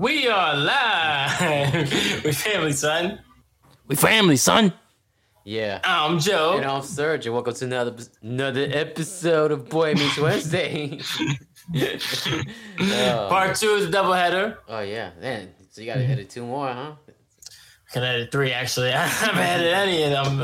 We 0.00 0.28
are 0.28 0.56
live 0.56 1.42
we 2.24 2.32
Family 2.32 2.72
Son. 2.72 3.20
We 3.86 3.96
family, 3.96 4.36
son. 4.36 4.72
Yeah. 5.44 5.78
I'm 5.84 6.18
Joe. 6.18 6.54
And 6.56 6.64
I'm 6.64 6.80
Serge, 6.80 7.26
and 7.26 7.34
welcome 7.34 7.52
to 7.52 7.64
another 7.66 7.94
another 8.22 8.66
episode 8.72 9.52
of 9.52 9.68
Boy 9.68 9.92
Meets 9.92 10.16
Wednesday. 10.26 10.98
oh, 11.76 13.26
Part 13.28 13.56
two 13.56 13.72
of 13.72 13.90
the 13.92 13.94
doubleheader. 13.94 14.56
oh 14.68 14.80
yeah, 14.80 15.10
man. 15.20 15.50
So 15.70 15.82
you 15.82 15.86
gotta 15.88 16.06
edit 16.06 16.30
two 16.30 16.46
more, 16.46 16.68
huh? 16.72 16.92
I 17.90 17.92
can 17.92 18.02
edit 18.02 18.32
three 18.32 18.52
actually. 18.52 18.92
I 18.94 19.06
haven't 19.06 19.38
edited 19.38 19.74
any 19.74 20.14
of 20.14 20.24
them. 20.24 20.38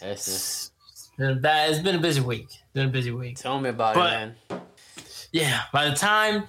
That's 0.00 0.28
it. 0.28 0.70
It's 0.92 1.10
been 1.18 1.30
a 1.30 1.34
bad- 1.34 1.72
it's 1.72 1.80
been 1.80 1.96
a 1.96 2.00
busy 2.00 2.22
week. 2.22 2.46
It's 2.48 2.72
been 2.72 2.86
a 2.88 2.92
busy 2.92 3.10
week. 3.10 3.36
Tell 3.36 3.60
me 3.60 3.68
about 3.68 3.96
But- 3.96 4.06
it, 4.14 4.16
man. 4.16 4.62
Yeah. 5.30 5.60
By 5.74 5.90
the 5.90 5.94
time 5.94 6.44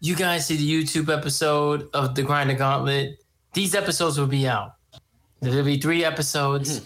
you 0.00 0.14
guys 0.16 0.46
see 0.46 0.56
the 0.56 0.70
YouTube 0.84 1.14
episode 1.14 1.88
of 1.92 2.14
the 2.14 2.22
Grinder 2.22 2.54
Gauntlet, 2.54 3.18
these 3.52 3.74
episodes 3.74 4.18
will 4.18 4.26
be 4.26 4.46
out. 4.48 4.74
There'll 5.40 5.64
be 5.64 5.80
three 5.80 6.04
episodes. 6.04 6.82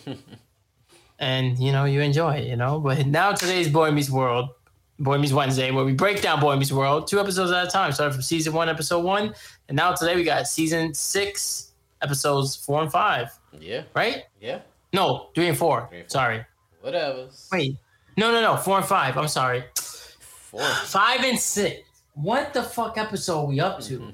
and 1.19 1.59
you 1.59 1.73
know, 1.73 1.85
you 1.85 2.01
enjoy 2.01 2.37
it, 2.37 2.49
you 2.49 2.57
know. 2.57 2.81
But 2.81 3.07
now 3.07 3.33
today's 3.33 3.69
Boy 3.69 3.91
Meets 3.91 4.11
World. 4.11 4.51
Boy 4.99 5.19
Meets 5.19 5.33
Wednesday, 5.33 5.71
where 5.73 5.85
we 5.85 5.95
break 5.95 6.23
down 6.23 6.39
Boy 6.41 6.57
Meets 6.57 6.71
World 6.73 7.09
two 7.09 7.19
episodes 7.19 7.51
at 7.51 7.67
a 7.67 7.71
time. 7.71 7.93
Started 7.93 8.13
from 8.13 8.23
season 8.23 8.53
one, 8.53 8.69
episode 8.69 9.01
one, 9.05 9.35
and 9.69 9.77
now 9.77 9.93
today 9.93 10.15
we 10.17 10.23
got 10.25 10.47
season 10.47 10.95
six, 10.95 11.73
episodes 12.03 12.55
four 12.57 12.83
and 12.83 12.93
five. 12.93 13.31
Yeah, 13.59 13.83
Right? 13.95 14.25
yeah. 14.41 14.61
No, 14.93 15.31
three 15.35 15.49
and 15.49 15.57
four. 15.57 15.87
Three 15.89 16.01
and 16.01 16.07
four. 16.07 16.11
Sorry. 16.11 16.45
Whatever. 16.83 17.29
Wait. 17.51 17.77
No, 18.17 18.31
no, 18.31 18.43
no. 18.43 18.57
Four 18.59 18.77
and 18.79 18.87
five. 18.87 19.17
I'm 19.17 19.29
sorry. 19.29 19.65
Four. 19.75 20.61
Five 20.63 21.21
and 21.25 21.39
six. 21.39 21.81
What 22.15 22.53
the 22.53 22.63
fuck 22.63 22.99
episode 22.99 23.39
are 23.41 23.47
we 23.47 23.61
up 23.61 23.81
to? 23.83 24.13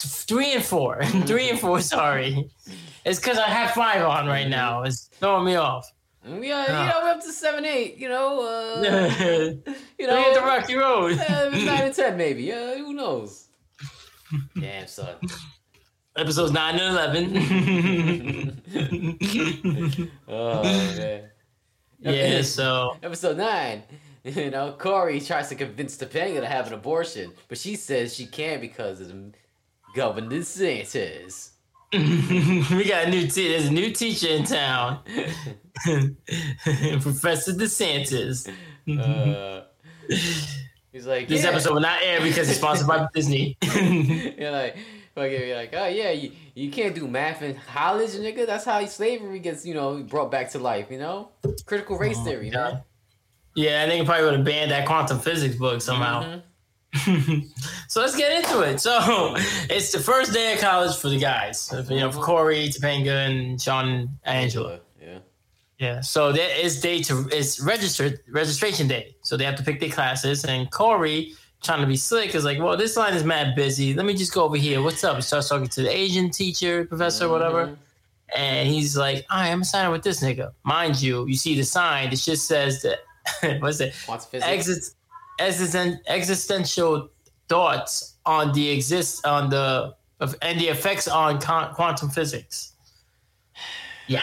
Three 0.00 0.52
and 0.52 0.64
four. 0.64 1.02
Three 1.26 1.48
and 1.50 1.58
four. 1.58 1.80
Sorry. 1.80 2.50
It's 3.04 3.18
because 3.18 3.38
I 3.38 3.48
have 3.48 3.70
five 3.70 4.02
on 4.02 4.26
right 4.26 4.48
now. 4.48 4.82
It's 4.82 5.08
throwing 5.20 5.44
me 5.46 5.54
off. 5.56 5.90
Yeah, 6.28 6.62
are, 6.62 6.66
Ah. 6.68 6.82
you 6.82 6.88
know, 6.90 7.00
we're 7.04 7.10
up 7.12 7.20
to 7.22 7.32
seven, 7.32 7.64
eight. 7.64 7.96
You 7.98 8.08
know, 8.08 8.40
uh, 8.42 8.80
you 9.98 10.08
at 10.08 10.34
the 10.34 10.40
Rocky 10.44 10.74
Road. 10.74 11.18
uh, 11.20 11.50
nine 11.50 11.84
and 11.84 11.94
ten, 11.94 12.16
maybe. 12.24 12.52
Uh, 12.52 12.76
who 12.78 12.92
knows? 12.94 13.46
Damn, 14.58 14.88
son. 14.88 15.14
Episodes 16.16 16.50
nine 16.52 16.74
and 16.80 16.92
eleven. 16.92 18.62
Oh 20.28 20.62
man. 20.64 21.30
yeah. 22.00 22.42
So 22.42 22.96
Episode 23.04 23.36
nine. 23.36 23.84
You 24.34 24.50
know, 24.50 24.74
Cory 24.76 25.20
tries 25.20 25.48
to 25.50 25.54
convince 25.54 25.96
Topanga 25.96 26.40
to 26.40 26.46
have 26.46 26.66
an 26.66 26.72
abortion, 26.72 27.32
but 27.48 27.58
she 27.58 27.76
says 27.76 28.12
she 28.14 28.26
can't 28.26 28.60
because 28.60 29.00
of 29.00 29.14
Governor 29.94 30.28
DeSantis. 30.40 31.50
we 31.92 32.84
got 32.88 33.04
a 33.06 33.10
new 33.10 33.28
te- 33.28 33.48
there's 33.48 33.66
a 33.68 33.72
new 33.72 33.92
teacher 33.92 34.26
in 34.28 34.42
town, 34.44 34.98
Professor 37.00 37.52
DeSantis. 37.52 38.48
Uh, 38.88 39.62
he's 40.92 41.06
like, 41.06 41.28
This 41.28 41.44
yeah. 41.44 41.50
episode 41.50 41.74
will 41.74 41.80
not 41.80 42.02
air 42.02 42.20
because 42.20 42.48
it's 42.48 42.58
sponsored 42.58 42.88
by 42.88 43.06
Disney. 43.14 43.56
You're 43.62 44.50
like, 44.50 44.76
fucking, 45.14 45.30
you're 45.48 45.56
like, 45.56 45.72
oh 45.74 45.86
yeah, 45.86 46.10
you, 46.10 46.32
you 46.54 46.70
can't 46.70 46.94
do 46.94 47.06
math 47.06 47.42
in 47.42 47.56
college, 47.72 48.10
nigga. 48.10 48.46
That's 48.46 48.64
how 48.64 48.84
slavery 48.86 49.38
gets, 49.38 49.64
you 49.64 49.74
know, 49.74 50.02
brought 50.02 50.30
back 50.30 50.50
to 50.50 50.58
life. 50.58 50.88
You 50.90 50.98
know, 50.98 51.28
critical 51.66 51.96
race 51.98 52.16
Oh, 52.20 52.24
theory, 52.24 52.50
God. 52.50 52.72
man. 52.74 52.82
Yeah, 53.56 53.82
I 53.82 53.88
think 53.88 54.02
it 54.02 54.06
probably 54.06 54.24
would 54.26 54.34
have 54.34 54.44
banned 54.44 54.70
that 54.70 54.86
quantum 54.86 55.18
physics 55.18 55.56
book 55.56 55.80
somehow. 55.80 56.22
Mhm. 56.22 56.42
so 57.88 58.00
let's 58.00 58.16
get 58.16 58.32
into 58.44 58.60
it. 58.62 58.80
So 58.80 58.98
it's 59.68 59.92
the 59.92 59.98
first 59.98 60.32
day 60.32 60.54
of 60.54 60.60
college 60.60 60.96
for 60.96 61.08
the 61.08 61.18
guys. 61.18 61.72
You 61.90 62.00
know, 62.00 62.12
for 62.12 62.20
Cory, 62.22 62.68
Topanga, 62.68 63.26
and 63.28 63.60
Shawn 63.60 64.08
Angela. 64.24 64.80
Yeah. 65.00 65.18
Yeah. 65.78 66.00
So 66.00 66.32
that 66.32 66.64
is 66.64 66.80
day 66.80 67.02
to 67.04 67.28
it's 67.32 67.60
registered 67.60 68.20
registration 68.30 68.88
day. 68.88 69.16
So 69.22 69.36
they 69.36 69.44
have 69.44 69.56
to 69.56 69.62
pick 69.62 69.80
their 69.80 69.90
classes. 69.90 70.44
And 70.44 70.70
Cory, 70.70 71.34
trying 71.62 71.80
to 71.80 71.86
be 71.86 71.96
slick, 71.96 72.34
is 72.34 72.44
like, 72.44 72.58
well, 72.58 72.76
this 72.76 72.96
line 72.96 73.14
is 73.14 73.24
mad 73.24 73.54
busy. 73.56 73.92
Let 73.94 74.06
me 74.06 74.14
just 74.14 74.32
go 74.32 74.44
over 74.44 74.56
here. 74.56 74.82
What's 74.82 75.02
up? 75.04 75.16
He 75.16 75.22
starts 75.22 75.48
talking 75.48 75.68
to 75.68 75.82
the 75.82 75.90
Asian 75.94 76.30
teacher, 76.30 76.84
professor, 76.86 77.28
whatever. 77.28 77.66
Mhm. 77.68 77.76
And 78.36 78.68
he's 78.68 78.96
like, 78.96 79.24
I'm 79.30 79.58
gonna 79.58 79.64
sign 79.64 79.86
up 79.86 79.92
with 79.92 80.02
this 80.02 80.20
nigga. 80.22 80.52
Mind 80.64 81.00
you, 81.00 81.26
you 81.26 81.36
see 81.36 81.56
the 81.56 81.62
sign, 81.62 82.12
it 82.12 82.16
just 82.16 82.46
says 82.46 82.82
that 82.82 83.00
what's 83.60 83.80
it? 83.80 83.94
Quantum 84.04 84.28
physics. 84.30 84.50
Exist, 84.52 84.96
existen, 85.38 86.00
existential 86.06 87.10
thoughts 87.48 88.14
on 88.24 88.52
the 88.52 88.70
exist 88.70 89.26
on 89.26 89.50
the 89.50 89.94
of 90.20 90.34
and 90.42 90.60
the 90.60 90.68
effects 90.68 91.08
on 91.08 91.40
con- 91.40 91.74
quantum 91.74 92.08
physics. 92.10 92.72
Yeah. 94.06 94.22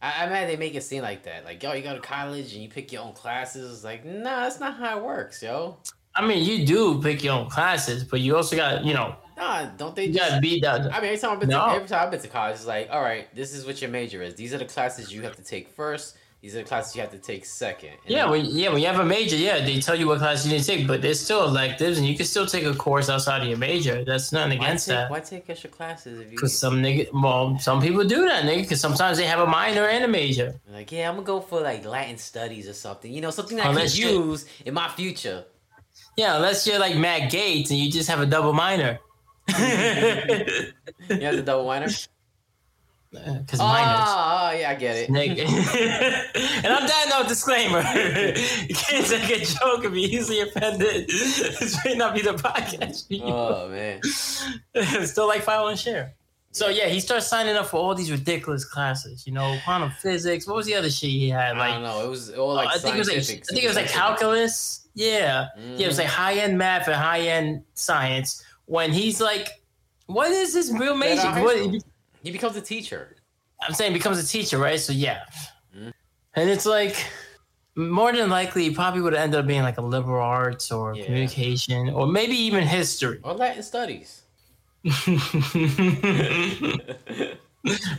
I, 0.00 0.22
I 0.22 0.26
imagine 0.26 0.48
they 0.48 0.56
make 0.56 0.74
it 0.74 0.82
seem 0.82 1.02
like 1.02 1.22
that. 1.24 1.44
Like, 1.44 1.62
yo, 1.62 1.72
you 1.72 1.82
go 1.82 1.94
to 1.94 2.00
college 2.00 2.52
and 2.54 2.62
you 2.62 2.68
pick 2.68 2.92
your 2.92 3.02
own 3.02 3.12
classes. 3.12 3.72
It's 3.72 3.84
like, 3.84 4.04
nah, 4.04 4.40
that's 4.42 4.58
not 4.58 4.76
how 4.76 4.98
it 4.98 5.04
works, 5.04 5.42
yo. 5.42 5.78
I 6.14 6.26
mean, 6.26 6.44
you 6.44 6.66
do 6.66 7.00
pick 7.00 7.22
your 7.22 7.34
own 7.34 7.48
classes, 7.48 8.04
but 8.04 8.20
you 8.20 8.36
also 8.36 8.56
got, 8.56 8.84
you 8.84 8.92
know, 8.92 9.16
Nah, 9.36 9.64
don't 9.76 9.96
they 9.96 10.06
you 10.06 10.12
just 10.12 10.40
beat 10.40 10.62
that. 10.62 10.82
I 10.92 11.00
mean, 11.00 11.06
every 11.06 11.18
time 11.18 11.30
I've 11.32 11.40
been 11.40 11.48
No. 11.48 11.66
to 11.66 11.72
every 11.72 11.88
time 11.88 12.04
I've 12.04 12.10
been 12.10 12.20
to 12.20 12.28
college, 12.28 12.56
it's 12.56 12.66
like, 12.66 12.88
all 12.90 13.00
right, 13.00 13.34
this 13.34 13.54
is 13.54 13.64
what 13.64 13.80
your 13.80 13.90
major 13.90 14.22
is. 14.22 14.34
These 14.34 14.52
are 14.52 14.58
the 14.58 14.66
classes 14.66 15.12
you 15.12 15.22
have 15.22 15.36
to 15.36 15.42
take 15.42 15.68
first. 15.68 16.16
These 16.42 16.56
are 16.56 16.58
the 16.58 16.64
classes 16.64 16.96
you 16.96 17.02
have 17.02 17.12
to 17.12 17.18
take 17.18 17.44
second. 17.44 17.92
Yeah, 18.04 18.28
when 18.28 18.44
yeah, 18.46 18.70
when 18.70 18.80
you 18.80 18.88
have 18.88 18.98
a 18.98 19.04
major, 19.04 19.36
yeah, 19.36 19.64
they 19.64 19.78
tell 19.78 19.94
you 19.94 20.08
what 20.08 20.18
class 20.18 20.44
you 20.44 20.50
need 20.50 20.58
to 20.58 20.66
take, 20.66 20.88
but 20.88 21.00
there's 21.00 21.20
still 21.20 21.44
electives, 21.44 21.98
and 21.98 22.06
you 22.06 22.16
can 22.16 22.26
still 22.26 22.46
take 22.46 22.64
a 22.64 22.74
course 22.74 23.08
outside 23.08 23.42
of 23.42 23.48
your 23.48 23.58
major. 23.58 24.04
That's 24.04 24.32
nothing 24.32 24.58
why 24.58 24.64
against 24.64 24.86
take, 24.86 24.96
that. 24.96 25.10
Why 25.12 25.20
take 25.20 25.48
extra 25.48 25.70
classes 25.70 26.18
if 26.18 26.32
you 26.32 26.36
Because 26.36 26.58
some 26.58 26.82
nigga, 26.82 27.12
well, 27.12 27.56
some 27.60 27.80
people 27.80 28.02
do 28.02 28.26
that, 28.26 28.42
nigga. 28.42 28.62
Because 28.62 28.80
sometimes 28.80 29.18
they 29.18 29.24
have 29.24 29.38
a 29.38 29.46
minor 29.46 29.86
and 29.86 30.04
a 30.04 30.08
major. 30.08 30.60
like, 30.68 30.90
yeah, 30.90 31.08
I'm 31.08 31.14
gonna 31.14 31.26
go 31.26 31.40
for 31.40 31.60
like 31.60 31.84
Latin 31.84 32.18
studies 32.18 32.68
or 32.68 32.72
something. 32.72 33.12
You 33.12 33.20
know, 33.20 33.30
something 33.30 33.56
that 33.58 33.66
I 33.66 33.70
oh, 33.70 33.76
can 33.76 33.88
use 33.94 34.44
in 34.66 34.74
my 34.74 34.88
future. 34.88 35.44
Yeah, 36.16 36.34
unless 36.34 36.66
you're 36.66 36.80
like 36.80 36.96
Matt 36.96 37.30
Gaetz 37.30 37.70
and 37.70 37.78
you 37.78 37.88
just 37.88 38.10
have 38.10 38.20
a 38.20 38.26
double 38.26 38.52
minor. 38.52 38.98
You 41.08 41.26
have 41.26 41.36
the 41.36 41.42
double 41.44 41.66
minor. 41.66 41.88
Because 43.12 43.60
Oh, 43.60 43.66
minors. 43.66 44.08
oh, 44.08 44.50
yeah, 44.58 44.70
I 44.70 44.74
get 44.74 44.96
it. 44.96 45.10
And 46.64 46.72
I'm 46.72 46.86
done 46.86 47.08
no 47.10 47.28
disclaimer. 47.28 47.78
you 48.68 48.74
can't 48.74 49.06
take 49.06 49.42
a 49.42 49.44
joke 49.44 49.84
and 49.84 49.92
be 49.92 50.02
easily 50.02 50.40
offended. 50.40 51.08
this 51.08 51.78
may 51.84 51.94
not 51.94 52.14
be 52.14 52.22
the 52.22 52.32
podcast. 52.32 53.06
Oh 53.22 53.68
man. 53.68 54.00
Still 55.06 55.28
like, 55.28 55.42
file 55.42 55.68
and 55.68 55.78
share. 55.78 56.14
So 56.52 56.68
yeah, 56.68 56.86
he 56.86 57.00
starts 57.00 57.26
signing 57.26 57.56
up 57.56 57.66
for 57.66 57.78
all 57.78 57.94
these 57.94 58.10
ridiculous 58.10 58.64
classes. 58.64 59.26
You 59.26 59.32
know, 59.32 59.58
quantum 59.64 59.90
physics. 59.90 60.46
What 60.46 60.56
was 60.56 60.66
the 60.66 60.74
other 60.74 60.90
shit 60.90 61.10
he 61.10 61.28
had? 61.28 61.56
I 61.56 61.58
Like, 61.58 61.72
don't 61.74 61.82
know. 61.82 62.04
It 62.04 62.08
was 62.08 62.30
all 62.30 62.54
like 62.54 62.68
I 62.68 62.78
think 62.78 62.94
it 62.96 62.98
was 62.98 63.08
like 63.08 63.18
I 63.18 63.22
think 63.22 63.64
it 63.64 63.68
was 63.68 63.76
like 63.76 63.88
calculus. 63.88 64.86
Yeah, 64.94 65.48
yeah, 65.56 65.84
it 65.84 65.86
was 65.86 65.96
like 65.96 66.06
mm. 66.06 66.10
high 66.10 66.34
end 66.34 66.58
math 66.58 66.86
and 66.86 66.96
high 66.96 67.20
end 67.20 67.62
science. 67.74 68.44
When 68.66 68.92
he's 68.92 69.20
like, 69.20 69.48
"What 70.06 70.30
is 70.30 70.52
this 70.52 70.70
real 70.70 70.94
major?" 70.94 71.22
out 71.22 71.42
What, 71.42 71.56
school. 71.56 71.78
He 72.22 72.30
becomes 72.30 72.56
a 72.56 72.60
teacher. 72.60 73.16
I'm 73.60 73.74
saying 73.74 73.92
becomes 73.92 74.18
a 74.18 74.26
teacher, 74.26 74.58
right? 74.58 74.78
So 74.80 74.92
yeah, 74.92 75.20
Mhm. 75.76 75.92
and 76.34 76.50
it's 76.50 76.66
like 76.66 76.96
more 77.74 78.12
than 78.12 78.28
likely 78.30 78.64
he 78.68 78.74
probably 78.74 79.00
would 79.00 79.14
end 79.14 79.34
up 79.34 79.46
being 79.46 79.62
like 79.62 79.78
a 79.78 79.82
liberal 79.82 80.22
arts 80.22 80.70
or 80.70 80.94
Yeah. 80.94 81.04
communication 81.04 81.90
or 81.90 82.06
maybe 82.06 82.34
even 82.36 82.64
history. 82.64 83.18
Or 83.22 83.34
Latin 83.34 83.62
studies. 83.62 84.22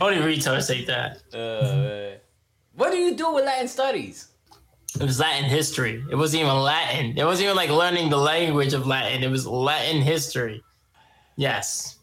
Only 0.00 0.18
retards 0.20 0.64
say 0.64 0.84
that. 0.84 1.22
Uh, 1.32 2.18
what 2.76 2.90
do 2.92 2.98
you 2.98 3.14
do 3.16 3.32
with 3.32 3.44
Latin 3.46 3.68
studies? 3.68 4.28
It 5.00 5.02
was 5.02 5.18
Latin 5.18 5.44
history. 5.48 6.04
It 6.10 6.14
wasn't 6.16 6.42
even 6.44 6.54
Latin. 6.56 7.16
It 7.18 7.24
wasn't 7.24 7.44
even 7.46 7.56
like 7.56 7.70
learning 7.70 8.10
the 8.10 8.18
language 8.18 8.74
of 8.74 8.86
Latin. 8.86 9.22
It 9.24 9.28
was 9.30 9.46
Latin 9.46 10.02
history. 10.02 10.62
Yes. 11.36 11.93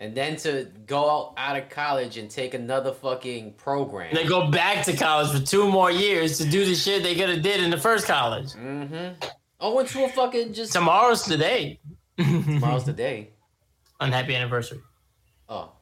And 0.00 0.14
then 0.14 0.36
to 0.36 0.68
go 0.86 1.34
out, 1.36 1.56
of 1.58 1.68
college 1.70 2.18
and 2.18 2.30
take 2.30 2.54
another 2.54 2.92
fucking 2.92 3.54
program. 3.54 4.14
They 4.14 4.24
go 4.24 4.48
back 4.48 4.84
to 4.84 4.96
college 4.96 5.32
for 5.32 5.44
two 5.44 5.68
more 5.68 5.90
years 5.90 6.38
to 6.38 6.48
do 6.48 6.64
the 6.64 6.76
shit 6.76 7.02
they 7.02 7.16
could 7.16 7.28
have 7.28 7.42
did 7.42 7.60
in 7.60 7.70
the 7.70 7.76
first 7.78 8.06
college. 8.06 8.52
Mm-hmm. 8.52 9.14
Oh, 9.58 9.74
went 9.74 9.88
to 9.88 10.04
a 10.04 10.08
fucking 10.08 10.52
just 10.52 10.72
Tomorrow's 10.72 11.22
today. 11.24 11.80
tomorrow's 12.16 12.84
the 12.84 12.92
day. 12.92 13.30
Unhappy 14.00 14.36
anniversary. 14.36 14.80
Oh, 15.48 15.72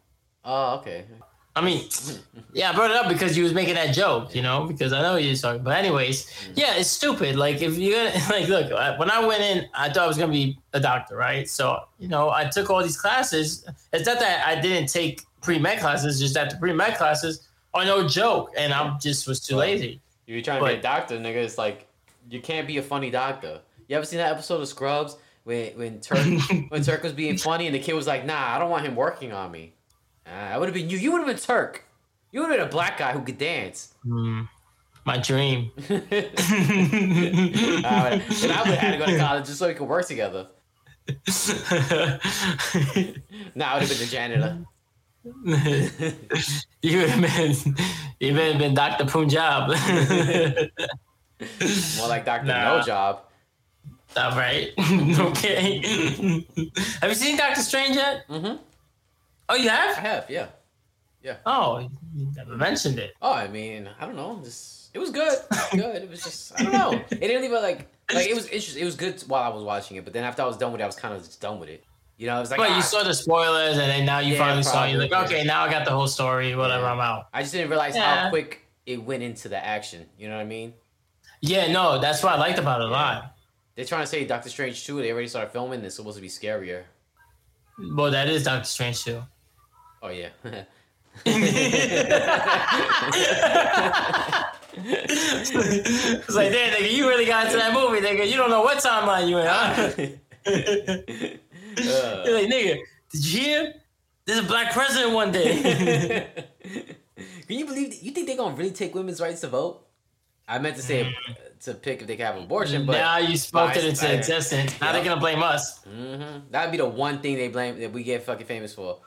oh, 0.45 0.77
okay. 0.79 1.05
I 1.57 1.63
mean, 1.63 1.89
yeah, 2.53 2.71
I 2.71 2.75
brought 2.75 2.91
it 2.91 2.97
up 2.99 3.09
because 3.09 3.35
you 3.35 3.43
was 3.43 3.55
making 3.55 3.77
that 3.77 3.95
joke, 3.95 4.35
you 4.35 4.43
know, 4.43 4.67
because 4.67 4.93
I 4.93 5.01
know 5.01 5.17
you're 5.17 5.35
talking. 5.35 5.63
But 5.63 5.79
anyways, 5.79 6.31
yeah, 6.55 6.77
it's 6.77 6.91
stupid. 6.91 7.35
Like 7.35 7.63
if 7.63 7.79
you're 7.79 8.05
gonna 8.05 8.25
like, 8.31 8.49
look, 8.49 8.71
when 8.99 9.11
I 9.11 9.25
went 9.25 9.41
in, 9.43 9.67
I 9.73 9.89
thought 9.89 10.05
I 10.05 10.07
was 10.07 10.19
gonna 10.19 10.33
be 10.33 10.59
a 10.75 10.81
doctor, 10.81 11.17
right? 11.17 11.49
So 11.49 11.81
you 11.99 12.09
know, 12.09 12.29
I 12.29 12.45
took 12.45 12.69
all 12.69 12.83
these 12.83 13.01
classes. 13.01 13.67
It's 13.95 14.07
not 14.07 14.19
that 14.19 14.47
I 14.47 14.61
didn't 14.61 14.91
take 14.91 15.23
pre 15.41 15.59
med 15.59 15.81
classes, 15.81 16.21
just 16.21 16.35
that 16.35 16.51
the 16.51 16.57
pre 16.57 16.75
med 16.75 16.99
classes 16.99 17.49
are 17.73 17.87
no 17.87 18.07
joke, 18.07 18.51
and 18.55 18.75
I 18.75 18.95
just 18.99 19.27
was 19.27 19.41
too 19.41 19.57
lazy. 19.57 20.03
You're 20.27 20.43
trying 20.43 20.61
to 20.61 20.67
be 20.67 20.75
a 20.75 20.83
doctor, 20.83 21.19
nigga. 21.19 21.37
It's 21.37 21.57
like 21.57 21.87
you 22.29 22.43
can't 22.43 22.67
be 22.67 22.77
a 22.77 22.83
funny 22.83 23.11
doctor. 23.11 23.61
You 23.89 23.97
ever 23.97 24.05
seen 24.05 24.19
that 24.19 24.31
episode 24.31 24.61
of 24.61 24.69
Scrubs 24.69 25.17
when 25.45 25.73
when 25.79 26.01
Turk 26.01 26.19
when 26.69 26.83
Turk 26.83 27.03
was 27.03 27.15
being 27.15 27.39
funny 27.39 27.65
and 27.65 27.75
the 27.75 27.79
kid 27.79 27.95
was 27.95 28.07
like, 28.07 28.27
"Nah, 28.27 28.55
I 28.55 28.59
don't 28.59 28.69
want 28.69 28.85
him 28.85 28.95
working 28.95 29.33
on 29.33 29.51
me." 29.51 29.73
Uh, 30.27 30.31
I 30.55 30.59
would 30.59 30.67
have 30.69 30.75
been 30.75 30.91
you. 30.91 30.99
You 30.99 31.13
would 31.13 31.19
have 31.19 31.27
been 31.29 31.37
Turk. 31.39 31.85
You 32.33 32.41
would 32.41 32.51
have 32.51 32.59
been 32.59 32.67
a 32.67 32.71
black 32.71 32.99
guy 32.99 33.13
who 33.13 33.23
could 33.23 33.39
dance. 33.39 33.95
Mm, 34.05 34.49
my 35.05 35.19
dream. 35.19 35.71
Would, 35.89 36.03
and 36.03 37.87
I 37.87 38.11
would 38.13 38.23
have 38.43 38.67
had 38.79 38.91
to 38.93 38.99
go 38.99 39.07
to 39.07 39.19
college 39.19 39.47
just 39.47 39.59
so 39.59 39.69
we 39.69 39.75
could 39.75 39.89
work 39.89 40.07
together. 40.07 40.49
Nah, 43.55 43.73
I 43.73 43.75
would 43.79 43.83
have 43.83 43.89
been 43.89 43.99
the 43.99 44.07
janitor. 44.11 44.59
you 46.83 46.99
would 46.99 47.09
have 47.11 47.21
been, 47.23 47.55
you 48.21 48.33
would 48.35 48.43
have 48.43 48.59
been 48.59 48.75
Dr. 48.75 49.07
Punjab. 49.07 49.69
More 49.69 49.77
like 52.09 52.25
Doctor 52.25 52.47
Nah. 52.47 52.77
No 52.79 52.83
Job. 52.83 53.21
All 54.17 54.31
right. 54.37 54.73
okay. 54.79 56.45
have 57.01 57.11
you 57.11 57.15
seen 57.15 57.37
Doctor 57.37 57.61
Strange 57.63 57.97
yet? 57.97 58.27
Mhm. 58.29 58.59
Oh, 59.49 59.55
you 59.55 59.69
have? 59.69 59.97
I 59.97 60.01
have? 60.01 60.31
yeah. 60.31 60.47
yeah. 61.23 61.37
Oh, 61.47 61.89
you 62.15 62.33
never 62.37 62.57
mentioned 62.57 62.99
it. 62.99 63.15
Oh, 63.23 63.33
I 63.33 63.49
mean, 63.49 63.89
I 64.01 64.07
don't 64.07 64.17
know. 64.17 64.41
Just 64.43 64.91
it 64.95 64.99
was 64.99 65.11
good. 65.11 65.39
Good. 65.73 66.03
It 66.03 66.11
was 66.11 66.23
just 66.23 66.59
I 66.59 66.63
don't 66.65 66.73
know. 66.73 66.93
It 67.11 67.21
didn't 67.21 67.45
even 67.45 67.63
like 67.63 67.89
like 68.13 68.29
it 68.29 68.35
was 68.35 68.47
interesting. 68.47 68.83
It 68.83 68.87
was 68.87 68.97
good 68.97 69.21
while 69.27 69.43
I 69.43 69.55
was 69.55 69.63
watching 69.63 69.97
it, 69.97 70.05
but 70.05 70.13
then 70.13 70.25
after 70.25 70.43
I 70.43 70.47
was 70.47 70.57
done 70.57 70.73
with 70.73 70.81
it, 70.81 70.85
I 70.85 70.87
was 70.87 70.97
kind 70.97 71.15
of 71.15 71.23
just 71.23 71.41
done 71.41 71.61
with 71.61 71.69
it. 71.69 71.85
You 72.17 72.27
know, 72.29 72.37
it 72.39 72.41
was 72.41 72.51
like 72.51 72.59
But 72.59 72.71
ah, 72.71 72.77
you 72.77 72.83
saw 72.83 73.03
the 73.03 73.13
spoilers, 73.13 73.77
and 73.77 73.91
then 73.91 74.07
now 74.07 74.21
you 74.21 74.33
Yeah, 74.33 74.39
finally 74.39 74.63
saw. 74.63 74.85
it. 74.85 74.93
You're 74.93 75.01
like, 75.01 75.11
probably, 75.11 75.37
okay, 75.37 75.45
now 75.45 75.65
I 75.65 75.71
got 75.71 75.85
the 75.85 75.91
whole 75.91 76.09
story. 76.09 76.55
Whatever, 76.57 76.85
Yeah. 76.85 76.93
I'm 76.93 77.01
out. 77.01 77.27
I 77.35 77.43
just 77.43 77.53
didn't 77.53 77.69
realize 77.69 77.95
how 77.95 78.31
quick 78.31 78.65
it 78.87 79.03
went 79.03 79.23
into 79.23 79.49
the 79.51 79.63
action. 79.63 80.07
You 80.19 80.29
know 80.29 80.37
what 80.37 80.43
I 80.43 80.47
mean? 80.47 80.73
Yeah, 81.43 81.71
no, 81.71 81.99
that's 82.01 82.23
what 82.23 82.33
I 82.33 82.39
liked 82.39 82.59
about 82.59 82.81
it 82.81 82.87
a 82.87 82.91
lot. 82.91 83.37
They're 83.75 83.85
trying 83.85 84.01
to 84.05 84.07
say 84.07 84.25
Doctor 84.25 84.49
Strange 84.49 84.87
2, 84.87 85.03
they 85.03 85.13
already 85.13 85.29
started 85.29 85.51
filming. 85.53 85.85
It's 85.85 85.97
supposed 85.97 86.17
to 86.17 86.23
be 86.23 86.29
scarier. 86.29 86.85
Well, 87.95 88.11
that 88.11 88.29
is 88.29 88.45
Doctor 88.45 88.65
Strange 88.65 89.05
too. 89.05 89.23
Oh 90.03 90.09
yeah. 90.09 90.29
it's 94.75 96.35
like, 96.35 96.53
damn, 96.53 96.73
nigga, 96.75 96.93
you 96.93 97.09
really 97.09 97.27
got 97.27 97.47
into 97.47 97.59
that 97.59 97.73
movie, 97.73 98.01
nigga. 98.01 98.27
You 98.29 98.37
don't 98.37 98.51
know 98.51 98.63
what 98.63 98.79
timeline 98.79 99.29
you 99.29 99.39
in, 99.39 99.47
huh? 99.47 99.93
Uh, 101.79 102.23
You're 102.25 102.41
like, 102.41 102.49
nigga, 102.51 102.79
did 103.13 103.27
you 103.27 103.41
hear? 103.43 103.75
There's 104.25 104.39
a 104.39 104.43
black 104.45 104.73
president 104.73 105.13
one 105.13 105.31
day. 105.31 106.27
Can 107.47 107.59
you 107.59 107.67
believe? 107.67 108.03
You 108.03 108.13
think 108.13 108.27
they're 108.27 108.37
gonna 108.39 108.57
really 108.57 108.71
take 108.71 108.95
women's 108.95 109.21
rights 109.21 109.43
to 109.43 109.49
vote? 109.49 109.87
I 110.49 110.59
meant 110.59 110.77
to 110.77 110.83
say 110.83 111.15
to 111.65 111.75
pick 111.75 112.01
if 112.01 112.07
they 112.07 112.17
can 112.17 112.25
have 112.25 112.37
an 112.37 112.45
abortion, 112.45 112.87
but 112.87 112.93
now 112.93 113.19
you 113.19 113.37
spoke 113.37 113.77
it 113.77 113.85
into 113.85 114.11
existence. 114.11 114.81
Now 114.81 114.87
Yeah. 114.87 114.93
they're 114.95 115.05
gonna 115.05 115.21
blame 115.21 115.43
us. 115.43 115.85
hmm 115.85 116.39
that'd 116.51 116.71
be 116.73 116.79
the 116.79 116.87
one 116.89 117.19
thing 117.21 117.37
they 117.37 117.49
blame 117.49 117.79
that 117.79 117.93
we 117.93 118.03
get 118.03 118.23
fucking 118.23 118.47
famous 118.47 118.73
for. 118.73 119.01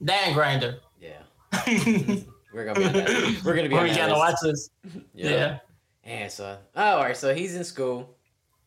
And 0.00 0.34
Grinder. 0.34 0.78
Yeah, 1.00 1.22
we're 2.52 2.64
gonna 2.64 2.78
be 2.80 2.84
on 2.86 2.92
that. 2.92 3.40
We're 3.44 3.54
gonna 3.56 3.68
be 3.68 3.74
When 3.74 3.82
on 3.84 3.88
we 3.88 3.90
that 3.94 4.08
gotta 4.08 4.14
watch 4.14 4.36
this. 4.42 4.70
Yeah. 5.14 5.58
And 6.04 6.30
so, 6.30 6.58
oh, 6.76 6.82
all 6.82 7.02
right. 7.02 7.16
So 7.16 7.34
he's 7.34 7.54
in 7.56 7.64
school. 7.64 8.14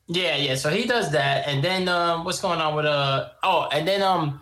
Yeah, 0.08 0.36
yeah. 0.38 0.56
So 0.56 0.70
he 0.70 0.86
does 0.86 1.12
that, 1.12 1.48
and 1.48 1.64
then 1.64 1.88
um, 1.88 2.26
what's 2.26 2.42
going 2.42 2.60
on 2.60 2.76
with 2.76 2.86
uh? 2.86 3.30
Oh, 3.44 3.68
and 3.72 3.88
then 3.88 4.02
um, 4.02 4.42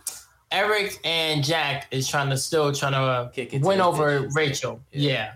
Eric 0.51 0.97
and 1.03 1.43
Jack 1.43 1.87
is 1.91 2.07
trying 2.07 2.29
to 2.29 2.37
still 2.37 2.71
trying 2.71 2.93
to 2.93 2.99
uh, 2.99 3.29
Kick 3.29 3.53
it 3.53 3.61
win 3.61 3.81
over. 3.81 4.27
Rachel. 4.33 4.81
Yeah. 4.91 5.11
Yeah. 5.11 5.31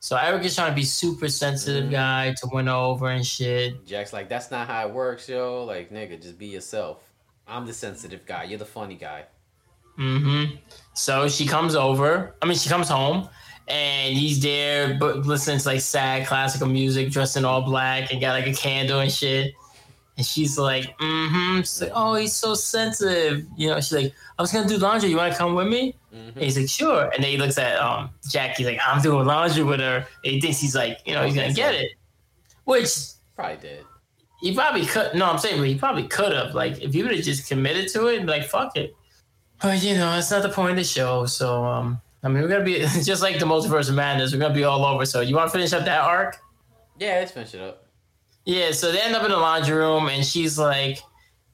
So 0.00 0.16
Eric 0.16 0.44
is 0.44 0.54
trying 0.54 0.70
to 0.70 0.76
be 0.76 0.84
super 0.84 1.28
sensitive 1.28 1.86
Mhm. 1.88 1.90
guy 1.90 2.34
to 2.40 2.48
win 2.52 2.68
over 2.68 3.08
and 3.08 3.26
shit. 3.26 3.84
Jack's 3.84 4.12
like, 4.12 4.28
that's 4.28 4.48
not 4.50 4.68
how 4.68 4.86
it 4.86 4.94
works, 4.94 5.28
yo. 5.28 5.64
Like, 5.64 5.90
nigga, 5.90 6.22
just 6.22 6.38
be 6.38 6.46
yourself. 6.46 7.02
I'm 7.48 7.66
the 7.66 7.72
sensitive 7.72 8.24
guy. 8.24 8.44
You're 8.44 8.60
the 8.60 8.64
funny 8.64 8.94
guy. 8.94 9.24
Mm-hmm. 9.98 10.54
So 10.98 11.28
she 11.28 11.46
comes 11.46 11.74
over. 11.74 12.34
I 12.42 12.46
mean, 12.46 12.56
she 12.56 12.68
comes 12.68 12.88
home, 12.88 13.28
and 13.68 14.16
he's 14.16 14.40
there, 14.42 14.96
but 14.98 15.18
listening 15.18 15.58
to 15.58 15.68
like 15.68 15.80
sad 15.80 16.26
classical 16.26 16.66
music, 16.68 17.10
dressed 17.10 17.36
in 17.36 17.44
all 17.44 17.62
black, 17.62 18.12
and 18.12 18.20
got 18.20 18.32
like 18.32 18.46
a 18.46 18.52
candle 18.54 19.00
and 19.00 19.10
shit. 19.12 19.54
And 20.16 20.26
she's 20.26 20.58
like, 20.58 20.98
mm-hmm. 20.98 21.58
She's 21.60 21.80
like, 21.82 21.92
oh, 21.94 22.14
he's 22.16 22.34
so 22.34 22.54
sensitive. 22.54 23.46
You 23.56 23.68
know, 23.70 23.76
she's 23.76 23.92
like, 23.92 24.12
I 24.36 24.42
was 24.42 24.50
gonna 24.50 24.68
do 24.68 24.76
laundry. 24.76 25.08
You 25.10 25.16
want 25.16 25.32
to 25.32 25.38
come 25.38 25.54
with 25.54 25.68
me? 25.68 25.94
hmm 26.10 26.30
And 26.34 26.42
he's 26.42 26.58
like, 26.58 26.68
sure. 26.68 27.04
And 27.14 27.22
then 27.22 27.30
he 27.30 27.38
looks 27.38 27.56
at 27.58 27.78
um 27.78 28.10
Jack. 28.28 28.56
He's 28.56 28.66
like, 28.66 28.80
I'm 28.84 29.00
doing 29.00 29.24
laundry 29.26 29.62
with 29.62 29.78
her. 29.78 29.98
And 30.24 30.32
he 30.32 30.40
thinks 30.40 30.58
he's 30.58 30.74
like, 30.74 30.98
you 31.06 31.14
know, 31.14 31.24
he's 31.24 31.36
gonna 31.36 31.52
get 31.52 31.74
it. 31.74 31.92
Which 32.64 32.90
Probably 33.36 33.56
did. 33.58 33.84
he 34.40 34.52
probably 34.54 34.84
could. 34.84 35.14
No, 35.14 35.26
I'm 35.26 35.38
saying, 35.38 35.58
but 35.60 35.68
he 35.68 35.78
probably 35.78 36.08
could 36.08 36.32
have. 36.32 36.52
Like, 36.56 36.82
if 36.82 36.92
he 36.92 37.04
would 37.04 37.14
have 37.14 37.24
just 37.24 37.48
committed 37.48 37.86
to 37.92 38.08
it, 38.08 38.16
and 38.18 38.26
be 38.26 38.32
like, 38.32 38.46
fuck 38.46 38.76
it. 38.76 38.96
But 39.60 39.82
you 39.82 39.94
know, 39.94 40.16
it's 40.16 40.30
not 40.30 40.42
the 40.42 40.48
point 40.48 40.72
of 40.72 40.76
the 40.76 40.84
show. 40.84 41.26
So, 41.26 41.64
um, 41.64 42.00
I 42.22 42.28
mean, 42.28 42.42
we're 42.42 42.48
gonna 42.48 42.64
be 42.64 42.80
just 43.02 43.22
like 43.22 43.38
the 43.38 43.46
multiverse 43.46 43.88
of 43.88 43.94
madness. 43.94 44.32
We're 44.32 44.38
gonna 44.40 44.54
be 44.54 44.64
all 44.64 44.84
over. 44.84 45.04
So, 45.04 45.20
you 45.20 45.34
want 45.34 45.50
to 45.50 45.56
finish 45.56 45.72
up 45.72 45.84
that 45.84 46.00
arc? 46.00 46.38
Yeah, 46.98 47.14
let's 47.14 47.32
finish 47.32 47.54
it 47.54 47.60
up. 47.60 47.86
Yeah. 48.44 48.72
So 48.72 48.92
they 48.92 49.00
end 49.00 49.14
up 49.14 49.24
in 49.24 49.30
the 49.30 49.36
laundry 49.36 49.76
room, 49.76 50.08
and 50.08 50.24
she's 50.24 50.58
like, 50.58 50.98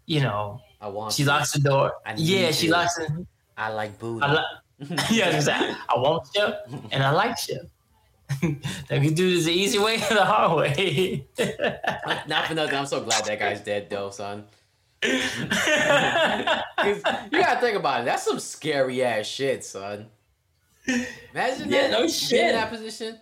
you 0.06 0.20
know, 0.20 0.60
I 0.80 0.88
want. 0.88 1.12
she 1.14 1.22
you. 1.22 1.28
locks 1.28 1.52
the 1.52 1.60
door. 1.60 1.92
Yeah, 2.16 2.50
she 2.50 2.66
you. 2.66 2.72
locks 2.72 2.98
it. 2.98 3.10
I 3.56 3.70
like 3.72 3.98
booty. 3.98 4.24
I 4.24 4.32
li- 4.34 4.96
yeah, 5.10 5.30
exactly. 5.30 5.76
I 5.88 5.98
want 5.98 6.28
you, 6.34 6.52
and 6.90 7.02
I 7.02 7.10
like 7.10 7.36
you. 7.48 7.60
they 8.88 9.00
can 9.00 9.14
do 9.14 9.34
this 9.34 9.44
the 9.44 9.52
easy 9.52 9.78
way 9.78 9.96
or 9.96 10.14
the 10.14 10.24
hard 10.24 10.56
way. 10.58 11.26
Not 12.26 12.46
for 12.46 12.54
nothing. 12.54 12.74
I'm 12.74 12.86
so 12.86 13.00
glad 13.02 13.24
that 13.26 13.38
guy's 13.38 13.60
dead, 13.60 13.88
though, 13.90 14.10
son. 14.10 14.44
You 15.04 17.00
gotta 17.40 17.60
think 17.60 17.76
about 17.76 18.00
it. 18.02 18.04
That's 18.04 18.22
some 18.24 18.40
scary 18.40 19.02
ass 19.04 19.26
shit, 19.26 19.64
son. 19.64 20.06
Imagine 21.32 21.70
Yeah, 21.70 21.88
that. 21.88 21.90
no 21.92 22.06
shit. 22.08 22.40
in 22.40 22.52
that 22.52 22.70
position. 22.70 23.18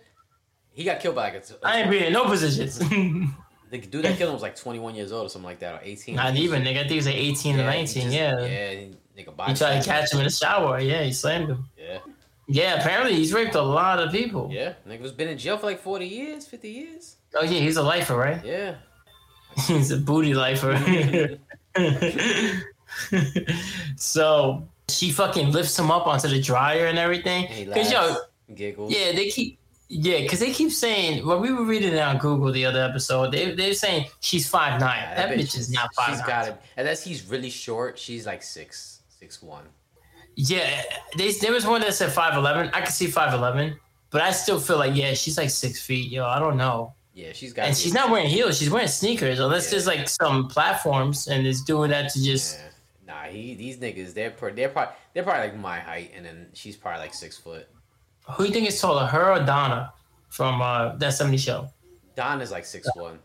He 0.71 0.83
got 0.83 0.99
killed 0.99 1.15
by 1.15 1.31
like 1.31 1.35
a, 1.35 1.65
I 1.67 1.81
ain't 1.81 1.89
been 1.89 2.03
in 2.03 2.13
no 2.13 2.25
positions. 2.25 2.79
the 3.69 3.77
dude 3.77 4.03
that 4.05 4.17
killed 4.17 4.29
him 4.29 4.33
was 4.33 4.41
like 4.41 4.55
21 4.55 4.95
years 4.95 5.11
old 5.11 5.25
or 5.27 5.29
something 5.29 5.45
like 5.45 5.59
that, 5.59 5.75
or 5.75 5.79
18. 5.83 6.15
Not 6.15 6.35
even, 6.35 6.63
nigga. 6.63 6.71
I 6.71 6.79
think 6.79 6.89
he 6.91 6.95
was 6.97 7.05
like 7.05 7.15
18 7.15 7.55
Yeah, 7.57 7.61
or 7.61 7.65
19. 7.65 7.85
just- 8.03 8.15
yeah. 8.15 8.39
Yeah, 8.41 8.71
he, 8.71 8.95
nigga, 9.17 9.47
He 9.49 9.53
tried 9.55 9.81
to 9.81 9.85
catch 9.87 10.11
him 10.11 10.19
in 10.19 10.25
the 10.25 10.31
shower. 10.31 10.79
Yeah, 10.79 11.03
he 11.03 11.13
slammed 11.13 11.49
him. 11.49 11.69
Yeah, 11.77 11.99
Yeah, 12.47 12.73
apparently 12.79 13.13
he's 13.15 13.33
raped 13.33 13.55
a 13.55 13.61
lot 13.61 13.99
of 13.99 14.11
people. 14.11 14.49
yeah. 14.51 14.73
Nigga 14.87 15.01
was 15.01 15.11
been 15.11 15.27
in 15.29 15.37
jail 15.37 15.57
for 15.57 15.67
like 15.67 15.79
40 15.79 16.05
years, 16.07 16.45
50 16.47 16.69
years. 16.69 17.17
Oh, 17.35 17.43
yeah, 17.43 17.59
he's 17.59 17.77
a 17.77 17.83
lifer, 17.83 18.15
right? 18.17 18.43
Yeah. 18.43 18.75
he's 19.67 19.91
a 19.91 19.97
booty 19.97 20.33
lifer. 20.33 20.73
so 23.95 24.67
she 24.89 25.11
fucking 25.11 25.51
lifts 25.51 25.77
him 25.77 25.91
up 25.91 26.07
onto 26.07 26.27
the 26.27 26.41
dryer 26.41 26.85
and 26.85 26.99
everything. 26.99 27.47
And 27.47 27.69
laughs, 27.69 27.91
yo, 27.91 28.15
giggles. 28.53 28.93
Yeah, 28.93 29.11
they 29.11 29.29
keep. 29.29 29.59
Yeah, 29.89 30.21
because 30.21 30.39
they 30.39 30.51
keep 30.51 30.71
saying. 30.71 31.25
Well, 31.25 31.39
we 31.39 31.51
were 31.51 31.65
reading 31.65 31.93
it 31.93 31.99
on 31.99 32.17
Google 32.17 32.51
the 32.51 32.65
other 32.65 32.83
episode. 32.83 33.31
They 33.31 33.53
they're 33.53 33.73
saying 33.73 34.07
she's 34.21 34.49
five 34.49 34.79
nine. 34.79 35.01
Yeah, 35.01 35.27
that, 35.27 35.37
bitch 35.37 35.57
is 35.57 35.71
not 35.71 35.93
five 35.93 36.09
She's 36.09 36.19
nine. 36.19 36.27
got 36.27 36.47
it. 36.47 36.61
Unless 36.77 37.03
he's 37.03 37.27
really 37.27 37.49
short, 37.49 37.99
she's 37.99 38.25
like 38.25 38.41
six, 38.41 39.01
six 39.19 39.41
one. 39.41 39.65
Yeah, 40.35 40.81
they, 41.15 41.31
there 41.33 41.51
was 41.51 41.67
one 41.67 41.81
that 41.81 41.93
said 41.93 42.11
five 42.11 42.35
eleven. 42.35 42.71
I 42.73 42.81
could 42.81 42.93
see 42.93 43.07
five 43.07 43.33
eleven, 43.33 43.77
but 44.09 44.21
I 44.21 44.31
still 44.31 44.59
feel 44.59 44.77
like 44.77 44.95
yeah, 44.95 45.13
she's 45.13 45.37
like 45.37 45.51
six 45.51 45.81
feet. 45.81 46.11
Yo, 46.11 46.25
I 46.25 46.39
don't 46.39 46.57
know. 46.57 46.93
Yeah, 47.13 47.31
she's 47.33 47.53
got. 47.53 47.65
And 47.67 47.77
she's 47.77 47.93
not 47.93 48.09
wearing 48.09 48.27
heels. 48.27 48.57
She's 48.57 48.69
wearing 48.69 48.87
sneakers. 48.87 49.39
Unless 49.39 49.65
Yeah. 49.65 49.71
there's 49.71 49.87
like 49.87 50.09
some 50.09 50.47
platforms 50.47 51.27
and 51.27 51.45
is 51.45 51.61
doing 51.61 51.91
that 51.91 52.11
to 52.13 52.23
just. 52.23 52.57
Yeah. 52.57 52.65
Nah, 53.05 53.23
he 53.29 53.53
these 53.55 53.77
niggas 53.77 54.13
they're 54.13 54.31
pro- 54.31 54.53
they're 54.53 54.69
probably 54.69 54.95
they're 55.13 55.23
probably 55.23 55.49
like 55.49 55.57
my 55.59 55.79
height, 55.79 56.11
and 56.15 56.25
then 56.25 56.47
she's 56.53 56.75
probably 56.75 57.01
like 57.01 57.13
six 57.13 57.37
foot. 57.37 57.67
Who 58.31 58.43
do 58.43 58.47
you 58.49 58.53
think 58.55 58.67
is 58.67 58.79
taller, 58.81 59.05
her 59.05 59.31
or 59.33 59.39
Donna 59.45 59.93
from 60.29 60.61
uh, 60.61 60.95
that 60.95 61.11
'70s 61.13 61.39
show? 61.39 61.67
Don 62.15 62.41
is 62.41 62.49
like 62.51 62.65
six 62.65 62.87
one. 62.95 63.19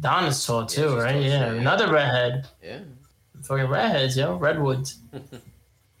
Donna's 0.00 0.44
tall 0.46 0.64
too, 0.66 0.82
she's 0.88 0.92
right? 0.94 1.12
tall, 1.12 1.20
Yeah, 1.22 1.48
too, 1.50 1.54
yeah. 1.56 1.60
another 1.60 1.92
redhead. 1.92 2.48
Yeah. 2.62 2.78
Fucking 3.42 3.66
redheads, 3.66 4.16
yo, 4.16 4.36
redwoods. 4.36 4.98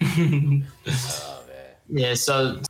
Oh 0.02 1.42
man. 1.46 1.74
Yeah, 1.88 2.14
so 2.14 2.60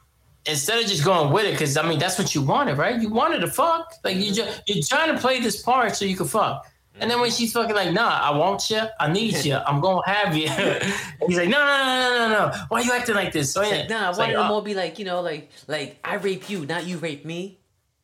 instead 0.46 0.82
of 0.82 0.88
just 0.88 1.04
going 1.04 1.32
with 1.32 1.44
it, 1.44 1.52
because 1.52 1.76
I 1.76 1.88
mean 1.88 1.98
that's 1.98 2.18
what 2.18 2.34
you 2.34 2.42
wanted, 2.42 2.78
right? 2.78 3.00
You 3.00 3.08
wanted 3.08 3.40
to 3.40 3.48
fuck. 3.48 3.94
Like 4.04 4.16
you 4.16 4.32
just 4.32 4.62
you're 4.66 4.82
trying 4.82 5.14
to 5.14 5.20
play 5.20 5.40
this 5.40 5.62
part 5.62 5.96
so 5.96 6.04
you 6.04 6.16
can 6.16 6.26
fuck. 6.26 6.66
And 6.98 7.10
then 7.10 7.20
when 7.20 7.30
she's 7.30 7.52
fucking 7.52 7.74
like, 7.74 7.92
nah, 7.92 8.20
I 8.22 8.36
want 8.36 8.68
you, 8.68 8.82
I 8.98 9.10
need 9.10 9.42
you, 9.44 9.54
I'm 9.66 9.80
gonna 9.80 10.02
have 10.06 10.36
you. 10.36 10.48
he's 11.26 11.38
like, 11.38 11.48
no, 11.48 11.58
no, 11.58 11.76
no, 11.78 12.10
no, 12.10 12.28
no, 12.28 12.28
no. 12.28 12.64
Why 12.68 12.80
are 12.80 12.84
you 12.84 12.92
acting 12.92 13.14
like 13.14 13.32
this? 13.32 13.52
So 13.52 13.62
yeah, 13.62 13.86
Nah, 13.86 14.12
why 14.12 14.26
like, 14.26 14.32
don't 14.32 14.46
uh, 14.46 14.48
more 14.48 14.62
be 14.62 14.74
like 14.74 14.98
you 14.98 15.04
know 15.04 15.20
like 15.20 15.50
like 15.66 15.98
I 16.04 16.16
rape 16.16 16.50
you, 16.50 16.66
not 16.66 16.86
you 16.86 16.98
rape 16.98 17.24
me. 17.24 17.58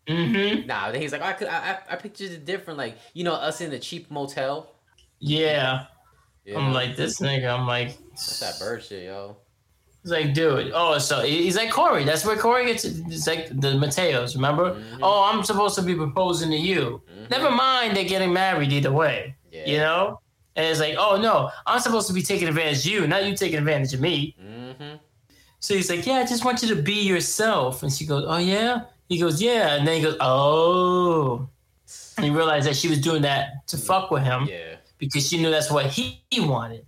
Mm-hmm. 0.07 0.67
Nah, 0.67 0.93
then 0.93 1.01
he's 1.01 1.13
like 1.13 1.23
I 1.23 1.33
could 1.33 1.49
I 1.49 1.73
I, 1.73 1.79
I 1.91 1.97
pictured 1.97 2.31
it 2.31 2.45
different, 2.45 2.79
like 2.79 2.97
you 3.13 3.25
know 3.25 3.35
us 3.35 3.61
in 3.61 3.71
the 3.71 3.79
cheap 3.79 4.11
motel. 4.11 4.73
Yeah. 5.19 5.87
Yeah. 6.45 6.59
I'm 6.59 6.73
like 6.73 6.97
this 6.97 7.21
nigga. 7.21 7.53
I'm 7.53 7.67
like, 7.67 7.99
That's 8.11 8.41
that 8.41 8.59
bird 8.61 8.83
shit, 8.85 9.05
yo. 9.05 9.37
He's 10.07 10.13
like, 10.13 10.35
dude. 10.35 10.71
Oh, 10.73 10.99
so 10.99 11.23
he's 11.23 11.57
like 11.57 11.69
Cory. 11.73 12.05
That's 12.05 12.25
where 12.25 12.37
Cory 12.37 12.67
gets. 12.67 12.85
It's 12.85 13.27
like 13.27 13.49
the 13.49 13.73
Mateos. 13.73 14.37
Remember? 14.37 14.75
Mhm. 14.77 15.01
Oh, 15.03 15.25
I'm 15.25 15.43
supposed 15.43 15.75
to 15.75 15.83
be 15.83 15.97
proposing 15.97 16.49
to 16.53 16.57
you. 16.57 17.03
Mhm. 17.11 17.29
Never 17.29 17.51
mind. 17.51 17.97
They're 17.97 18.05
getting 18.05 18.33
married 18.33 18.73
either 18.73 18.93
way. 18.93 19.35
Yeah. 19.51 19.67
You 19.67 19.79
know. 19.79 20.21
And 20.55 20.65
it's 20.67 20.79
like, 20.79 20.95
oh 20.97 21.21
no, 21.21 21.51
I'm 21.67 21.81
supposed 21.81 22.07
to 22.07 22.13
be 22.15 22.23
taking 22.23 22.47
advantage 22.47 22.87
of 22.87 22.93
you, 22.93 23.07
not 23.09 23.25
you 23.27 23.35
taking 23.37 23.59
advantage 23.59 23.95
of 23.95 24.01
me. 24.01 24.37
Mm-hmm. 24.41 24.95
So 25.59 25.75
he's 25.75 25.91
like, 25.91 26.07
yeah, 26.07 26.19
I 26.19 26.25
just 26.25 26.45
want 26.45 26.63
you 26.63 26.69
to 26.69 26.81
be 26.81 27.03
yourself. 27.03 27.83
And 27.83 27.93
she 27.93 28.07
goes, 28.07 28.25
oh 28.29 28.37
yeah. 28.39 28.83
He 29.09 29.19
goes, 29.19 29.43
yeah. 29.43 29.75
And 29.75 29.87
then 29.89 29.97
he 29.97 30.03
goes, 30.03 30.17
oh. 30.21 31.49
And 32.17 32.25
he 32.25 32.31
realized 32.31 32.69
that 32.69 32.77
she 32.77 32.89
was 32.89 33.01
doing 33.01 33.23
that 33.23 33.67
to 33.67 33.77
fuck 33.77 34.13
with 34.13 34.23
him 34.23 34.45
Yeah. 34.49 34.77
because 34.99 35.29
she 35.29 35.37
knew 35.43 35.51
that's 35.51 35.71
what 35.71 35.87
he 35.87 36.23
wanted. 36.33 36.87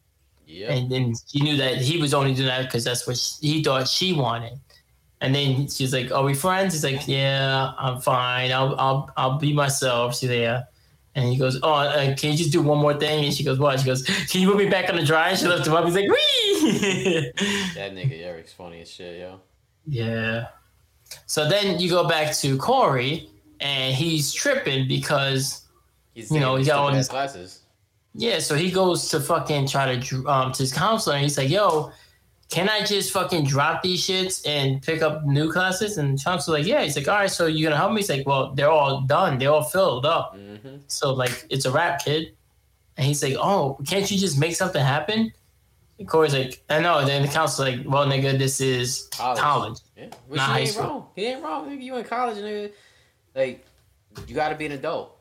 Yep. 0.49 0.71
And 0.71 0.91
then 0.91 1.15
she 1.31 1.41
knew 1.41 1.57
that 1.59 1.77
he 1.77 2.01
was 2.01 2.15
only 2.15 2.33
doing 2.35 2.49
that 2.49 2.63
because 2.65 2.83
that's 2.83 3.07
what 3.07 3.19
she, 3.19 3.47
he 3.47 3.63
thought 3.63 3.87
she 3.87 4.15
wanted. 4.15 4.59
And 5.21 5.35
then 5.35 5.69
she's 5.69 5.93
like, 5.93 6.11
"Are 6.11 6.23
we 6.25 6.33
friends?" 6.33 6.73
He's 6.73 6.85
like, 6.85 7.07
"Yeah, 7.07 7.73
I'm 7.77 8.01
fine. 8.01 8.51
I'll 8.51 8.75
I'll 8.79 9.11
I'll 9.17 9.39
be 9.39 9.53
myself." 9.53 10.17
She's 10.17 10.29
there, 10.31 10.67
and 11.15 11.29
he 11.29 11.37
goes, 11.37 11.59
"Oh, 11.63 11.73
uh, 11.75 12.15
can 12.17 12.31
you 12.33 12.39
just 12.39 12.51
do 12.53 12.63
one 12.63 12.79
more 12.79 12.95
thing?" 12.95 13.25
And 13.27 13.35
she 13.35 13.45
goes, 13.45 13.59
"What?" 13.59 13.79
She 13.81 13.85
goes, 13.87 14.03
"Can 14.05 14.41
you 14.41 14.49
put 14.49 14.57
me 14.57 14.69
back 14.71 14.89
on 14.89 14.97
the 14.97 15.05
dry?" 15.05 15.31
And 15.31 15.39
she 15.39 15.47
lifts 15.47 15.67
him 15.67 15.75
up. 15.75 15.85
He's 15.85 15.95
like, 15.97 16.09
"Wee!" 16.09 17.33
that 17.75 17.93
nigga 17.95 18.23
Eric's 18.25 18.53
funny 18.53 18.81
as 18.81 18.91
shit, 18.91 19.19
yo. 19.21 19.41
yeah. 19.87 20.49
So 21.27 21.49
then 21.49 21.79
you 21.81 21.91
go 21.91 22.09
back 22.09 22.35
to 22.37 22.57
Cory, 22.57 23.29
and 23.61 23.95
he's 23.95 24.33
tripping 24.33 24.87
because 24.89 25.63
He's 26.15 26.31
You 26.33 26.41
know, 26.41 26.57
he 26.57 26.65
got 26.65 26.79
all 26.79 26.89
these- 26.91 27.07
ass 27.07 27.09
classes. 27.09 27.58
Yeah, 28.19 28.41
so 28.41 28.57
he 28.57 28.71
goes 28.73 29.09
to 29.11 29.21
fucking 29.21 29.69
try 29.69 29.97
to 29.97 30.27
um 30.29 30.53
to 30.53 30.63
his 30.65 30.73
counselor 30.73 31.15
and 31.15 31.23
he's 31.23 31.39
like, 31.39 31.49
"Yo, 31.49 31.93
can 32.51 32.69
I 32.69 32.83
just 32.85 33.13
fucking 33.13 33.45
drop 33.45 33.83
these 33.83 34.05
shits 34.05 34.45
and 34.47 34.83
pick 34.83 35.03
up 35.03 35.25
new 35.25 35.53
classes?" 35.53 35.99
And 35.99 36.23
counselor 36.23 36.59
like, 36.59 36.67
"Yeah." 36.67 36.83
He's 36.83 36.97
like, 36.97 37.07
"All 37.07 37.15
right, 37.15 37.31
so 37.31 37.47
you 37.47 37.63
gonna 37.65 37.77
help 37.77 37.93
me?" 37.93 38.01
He's 38.01 38.11
like, 38.11 38.27
"Well, 38.27 38.55
they're 38.55 38.71
all 38.71 39.03
done. 39.03 39.39
They're 39.39 39.53
all 39.53 39.63
filled 39.63 40.05
up. 40.05 40.37
Mm-hmm. 40.37 40.79
So 40.89 41.13
like, 41.15 41.47
it's 41.49 41.65
a 41.65 41.71
wrap, 41.71 42.05
kid." 42.05 42.35
And 42.97 43.07
he's 43.07 43.23
like, 43.23 43.37
"Oh, 43.39 43.79
can't 43.87 44.11
you 44.11 44.19
just 44.19 44.37
make 44.37 44.57
something 44.57 44.83
happen?" 44.83 45.33
And 46.01 46.09
Cory's 46.09 46.35
like, 46.35 46.61
"I 46.69 46.81
know." 46.81 47.05
Then 47.05 47.23
the 47.23 47.29
counselor 47.29 47.71
like, 47.71 47.87
"Well, 47.87 48.05
nigga, 48.07 48.37
this 48.37 48.61
is 48.61 49.09
College. 49.13 49.39
college." 49.41 49.79
Yeah. 49.97 50.07
Which 50.27 50.39
Not 50.39 50.47
he 50.49 50.53
high 50.53 50.59
ain't 50.61 50.69
school. 50.71 50.85
wrong. 50.85 51.07
He 51.15 51.25
ain't 51.27 51.43
wrong. 51.45 51.71
Nigga, 51.71 51.83
you 51.83 51.97
in 51.97 52.05
college, 52.05 52.39
nigga. 52.39 52.73
Like, 53.37 53.65
you 54.27 54.35
gotta 54.35 54.57
be 54.57 54.67
an 54.67 54.73
adult. 54.73 55.18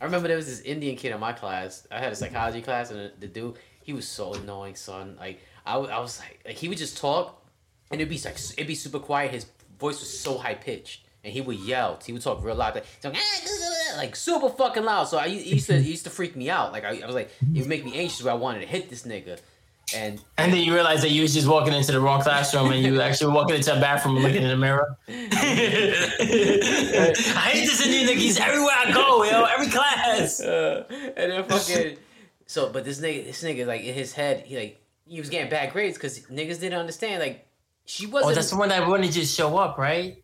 I 0.00 0.04
remember 0.04 0.28
there 0.28 0.36
was 0.36 0.46
this 0.46 0.60
Indian 0.60 0.96
kid 0.96 1.12
in 1.12 1.20
my 1.20 1.32
class. 1.32 1.86
I 1.90 1.98
had 1.98 2.12
a 2.12 2.16
psychology 2.16 2.62
class, 2.62 2.90
and 2.90 3.00
the, 3.00 3.12
the 3.20 3.26
dude, 3.26 3.56
he 3.82 3.92
was 3.92 4.06
so 4.06 4.34
annoying, 4.34 4.76
son. 4.76 5.16
Like, 5.18 5.40
I, 5.66 5.74
w- 5.74 5.92
I 5.92 5.98
was 5.98 6.20
like, 6.20 6.40
like, 6.46 6.56
he 6.56 6.68
would 6.68 6.78
just 6.78 6.96
talk, 6.98 7.44
and 7.90 8.00
it'd 8.00 8.08
be 8.08 8.20
like, 8.24 8.36
it'd 8.52 8.66
be 8.66 8.74
super 8.74 8.98
quiet. 9.00 9.32
His 9.32 9.46
voice 9.80 9.98
was 10.00 10.18
so 10.18 10.38
high 10.38 10.54
pitched, 10.54 11.04
and 11.24 11.32
he 11.32 11.40
would 11.40 11.58
yell. 11.58 11.98
He 12.04 12.12
would 12.12 12.22
talk 12.22 12.42
real 12.44 12.54
loud, 12.54 12.74
like, 12.76 12.84
like, 13.02 13.16
"Ah, 13.16 14.14
super 14.14 14.48
fucking 14.50 14.84
loud. 14.84 15.04
So 15.08 15.18
I 15.18 15.28
he 15.28 15.54
used 15.54 15.66
to, 15.66 15.80
he 15.80 15.90
used 15.90 16.04
to 16.04 16.10
freak 16.10 16.36
me 16.36 16.48
out. 16.48 16.72
Like, 16.72 16.84
I, 16.84 17.00
I 17.02 17.06
was 17.06 17.14
like, 17.14 17.30
it 17.54 17.58
would 17.58 17.68
make 17.68 17.84
me 17.84 17.98
anxious. 17.98 18.22
Where 18.22 18.32
I 18.32 18.36
wanted 18.36 18.60
to 18.60 18.66
hit 18.66 18.88
this 18.90 19.02
nigga, 19.04 19.38
and 19.96 20.20
And 20.36 20.52
then 20.52 20.60
you 20.62 20.74
realize 20.74 21.00
that 21.02 21.10
you 21.10 21.22
was 21.22 21.32
just 21.34 21.48
walking 21.48 21.72
into 21.72 21.92
the 21.92 22.00
wrong 22.00 22.20
classroom 22.20 22.70
and 22.72 22.82
you 22.84 23.00
actually 23.00 23.32
walking 23.32 23.56
into 23.56 23.76
a 23.76 23.80
bathroom 23.80 24.16
and 24.16 24.24
looking 24.24 24.42
in 24.42 24.48
the 24.48 24.56
mirror. 24.56 24.96
I 25.08 25.12
hate 27.52 27.66
this 27.66 27.84
Indian 27.84 28.06
nigga. 28.06 28.18
He's 28.20 28.38
everywhere 28.38 28.74
I 28.76 28.92
go, 28.92 29.24
yo. 29.24 29.44
Every 29.44 29.68
class. 29.68 29.87
Uh, 30.40 30.84
and 31.16 31.32
then 31.32 31.44
fucking 31.48 31.96
so 32.46 32.70
but 32.72 32.84
this 32.84 33.00
nigga 33.00 33.24
this 33.26 33.42
nigga 33.42 33.66
like 33.66 33.82
in 33.82 33.94
his 33.94 34.12
head 34.12 34.44
he 34.46 34.56
like 34.58 34.80
he 35.06 35.18
was 35.20 35.28
getting 35.30 35.48
bad 35.50 35.72
grades 35.72 35.96
because 35.96 36.20
niggas 36.26 36.60
didn't 36.60 36.78
understand 36.78 37.22
like 37.22 37.46
she 37.84 38.06
Oh, 38.06 38.10
wasn't 38.10 38.32
Oh, 38.32 38.34
that's 38.34 38.50
the 38.50 38.56
one 38.58 38.68
that 38.70 38.86
wouldn't 38.86 39.12
just 39.12 39.34
show 39.36 39.56
up, 39.56 39.78
right? 39.78 40.22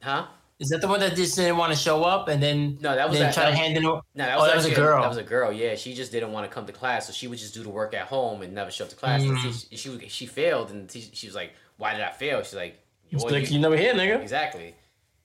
huh 0.00 0.26
Is 0.60 0.68
that 0.70 0.80
the 0.80 0.88
one 0.88 1.00
that 1.00 1.14
just 1.16 1.34
didn't 1.36 1.56
want 1.56 1.72
to 1.72 1.78
show 1.78 2.02
up 2.04 2.28
and 2.28 2.42
then 2.42 2.78
no 2.80 2.94
that 2.94 3.08
was 3.08 3.18
then 3.18 3.26
that, 3.28 3.34
try 3.34 3.44
that 3.44 3.50
to 3.50 3.52
was- 3.56 3.60
hand 3.60 3.76
it 3.76 3.84
over? 3.84 4.00
no 4.14 4.24
that 4.24 4.36
Oh, 4.38 4.40
was, 4.42 4.48
that 4.50 4.56
was 4.56 4.66
a 4.66 4.74
girl. 4.74 5.00
that 5.02 5.08
was 5.08 5.16
a 5.18 5.22
girl 5.22 5.52
yeah 5.52 5.74
she 5.74 5.94
just 5.94 6.12
didn't 6.12 6.32
want 6.32 6.48
to 6.48 6.54
come 6.54 6.66
to 6.66 6.72
class 6.72 7.06
so 7.06 7.12
she 7.12 7.26
would 7.28 7.38
just 7.38 7.54
do 7.54 7.62
the 7.62 7.70
work 7.70 7.94
at 7.94 8.06
home 8.06 8.42
and 8.42 8.54
never 8.54 8.70
show 8.70 8.84
up 8.84 8.90
to 8.90 8.96
class 8.96 9.22
and 9.22 9.36
Mm. 9.36 9.66
she, 9.70 9.76
she 9.76 10.08
she 10.08 10.26
failed 10.26 10.70
and 10.70 10.90
she, 10.90 11.00
she 11.12 11.26
was 11.26 11.34
like 11.34 11.52
why 11.78 11.92
did 11.94 12.02
I 12.02 12.12
fail 12.12 12.42
she's 12.42 12.54
like 12.54 12.78
It's 13.10 13.22
"Well, 13.24 13.32
like 13.32 13.48
you- 13.50 13.56
you 13.56 13.60
never 13.60 13.76
here, 13.76 13.94
nigga. 13.94 14.20
Exactly. 14.22 14.74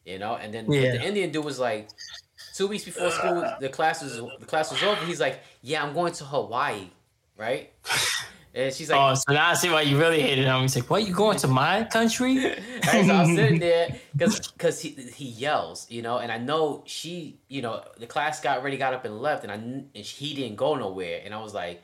You 0.06 0.20
know, 0.20 0.36
and 0.36 0.54
then 0.54 0.72
Yeah. 0.72 0.92
the 0.94 1.04
Indian 1.06 1.32
dude 1.32 1.44
was 1.44 1.60
like, 1.60 1.90
two 2.58 2.68
weeks 2.68 2.84
before 2.84 3.12
school, 3.12 3.46
the 3.60 3.70
class 3.70 4.04
was 4.04 4.16
the 4.16 4.46
class 4.46 4.72
was 4.72 4.82
over. 4.84 5.06
He's 5.06 5.22
like, 5.22 5.40
"Yeah, 5.62 5.84
I'm 5.84 5.94
going 5.94 6.14
to 6.14 6.26
Hawaii, 6.26 6.90
right?" 7.38 7.72
And 8.58 8.74
she's 8.74 8.90
like, 8.90 9.00
Oh, 9.00 9.14
so 9.14 9.34
now 9.34 9.50
I 9.50 9.54
see 9.54 9.70
why 9.70 9.82
you 9.82 10.00
really 10.00 10.20
hated 10.20 10.46
him. 10.46 10.62
He's 10.62 10.76
like, 10.76 10.90
"What? 10.90 11.06
You 11.08 11.14
going 11.14 11.38
to 11.40 11.48
my 11.48 11.84
country?" 11.84 12.38
Right, 12.88 13.06
so 13.06 13.14
I'm 13.14 13.36
sitting 13.36 13.60
there 13.70 13.96
because 14.16 14.52
because 14.52 14.82
he 14.82 14.90
he 14.90 15.26
yells, 15.26 15.86
you 15.92 16.02
know, 16.02 16.18
and 16.18 16.32
I 16.32 16.40
know 16.40 16.82
she, 16.88 17.40
you 17.50 17.62
know, 17.62 17.84
the 18.00 18.08
class 18.08 18.42
got 18.42 18.58
already 18.58 18.78
got 18.78 18.96
up 18.96 19.06
and 19.06 19.20
left, 19.22 19.44
and 19.44 19.52
I 19.52 19.56
and 19.56 19.88
he 19.94 20.34
didn't 20.34 20.56
go 20.56 20.74
nowhere, 20.74 21.22
and 21.24 21.36
I 21.36 21.42
was 21.42 21.54
like, 21.54 21.84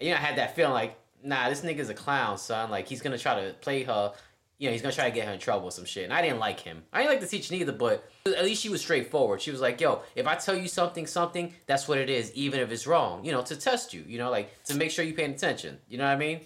you 0.00 0.08
know, 0.08 0.16
I 0.16 0.20
had 0.20 0.36
that 0.38 0.56
feeling 0.56 0.72
like, 0.72 0.96
nah, 1.22 1.50
this 1.50 1.60
nigga's 1.60 1.90
a 1.90 1.94
clown, 1.94 2.38
son. 2.38 2.70
Like 2.70 2.88
he's 2.88 3.02
gonna 3.02 3.18
try 3.18 3.34
to 3.34 3.52
play 3.54 3.82
her, 3.82 4.14
you 4.58 4.68
know, 4.68 4.72
he's 4.72 4.82
gonna 4.82 4.94
try 4.94 5.08
to 5.08 5.14
get 5.14 5.26
her 5.26 5.32
in 5.32 5.38
trouble 5.38 5.66
with 5.66 5.74
some 5.74 5.84
shit. 5.84 6.04
And 6.04 6.12
I 6.12 6.22
didn't 6.22 6.38
like 6.38 6.60
him. 6.60 6.82
I 6.92 6.98
didn't 6.98 7.12
like 7.12 7.20
the 7.20 7.26
teacher 7.26 7.54
neither, 7.54 7.72
but 7.72 8.08
at 8.26 8.44
least 8.44 8.62
she 8.62 8.68
was 8.68 8.80
straightforward. 8.80 9.40
She 9.40 9.50
was 9.50 9.60
like, 9.60 9.80
yo, 9.80 10.00
if 10.14 10.26
I 10.26 10.34
tell 10.34 10.56
you 10.56 10.68
something, 10.68 11.06
something, 11.06 11.52
that's 11.66 11.86
what 11.88 11.98
it 11.98 12.08
is, 12.08 12.32
even 12.34 12.60
if 12.60 12.70
it's 12.70 12.86
wrong, 12.86 13.24
you 13.24 13.32
know, 13.32 13.42
to 13.42 13.56
test 13.56 13.92
you, 13.92 14.04
you 14.06 14.18
know, 14.18 14.30
like 14.30 14.62
to 14.64 14.74
make 14.74 14.90
sure 14.90 15.04
you're 15.04 15.16
paying 15.16 15.32
attention. 15.32 15.78
You 15.88 15.98
know 15.98 16.04
what 16.04 16.12
I 16.12 16.16
mean? 16.16 16.40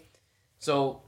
So 0.59 1.03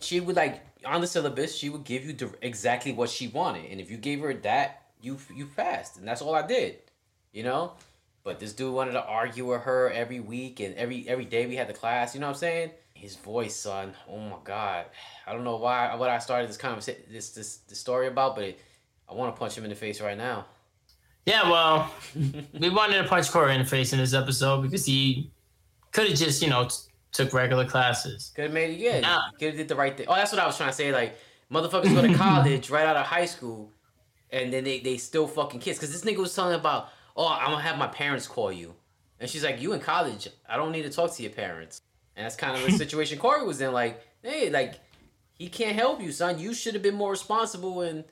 she 0.00 0.20
would 0.20 0.36
like 0.36 0.62
on 0.84 1.00
the 1.00 1.06
syllabus 1.06 1.56
she 1.56 1.68
would 1.68 1.84
give 1.84 2.04
you 2.04 2.32
exactly 2.42 2.92
what 2.92 3.10
she 3.10 3.28
wanted 3.28 3.70
and 3.70 3.80
if 3.80 3.90
you 3.90 3.96
gave 3.96 4.20
her 4.20 4.32
that 4.34 4.82
you 5.00 5.18
you 5.34 5.46
passed 5.46 5.96
and 5.96 6.06
that's 6.06 6.22
all 6.22 6.34
i 6.34 6.46
did 6.46 6.76
you 7.32 7.42
know 7.42 7.72
but 8.24 8.38
this 8.38 8.52
dude 8.52 8.72
wanted 8.72 8.92
to 8.92 9.04
argue 9.04 9.46
with 9.46 9.62
her 9.62 9.90
every 9.90 10.20
week 10.20 10.60
and 10.60 10.74
every 10.76 11.08
every 11.08 11.24
day 11.24 11.46
we 11.46 11.56
had 11.56 11.68
the 11.68 11.74
class 11.74 12.14
you 12.14 12.20
know 12.20 12.26
what 12.26 12.36
i'm 12.36 12.38
saying 12.38 12.70
his 12.98 13.16
voice 13.16 13.54
son 13.54 13.94
oh 14.08 14.18
my 14.18 14.36
god 14.44 14.86
i 15.26 15.32
don't 15.32 15.44
know 15.44 15.56
why 15.56 15.94
what 15.94 16.10
i 16.10 16.18
started 16.18 16.48
this 16.48 16.56
conversation 16.56 17.00
this 17.10 17.30
this, 17.30 17.58
this 17.68 17.78
story 17.78 18.08
about 18.08 18.34
but 18.34 18.44
it, 18.44 18.60
i 19.08 19.14
want 19.14 19.34
to 19.34 19.38
punch 19.38 19.56
him 19.56 19.64
in 19.64 19.70
the 19.70 19.76
face 19.76 20.00
right 20.00 20.18
now 20.18 20.44
Yeah, 21.26 21.50
well, 21.50 21.92
we 22.58 22.70
wanted 22.70 23.02
to 23.02 23.08
punch 23.08 23.30
Cory 23.30 23.52
in 23.54 23.60
the 23.60 23.66
face 23.68 23.92
in 23.92 23.98
this 23.98 24.14
episode 24.14 24.62
because 24.62 24.86
he 24.86 25.30
could 25.92 26.08
have 26.08 26.18
just, 26.18 26.40
you 26.40 26.48
know, 26.48 26.64
t- 26.64 26.74
took 27.12 27.34
regular 27.34 27.66
classes. 27.66 28.32
Could 28.34 28.44
have 28.44 28.52
made 28.54 28.70
it, 28.70 28.78
yeah. 28.78 29.00
Nah. 29.00 29.30
Could 29.38 29.48
have 29.48 29.56
did 29.58 29.68
the 29.68 29.76
right 29.76 29.94
thing. 29.94 30.06
Oh, 30.08 30.14
that's 30.14 30.32
what 30.32 30.40
I 30.40 30.46
was 30.46 30.56
trying 30.56 30.70
to 30.70 30.74
say. 30.74 30.90
Like, 30.90 31.18
motherfuckers 31.52 31.92
go 31.94 32.00
to 32.00 32.14
college 32.26 32.70
right 32.70 32.86
out 32.86 32.96
of 32.96 33.04
high 33.04 33.26
school, 33.26 33.70
and 34.30 34.50
then 34.50 34.64
they, 34.64 34.80
they 34.80 34.96
still 34.96 35.26
fucking 35.26 35.60
kiss. 35.60 35.76
Because 35.76 35.92
this 35.92 36.02
nigga 36.02 36.16
was 36.18 36.34
telling 36.34 36.54
about, 36.54 36.88
oh, 37.14 37.28
I'm 37.28 37.50
gonna 37.50 37.62
have 37.62 37.76
my 37.76 37.88
parents 37.88 38.26
call 38.26 38.50
you. 38.50 38.74
And 39.20 39.28
she's 39.28 39.44
like, 39.44 39.60
you 39.60 39.74
in 39.74 39.80
college. 39.80 40.28
I 40.48 40.56
don't 40.56 40.72
need 40.72 40.84
to 40.84 40.90
talk 40.90 41.12
to 41.14 41.22
your 41.22 41.32
parents. 41.32 41.82
And 42.18 42.24
that's 42.24 42.34
kind 42.34 42.56
of 42.56 42.64
the 42.64 42.76
situation 42.76 43.16
Cory 43.20 43.46
was 43.46 43.60
in. 43.60 43.72
Like, 43.72 44.02
hey, 44.22 44.50
like, 44.50 44.74
he 45.38 45.48
can't 45.48 45.76
help 45.76 46.02
you, 46.02 46.10
son. 46.10 46.40
You 46.40 46.52
should 46.52 46.74
have 46.74 46.82
been 46.82 46.96
more 46.96 47.12
responsible 47.12 47.82
and 47.82 48.04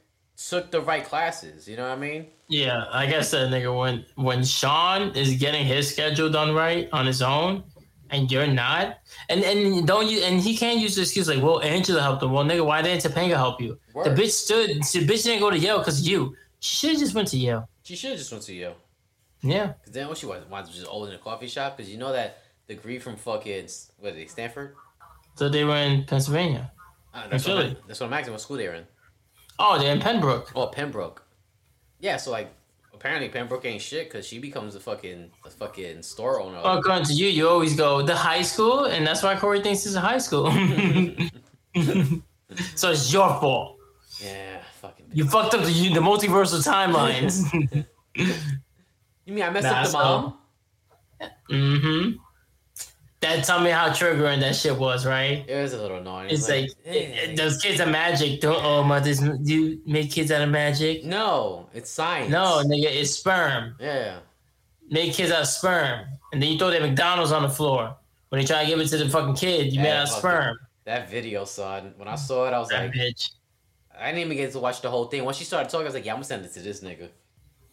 took 0.48 0.70
the 0.70 0.80
right 0.80 1.04
classes. 1.04 1.66
You 1.66 1.76
know 1.76 1.82
what 1.82 1.98
I 1.98 2.00
mean? 2.00 2.26
Yeah, 2.48 2.84
I 2.92 3.06
guess 3.06 3.32
that 3.32 3.50
nigga 3.50 3.76
when 3.76 4.06
when 4.14 4.44
Shawn 4.44 5.10
is 5.16 5.34
getting 5.34 5.66
his 5.66 5.90
schedule 5.90 6.30
done 6.30 6.54
right 6.54 6.88
on 6.92 7.04
his 7.04 7.20
own, 7.20 7.64
and 8.10 8.30
you're 8.30 8.46
not, 8.46 8.98
and 9.28 9.42
and 9.42 9.84
don't 9.88 10.06
you 10.06 10.20
and 10.20 10.40
he 10.40 10.56
can't 10.56 10.78
use 10.78 10.94
the 10.94 11.02
excuse 11.02 11.28
like, 11.28 11.42
well, 11.42 11.60
Angela 11.62 12.00
helped 12.00 12.22
him. 12.22 12.30
Well, 12.30 12.44
nigga, 12.44 12.64
why 12.64 12.82
didn't 12.82 13.02
Topanga 13.02 13.34
help 13.34 13.60
you? 13.60 13.76
Word. 13.92 14.16
The 14.16 14.22
bitch 14.22 14.30
stood. 14.30 14.70
The 14.70 15.04
bitch 15.04 15.24
didn't 15.24 15.40
go 15.40 15.50
to 15.50 15.58
Yale 15.58 15.78
because 15.78 16.08
you. 16.08 16.36
She 16.60 16.76
should 16.76 16.90
have 16.90 17.00
just 17.00 17.14
went 17.14 17.26
to 17.28 17.36
Yale. 17.36 17.68
She 17.82 17.96
should 17.96 18.10
have 18.10 18.18
just 18.20 18.30
went 18.30 18.44
to 18.44 18.54
Yale. 18.54 18.76
Yeah. 19.42 19.72
Because 19.80 19.92
then 19.92 20.08
what 20.08 20.18
she 20.18 20.26
was, 20.26 20.42
was 20.48 20.70
just 20.70 20.86
old 20.86 21.08
in 21.08 21.14
a 21.14 21.18
coffee 21.18 21.48
shop? 21.48 21.76
Because 21.76 21.90
you 21.90 21.98
know 21.98 22.12
that 22.12 22.38
degree 22.68 22.98
from 22.98 23.16
fucking, 23.16 23.68
what 23.98 24.14
is 24.14 24.18
it, 24.18 24.30
Stanford? 24.30 24.74
So 25.34 25.48
they 25.48 25.64
were 25.64 25.76
in 25.76 26.04
Pennsylvania. 26.04 26.72
Uh, 27.14 27.28
that's, 27.28 27.46
what 27.46 27.56
Philly. 27.56 27.68
I'm, 27.70 27.76
that's 27.86 28.00
what 28.00 28.06
I'm 28.06 28.12
asking. 28.12 28.32
What 28.32 28.40
school 28.40 28.56
they're 28.56 28.74
in? 28.74 28.84
Oh, 29.58 29.78
they're 29.78 29.92
in 29.92 30.00
Pembroke. 30.00 30.52
Oh, 30.54 30.66
Pembroke. 30.66 31.24
Yeah, 32.00 32.16
so 32.18 32.30
like 32.30 32.52
apparently 32.92 33.28
Pembroke 33.28 33.64
ain't 33.64 33.80
shit 33.80 34.08
because 34.08 34.26
she 34.26 34.38
becomes 34.38 34.74
a 34.74 34.80
fucking 34.80 35.30
a 35.46 35.50
fucking 35.50 36.02
store 36.02 36.40
owner. 36.40 36.60
Well, 36.62 36.78
according 36.78 37.04
to 37.06 37.12
you, 37.14 37.28
you 37.28 37.48
always 37.48 37.74
go 37.76 38.02
the 38.02 38.14
high 38.14 38.42
school, 38.42 38.84
and 38.84 39.06
that's 39.06 39.22
why 39.22 39.34
Cory 39.36 39.62
thinks 39.62 39.86
it's 39.86 39.94
a 39.94 40.00
high 40.00 40.18
school. 40.18 40.50
so 42.74 42.90
it's 42.90 43.12
your 43.12 43.28
fault. 43.40 43.78
yeah, 44.22 44.60
fucking. 44.80 45.06
You 45.12 45.24
fucked 45.26 45.54
up 45.54 45.62
the, 45.64 45.72
the 45.94 46.00
multiversal 46.00 46.62
timelines. 46.66 47.86
You 49.26 49.34
mean 49.34 49.42
I 49.42 49.50
messed 49.50 49.64
Nah, 49.64 49.72
up 49.72 49.84
the 49.84 49.90
so- 49.90 49.98
mom? 49.98 50.38
mm-hmm. 51.50 52.10
That 53.26 53.44
tell 53.44 53.60
me 53.60 53.70
how 53.70 53.88
triggering 53.88 54.38
that 54.40 54.54
shit 54.54 54.78
was, 54.78 55.04
right? 55.04 55.44
It 55.48 55.60
was 55.60 55.72
a 55.72 55.82
little 55.82 55.96
annoying. 55.98 56.30
It's 56.30 56.48
like 56.48 56.70
eh. 56.84 57.34
those 57.34 57.58
kids 57.58 57.80
are 57.80 57.86
magic. 57.86 58.40
Don't 58.40 58.64
oh 58.64 58.84
mothers, 58.84 59.18
do 59.18 59.38
you 59.42 59.80
make 59.84 60.12
kids 60.12 60.30
out 60.30 60.42
of 60.42 60.48
magic? 60.50 61.04
no, 61.04 61.68
it's 61.74 61.90
science. 61.90 62.30
No, 62.30 62.62
nigga, 62.64 62.86
it's 62.86 63.10
sperm. 63.10 63.74
Yeah. 63.80 64.20
Make 64.88 65.14
kids 65.14 65.32
out 65.32 65.42
of 65.42 65.48
sperm, 65.48 66.06
and 66.32 66.40
then 66.40 66.52
you 66.52 66.58
throw 66.58 66.70
that 66.70 66.80
McDonald's 66.80 67.32
on 67.32 67.42
the 67.42 67.48
floor. 67.48 67.96
When 68.28 68.40
they 68.40 68.46
try 68.46 68.62
to 68.62 68.68
give 68.68 68.78
it 68.78 68.86
to 68.88 68.96
the 68.98 69.08
fucking 69.08 69.34
kid, 69.34 69.72
you 69.72 69.80
made 69.80 69.90
out 69.90 70.04
of 70.04 70.08
sperm. 70.10 70.58
That 70.84 71.10
video, 71.10 71.44
son. 71.44 71.94
When 71.96 72.06
I 72.06 72.14
saw 72.14 72.46
it, 72.46 72.52
I 72.52 72.60
was 72.60 72.68
That 72.68 72.82
like, 72.82 72.92
bitch. 72.92 73.32
I 73.98 74.12
didn't 74.12 74.26
even 74.26 74.36
get 74.36 74.52
to 74.52 74.60
watch 74.60 74.82
the 74.82 74.90
whole 74.90 75.06
thing. 75.06 75.24
Once 75.24 75.36
she 75.36 75.44
started 75.44 75.68
talking, 75.68 75.84
I 75.84 75.88
was 75.88 75.94
like, 75.94 76.04
yeah, 76.04 76.12
I'm 76.12 76.18
gonna 76.18 76.26
send 76.26 76.44
it 76.44 76.52
to 76.52 76.60
this 76.60 76.80
nigga. 76.80 77.08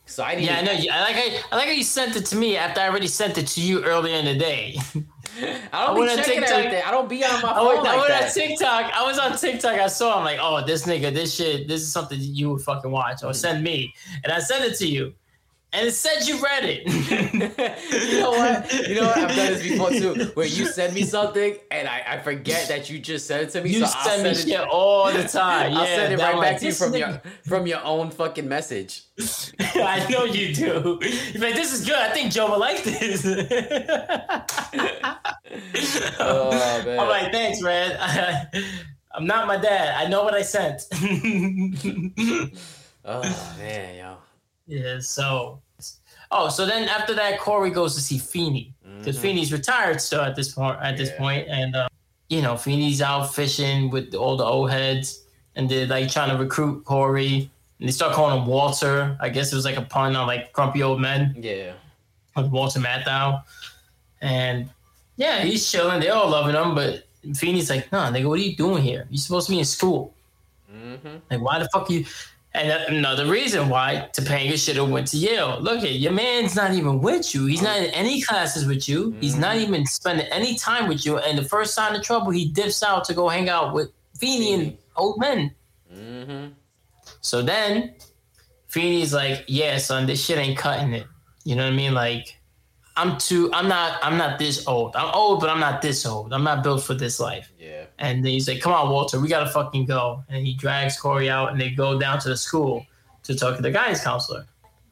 So 0.06 0.24
I. 0.24 0.34
Yeah, 0.34 0.58
I 0.58 0.62
know. 0.62 0.72
I 0.72 1.02
like. 1.02 1.16
I, 1.16 1.40
I 1.52 1.56
like 1.56 1.68
how 1.68 1.74
you 1.74 1.84
sent 1.84 2.16
it 2.16 2.26
to 2.28 2.36
me 2.36 2.58
after 2.58 2.82
I 2.82 2.90
already 2.90 3.08
sent 3.08 3.38
it 3.38 3.48
to 3.48 3.62
you 3.62 3.84
earlier 3.84 4.16
in 4.16 4.26
the 4.26 4.36
day. 4.36 4.78
I 5.74 5.88
don't 5.88 5.98
went 5.98 6.12
be 6.12 6.18
checking 6.18 6.42
TikTok. 6.42 6.58
everything. 6.58 6.84
I 6.86 6.92
don't 6.92 7.10
be 7.10 7.24
on 7.24 7.42
my 7.42 7.52
I 7.52 7.56
phone 7.56 7.68
went, 7.68 7.80
I 7.80 7.96
like 7.96 8.10
went 8.10 8.24
on. 8.24 8.32
TikTok. 8.32 8.94
I 8.94 9.04
was 9.04 9.18
on 9.18 9.38
TikTok. 9.38 9.80
I 9.80 9.88
saw. 9.88 10.20
I'm 10.20 10.26
like, 10.26 10.40
oh, 10.42 10.64
this 10.66 10.86
nigga, 10.86 11.14
this 11.14 11.36
shit, 11.36 11.68
this 11.68 11.82
is 11.82 11.92
something 11.92 12.20
you 12.22 12.52
would 12.52 12.62
fucking 12.62 12.92
watch 12.92 13.24
or 13.24 13.28
hmm. 13.28 13.34
send 13.34 13.64
me, 13.64 13.94
and 14.24 14.32
I 14.32 14.40
sent 14.40 14.64
it 14.64 14.78
to 14.78 14.88
you, 14.88 15.14
and 15.74 15.88
it 15.88 15.92
said 15.94 16.28
you 16.28 16.42
read 16.42 16.64
it. 16.66 16.86
you 18.12 18.20
know 18.20 18.32
what? 18.32 18.88
You 18.88 18.96
know 18.96 19.08
what? 19.08 19.18
I've 19.18 19.36
done 19.36 19.54
this 19.54 19.64
before 19.64 19.90
too. 19.90 20.32
Where 20.36 20.46
you 20.46 20.68
send 20.68 20.94
me 20.94 21.04
something 21.04 21.58
and 21.72 21.88
I, 21.88 22.04
I 22.08 22.20
forget 22.20 22.68
that 22.68 22.90
you 22.90 23.00
just 23.00 23.28
sent 23.28 23.44
it 23.44 23.50
to 23.52 23.64
me. 23.64 23.72
You 23.72 23.86
so 23.86 23.94
I'll 23.96 24.10
send 24.10 24.24
me 24.24 24.30
it. 24.30 24.38
shit 24.38 24.60
all 24.60 25.12
the 25.12 25.24
time. 25.28 25.74
I'll 25.74 25.86
yeah, 25.86 25.96
send 25.96 26.14
it 26.14 26.20
right 26.20 26.40
back 26.40 26.60
to 26.60 26.66
you 26.68 26.74
from 26.74 26.96
your 26.96 27.22
from 27.48 27.68
your 27.68 27.84
own 27.84 28.12
fucking 28.12 28.48
message. 28.48 29.04
I 29.60 30.06
know 30.10 30.26
you 30.26 30.54
do. 30.54 31.00
You're 31.34 31.42
like, 31.42 31.56
this 31.56 31.74
is 31.74 31.86
good. 31.86 31.96
I 31.96 32.10
think 32.10 32.32
Joe 32.32 32.52
will 32.52 32.60
like 32.60 32.84
this. 32.84 33.26
Oh, 36.20 36.52
man. 36.86 37.00
I'm 37.00 37.08
like, 37.10 37.32
thanks, 37.32 37.62
man. 37.62 38.50
I'm 39.14 39.26
not 39.26 39.48
my 39.48 39.58
dad. 39.58 39.96
I 39.96 40.08
know 40.10 40.24
what 40.24 40.34
I 40.34 40.42
sent. 40.42 40.84
Oh 43.06 43.22
man, 43.58 43.98
yo. 43.98 44.18
yeah, 44.66 45.00
so. 45.00 45.63
Oh, 46.36 46.50
so 46.50 46.66
then 46.66 46.90
after 46.90 47.14
that, 47.16 47.40
Cory 47.40 47.70
goes 47.70 47.94
to 47.96 48.02
see 48.02 48.18
Feeney 48.18 48.74
because 48.98 49.18
Mhm. 49.18 49.22
Feeney's 49.22 49.52
retired 49.54 50.02
still 50.02 50.22
at 50.22 50.36
this 50.36 50.52
point. 50.52 50.78
At 50.82 50.98
this 50.98 51.12
point, 51.18 51.48
and 51.48 51.76
uh, 51.76 51.88
you 52.30 52.42
know, 52.42 52.58
Feeney's 52.58 53.02
out 53.02 53.34
fishing 53.34 53.90
with 53.92 54.16
all 54.16 54.36
the 54.36 54.44
old 54.44 54.72
heads, 54.72 55.22
and 55.56 55.70
they're 55.70 55.86
like 55.86 56.10
trying 56.12 56.32
to 56.32 56.38
recruit 56.38 56.84
Cory. 56.86 57.50
And 57.80 57.88
they 57.88 57.92
start 57.92 58.14
calling 58.14 58.38
him 58.42 58.46
Walter. 58.48 59.18
I 59.20 59.30
guess 59.30 59.52
it 59.52 59.56
was 59.56 59.66
like 59.66 59.78
a 59.78 59.82
pun 59.82 60.16
on 60.16 60.26
like 60.28 60.54
grumpy 60.54 60.82
old 60.84 61.00
men. 61.02 61.36
Yeah. 61.40 61.74
with 62.36 62.48
Walter 62.48 62.80
Matthau. 62.80 63.44
And 64.22 64.70
yeah, 65.18 65.44
he's 65.44 65.70
chilling. 65.70 66.00
They're 66.00 66.16
all 66.16 66.30
loving 66.30 66.56
him, 66.56 66.74
but 66.74 67.04
Feeney's 67.36 67.70
like, 67.70 67.92
nah, 67.92 68.10
nigga, 68.10 68.26
what 68.28 68.40
are 68.40 68.42
you 68.44 68.56
doing 68.56 68.82
here? 68.82 69.06
You're 69.12 69.20
supposed 69.20 69.48
to 69.48 69.52
be 69.54 69.60
in 69.60 69.66
school. 69.66 70.14
Mm-hmm. 70.74 71.18
Like, 71.30 71.42
why 71.42 71.60
the 71.60 71.70
fuck 71.72 71.90
you? 71.92 72.06
And 72.56 72.70
another 72.96 73.26
reason 73.26 73.68
why 73.68 74.10
Topanga 74.14 74.64
should 74.64 74.76
have 74.76 74.90
went 74.90 75.08
to 75.08 75.18
Yale. 75.18 75.58
Look 75.60 75.84
at 75.84 75.94
your 75.94 76.12
man's 76.12 76.56
not 76.56 76.74
even 76.74 77.02
with 77.02 77.34
you. 77.34 77.48
He's 77.48 77.64
not 77.64 77.78
in 77.80 77.86
any 77.92 78.22
classes 78.22 78.68
with 78.68 78.88
you. 78.88 79.16
He's 79.20 79.36
not 79.36 79.58
even 79.58 79.88
spending 79.88 80.28
any 80.28 80.56
time 80.56 80.88
with 80.88 81.04
you. 81.04 81.18
And 81.18 81.36
the 81.36 81.44
first 81.44 81.74
sign 81.74 81.96
of 81.96 82.04
trouble, 82.04 82.30
he 82.30 82.46
dips 82.46 82.84
out 82.84 83.06
to 83.06 83.14
go 83.16 83.28
hang 83.28 83.50
out 83.50 83.74
with 83.74 83.90
Feeney 84.20 84.54
and 84.54 84.78
old 84.96 85.20
men. 85.20 85.52
Mm-hmm. 85.92 86.54
So 87.22 87.42
then 87.42 87.96
Feeney's 88.68 89.14
like, 89.14 89.46
yeah, 89.48 89.78
son, 89.78 90.06
this 90.06 90.24
shit 90.24 90.38
ain't 90.38 90.58
cutting 90.58 90.94
it. 90.94 91.08
You 91.46 91.56
know 91.56 91.64
what 91.64 91.74
I 91.74 91.76
mean? 91.76 91.96
Like, 91.96 92.40
I'm 92.96 93.18
too 93.18 93.52
I'm 93.54 93.68
not 93.68 94.00
I'm 94.04 94.18
not 94.18 94.38
this 94.38 94.68
old. 94.68 94.96
I'm 94.96 95.14
old, 95.14 95.40
but 95.40 95.50
I'm 95.50 95.60
not 95.60 95.82
this 95.82 96.06
old. 96.06 96.32
I'm 96.34 96.44
not 96.44 96.64
built 96.64 96.84
for 96.84 96.94
this 96.94 97.20
life. 97.20 97.52
Yeah. 97.60 97.86
And 97.98 98.24
then 98.24 98.32
he's 98.32 98.48
like, 98.48 98.62
Come 98.62 98.74
on, 98.74 98.90
Walter, 98.90 99.20
we 99.20 99.28
gotta 99.28 99.50
fucking 99.50 99.86
go. 99.86 100.24
And 100.30 100.46
he 100.46 100.54
drags 100.54 101.00
Cory 101.00 101.30
out 101.30 101.52
and 101.52 101.60
they 101.60 101.72
go 101.72 102.00
down 102.00 102.20
to 102.20 102.30
the 102.30 102.38
school 102.38 102.86
to 103.24 103.36
talk 103.36 103.56
to 103.56 103.62
the 103.62 103.72
guidance 103.72 104.04
counselor. 104.04 104.46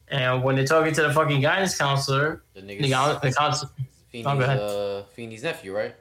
And 0.07 0.43
when 0.43 0.55
they're 0.55 0.65
talking 0.65 0.93
to 0.93 1.03
the 1.03 1.13
fucking 1.13 1.41
guidance 1.41 1.77
counselor, 1.77 2.43
The 2.53 2.61
nigga's 2.61 3.21
the 3.21 3.33
counselor 3.33 3.71
Feeney's, 4.11 4.27
Oh, 4.27 4.99
uh, 4.99 5.03
Feeney's 5.13 5.43
nephew, 5.43 5.75
right? 5.75 5.95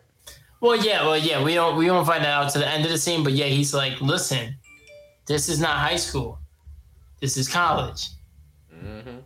Well, 0.61 0.77
yeah, 0.77 1.03
well, 1.07 1.17
yeah, 1.17 1.43
we 1.43 1.55
don't 1.55 1.77
we 1.77 1.87
don't 1.87 2.05
find 2.05 2.25
that 2.25 2.31
out 2.31 2.53
to 2.53 2.59
the 2.59 2.69
end 2.69 2.85
of 2.85 2.91
the 2.91 2.99
scene, 2.99 3.23
but 3.23 3.33
yeah, 3.33 3.47
he's 3.47 3.73
like, 3.73 4.01
listen, 4.01 4.57
this 5.27 5.49
is 5.49 5.61
not 5.61 5.77
high 5.77 5.97
school, 5.97 6.39
this 7.21 7.37
is 7.37 7.49
college. 7.49 8.09
Mm-hmm. 8.75 9.19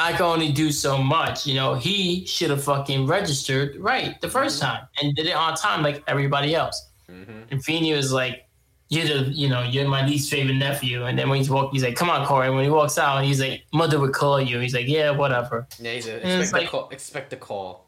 I 0.00 0.12
can 0.12 0.22
only 0.22 0.50
do 0.50 0.72
so 0.72 0.96
much. 0.98 1.46
You 1.46 1.54
know, 1.54 1.74
he 1.74 2.24
should 2.24 2.50
have 2.50 2.64
fucking 2.64 3.06
registered 3.06 3.76
right 3.76 4.20
the 4.20 4.28
1st 4.28 4.60
time 4.60 4.88
and 5.00 5.14
did 5.14 5.26
it 5.26 5.36
on 5.36 5.54
time 5.56 5.82
like 5.82 6.02
everybody 6.06 6.54
else. 6.54 6.88
Mm-hmm. 7.10 7.40
And 7.50 7.64
Feeney 7.64 7.92
was 7.92 8.12
like, 8.12 8.46
"You're 8.88 9.06
the, 9.06 9.18
you 9.30 9.48
know, 9.48 9.62
you're 9.62 9.86
my 9.88 10.06
least 10.06 10.30
favorite 10.30 10.54
nephew." 10.54 11.04
And 11.04 11.18
then 11.18 11.28
when 11.28 11.38
he's 11.38 11.50
walk, 11.50 11.72
he's 11.72 11.84
like, 11.84 11.96
"Come 11.96 12.08
on, 12.08 12.24
Cory." 12.26 12.48
When 12.50 12.64
he 12.64 12.70
walks 12.70 12.98
out, 12.98 13.24
he's 13.24 13.40
like, 13.40 13.64
"Mother 13.72 13.98
would 14.00 14.12
call 14.12 14.40
you." 14.40 14.58
He's 14.60 14.74
like, 14.74 14.86
"Yeah, 14.88 15.10
whatever." 15.10 15.66
Yeah, 15.78 15.92
he's 15.94 16.06
a, 16.06 16.24
And 16.24 16.40
expect, 16.40 16.52
like- 16.52 16.68
a 16.68 16.70
call, 16.70 16.88
expect 16.90 17.32
a 17.32 17.36
call. 17.36 17.86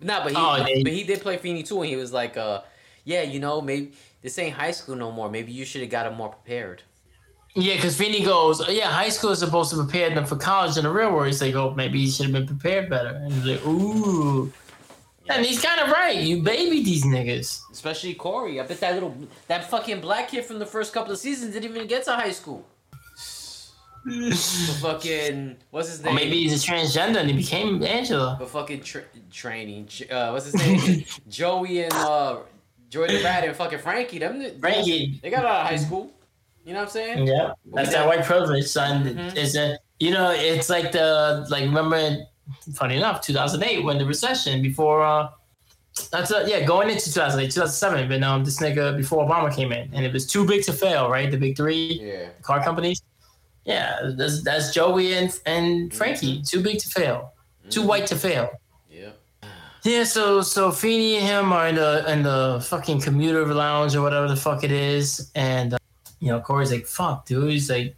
Nah, 0.00 0.22
but 0.24 0.32
he 0.32 0.38
Oh, 0.38 0.62
they- 0.64 0.82
but 0.82 0.92
he 0.92 1.04
did 1.04 1.20
play 1.20 1.36
Feeney 1.36 1.62
too, 1.62 1.80
and 1.80 1.88
he 1.88 1.96
was 1.96 2.12
like, 2.12 2.36
uh, 2.36 2.62
yeah, 3.04 3.22
you 3.22 3.38
know, 3.40 3.60
maybe 3.60 3.92
this 4.22 4.38
ain't 4.38 4.54
high 4.54 4.72
school 4.72 4.96
no 4.96 5.10
more. 5.12 5.30
Maybe 5.30 5.52
you 5.52 5.64
should 5.64 5.80
have 5.82 5.90
got 5.90 6.06
him 6.06 6.14
more 6.14 6.28
prepared. 6.30 6.82
Yeah, 7.58 7.74
because 7.76 7.96
Feeney 7.96 8.22
goes, 8.22 8.60
oh, 8.60 8.70
"Yeah, 8.70 8.88
high 8.90 9.08
school 9.08 9.30
is 9.30 9.38
supposed 9.38 9.70
to 9.70 9.76
prepare 9.76 10.14
them 10.14 10.26
for 10.26 10.36
college 10.36 10.76
in 10.76 10.84
the 10.84 10.90
real 10.90 11.10
world." 11.12 11.26
He's 11.26 11.40
like, 11.40 11.54
"Oh, 11.54 11.72
maybe 11.74 11.98
he 12.00 12.10
should 12.10 12.26
have 12.26 12.32
been 12.34 12.46
prepared 12.46 12.90
better." 12.90 13.08
And 13.08 13.32
he's 13.32 13.44
like, 13.44 13.66
"Ooh." 13.66 14.52
And 15.28 15.44
he's 15.44 15.60
kind 15.60 15.80
of 15.80 15.90
right. 15.90 16.16
You 16.18 16.42
baby 16.42 16.84
these 16.84 17.04
niggas. 17.04 17.62
Especially 17.72 18.14
Cory. 18.14 18.60
I 18.60 18.66
bet 18.66 18.78
that 18.80 18.94
little 18.94 19.16
that 19.48 19.68
fucking 19.70 20.00
black 20.02 20.28
kid 20.28 20.44
from 20.44 20.58
the 20.58 20.66
first 20.66 20.92
couple 20.92 21.12
of 21.12 21.18
seasons 21.18 21.54
didn't 21.54 21.70
even 21.70 21.86
get 21.88 22.04
to 22.04 22.12
high 22.12 22.32
school. 22.32 22.64
The 24.04 24.78
fucking 24.80 25.56
what's 25.70 25.88
his 25.88 26.00
Or 26.00 26.04
name? 26.04 26.14
maybe 26.14 26.42
he's 26.42 26.62
a 26.62 26.64
transgender 26.64 27.16
and 27.16 27.28
he 27.28 27.36
became 27.36 27.82
Angela. 27.82 28.36
But 28.38 28.50
fucking 28.50 28.82
tra- 28.82 29.02
training. 29.32 29.88
Uh, 30.08 30.30
what's 30.30 30.44
his 30.46 30.54
name? 30.54 31.04
Joey 31.28 31.82
and 31.82 31.92
uh, 31.92 32.36
the 32.88 32.98
Rat 33.00 33.42
and 33.42 33.56
fucking 33.56 33.80
Frankie. 33.80 34.18
Them, 34.20 34.60
Frankie. 34.60 35.18
They 35.20 35.30
got 35.30 35.44
out 35.44 35.62
of 35.62 35.66
high 35.66 35.76
school. 35.76 36.12
You 36.66 36.72
know 36.72 36.80
what 36.80 36.88
I'm 36.88 36.92
saying? 36.92 37.26
Yeah, 37.28 37.52
that's 37.72 37.90
that 37.92 38.06
white 38.06 38.24
privilege, 38.24 38.66
son. 38.66 39.04
Mhm. 39.04 39.36
It's 39.36 39.54
a 39.56 39.78
you 40.00 40.10
know, 40.10 40.30
it's 40.32 40.68
like 40.68 40.90
the 40.92 41.46
like 41.48 41.62
remember, 41.64 42.26
funny 42.74 42.96
enough, 42.96 43.20
2008 43.22 43.84
when 43.84 43.98
the 43.98 44.04
recession 44.04 44.62
before. 44.62 45.00
uh 45.02 45.28
that's 46.12 46.30
a, 46.30 46.44
yeah, 46.46 46.60
going 46.62 46.90
into 46.90 47.04
2008, 47.10 47.50
2007, 47.50 48.06
but 48.10 48.22
um, 48.22 48.44
this 48.44 48.60
nigga 48.60 48.94
before 48.98 49.26
Obama 49.26 49.48
came 49.58 49.72
in, 49.72 49.88
and 49.94 50.04
it 50.04 50.12
was 50.12 50.26
too 50.26 50.44
big 50.46 50.62
to 50.64 50.72
fail, 50.74 51.08
right? 51.08 51.30
The 51.30 51.38
big 51.38 51.56
three 51.56 51.98
Yeah. 52.02 52.28
car 52.42 52.62
companies. 52.62 53.00
Yeah, 53.64 54.10
that's, 54.18 54.42
that's 54.42 54.74
Joey 54.74 55.14
and 55.14 55.30
and 55.46 55.94
Frankie. 55.94 56.42
Too 56.42 56.60
big 56.68 56.78
to 56.80 56.88
fail, 56.98 57.32
too 57.70 57.82
Mhm. 57.82 57.86
white 57.90 58.06
to 58.08 58.16
fail. 58.16 58.50
Yeah. 58.90 59.12
Yeah, 59.84 60.04
so 60.04 60.42
so 60.42 60.70
Feeney 60.70 61.16
and 61.16 61.26
him 61.32 61.52
are 61.52 61.68
in 61.68 61.76
the 61.76 62.04
in 62.12 62.22
the 62.30 62.60
fucking 62.70 63.00
commuter 63.00 63.42
lounge 63.54 63.96
or 63.96 64.02
whatever 64.02 64.28
the 64.28 64.36
fuck 64.46 64.64
it 64.64 64.72
is, 64.72 65.30
and 65.34 65.68
uh, 65.74 65.78
you 66.20 66.28
know 66.28 66.40
Cory's 66.40 66.70
like, 66.72 66.86
"Fuck, 66.86 67.26
dude." 67.26 67.50
He's 67.50 67.70
like, 67.70 67.94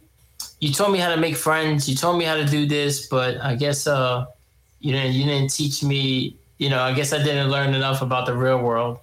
"You 0.59 0.71
told 0.73 0.91
me 0.91 0.99
how 0.99 1.09
to 1.13 1.17
make 1.17 1.35
friends. 1.35 1.87
You 1.89 1.95
told 1.95 2.17
me 2.17 2.25
how 2.25 2.35
to 2.35 2.45
do 2.45 2.65
this, 2.67 3.07
but 3.07 3.37
I 3.41 3.55
guess 3.55 3.87
uh, 3.87 4.25
you 4.79 4.91
didn't 4.91 5.13
you 5.13 5.25
didn't 5.25 5.51
teach 5.51 5.83
me. 5.83 6.35
You 6.57 6.69
know, 6.69 6.81
I 6.81 6.93
guess 6.93 7.13
I 7.13 7.23
didn't 7.23 7.49
learn 7.49 7.73
enough 7.73 8.01
about 8.01 8.25
the 8.25 8.33
real 8.35 8.59
world." 8.59 8.99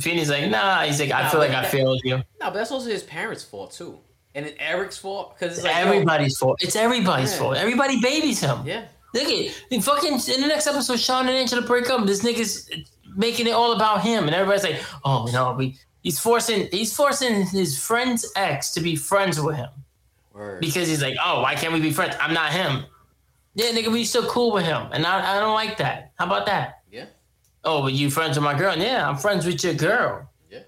Feeney's 0.00 0.28
like, 0.30 0.50
"Nah." 0.50 0.82
He's 0.82 0.98
like, 1.00 1.12
"I 1.12 1.28
feel 1.30 1.40
like 1.40 1.52
I 1.52 1.64
failed 1.64 2.00
you." 2.04 2.16
No, 2.16 2.24
but 2.40 2.54
that's 2.54 2.72
also 2.72 2.88
his 2.90 3.04
parents' 3.04 3.44
fault 3.44 3.72
too, 3.72 3.98
and 4.34 4.44
it's 4.46 4.56
Eric's 4.58 4.98
fault 4.98 5.38
because 5.38 5.56
it's 5.56 5.64
like 5.64 5.74
yo, 5.76 5.80
everybody's 5.82 6.36
fault. 6.36 6.58
It's 6.62 6.74
everybody's 6.76 7.32
Yeah. 7.32 7.38
fault. 7.38 7.56
Everybody 7.56 8.00
babies 8.00 8.40
him. 8.40 8.58
yeah. 8.66 8.82
Look 9.14 9.28
at 9.28 9.54
in 9.70 9.80
fucking 9.80 10.14
in 10.34 10.40
the 10.40 10.48
next 10.48 10.66
episode, 10.66 10.98
Shawn 10.98 11.28
and 11.28 11.36
Angela 11.36 11.62
break 11.62 11.88
up. 11.88 12.04
This 12.04 12.24
nigga's 12.24 12.68
making 13.16 13.46
it 13.46 13.52
all 13.52 13.70
about 13.72 14.02
him, 14.02 14.24
and 14.26 14.34
everybody's 14.34 14.64
like, 14.64 14.82
"Oh 15.04 15.28
no, 15.32 15.52
we." 15.52 15.76
He's 16.04 16.20
forcing 16.20 16.68
he's 16.70 16.94
forcing 16.94 17.46
his 17.46 17.76
friend's 17.76 18.24
ex 18.36 18.70
to 18.74 18.80
be 18.80 18.94
friends 18.94 19.40
with 19.40 19.56
him 19.56 19.70
Word. 20.32 20.60
because 20.60 20.86
he's 20.86 21.02
like, 21.02 21.16
"Oh, 21.24 21.42
why 21.42 21.56
can't 21.56 21.72
we 21.72 21.80
be 21.80 21.90
friends? 21.92 22.14
I'm 22.20 22.32
not 22.32 22.52
him." 22.52 22.84
Yeah, 23.56 23.72
nigga, 23.72 23.90
we 23.90 24.04
still 24.04 24.26
cool 24.28 24.52
with 24.52 24.64
him, 24.64 24.88
and 24.92 25.06
I, 25.06 25.36
I 25.36 25.40
don't 25.40 25.54
like 25.54 25.76
that. 25.78 26.12
How 26.18 26.26
about 26.26 26.44
that? 26.46 26.82
Yeah. 26.92 27.06
Oh, 27.64 27.82
but 27.82 27.94
you 27.94 28.10
friends 28.10 28.36
with 28.36 28.44
my 28.44 28.56
girl? 28.56 28.76
Yeah, 28.76 29.08
I'm 29.08 29.16
friends 29.16 29.46
with 29.46 29.64
your 29.64 29.74
girl. 29.74 30.30
Yeah. 30.50 30.60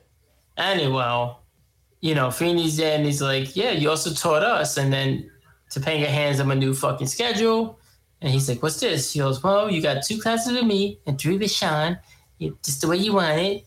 Anyway, 0.57 1.35
you 2.01 2.14
know, 2.14 2.31
Feeney's 2.31 2.77
there 2.77 2.96
and 2.96 3.05
he's 3.05 3.20
like, 3.20 3.55
Yeah, 3.57 3.72
you 3.72 3.90
also 3.90 4.12
taught 4.14 4.42
us. 4.42 4.77
And 4.77 4.92
then 4.92 5.31
Topanga 5.70 6.07
hands 6.07 6.40
him 6.40 6.51
a 6.51 6.55
new 6.55 6.72
fucking 6.75 7.07
schedule. 7.09 7.79
And 8.22 8.33
he's 8.33 8.49
like, 8.49 8.62
What's 8.62 8.81
this? 8.81 9.12
He 9.12 9.18
goes, 9.18 9.42
Well, 9.42 9.70
you 9.70 9.83
got 9.83 10.05
two 10.05 10.18
classes 10.18 10.53
with 10.53 10.64
me 10.64 10.99
and 11.07 11.20
three 11.20 11.37
with 11.37 11.51
Shawn, 11.51 11.99
just 12.62 12.81
the 12.81 12.88
way 12.88 12.96
you 12.96 13.12
want 13.14 13.38
it. 13.38 13.66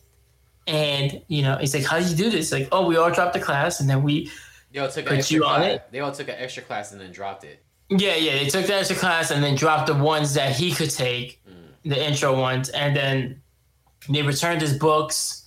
And, 0.66 1.22
you 1.28 1.42
know, 1.42 1.56
he's 1.56 1.74
like, 1.74 1.84
How 1.84 1.98
do 1.98 2.06
you 2.06 2.16
do 2.16 2.30
this? 2.30 2.52
Like, 2.52 2.68
oh, 2.72 2.86
we 2.86 2.96
all 2.96 3.10
dropped 3.10 3.32
the 3.32 3.40
class 3.40 3.80
and 3.80 3.88
then 3.88 4.02
we, 4.02 4.30
They 4.72 4.80
all 4.80 4.88
took 4.88 5.06
Put 5.06 5.30
you 5.30 5.44
on 5.44 5.60
class. 5.60 5.72
it? 5.72 5.82
They 5.90 6.00
all 6.00 6.12
took 6.12 6.28
an 6.28 6.36
extra 6.38 6.62
class 6.62 6.92
and 6.92 7.00
then 7.00 7.12
dropped 7.12 7.44
it. 7.44 7.62
yeah, 7.88 8.14
yeah, 8.14 8.32
they 8.34 8.46
took 8.48 8.66
the 8.66 8.74
extra 8.74 8.96
class 8.96 9.30
and 9.30 9.42
then 9.42 9.56
dropped 9.56 9.86
the 9.88 9.94
ones 9.94 10.34
that 10.34 10.54
he 10.54 10.72
could 10.72 10.90
take, 10.90 11.40
mm. 11.48 11.54
the 11.88 12.06
intro 12.08 12.38
ones. 12.38 12.68
And 12.68 12.94
then 12.94 13.42
they 14.08 14.22
returned 14.22 14.60
his 14.60 14.76
books. 14.78 15.36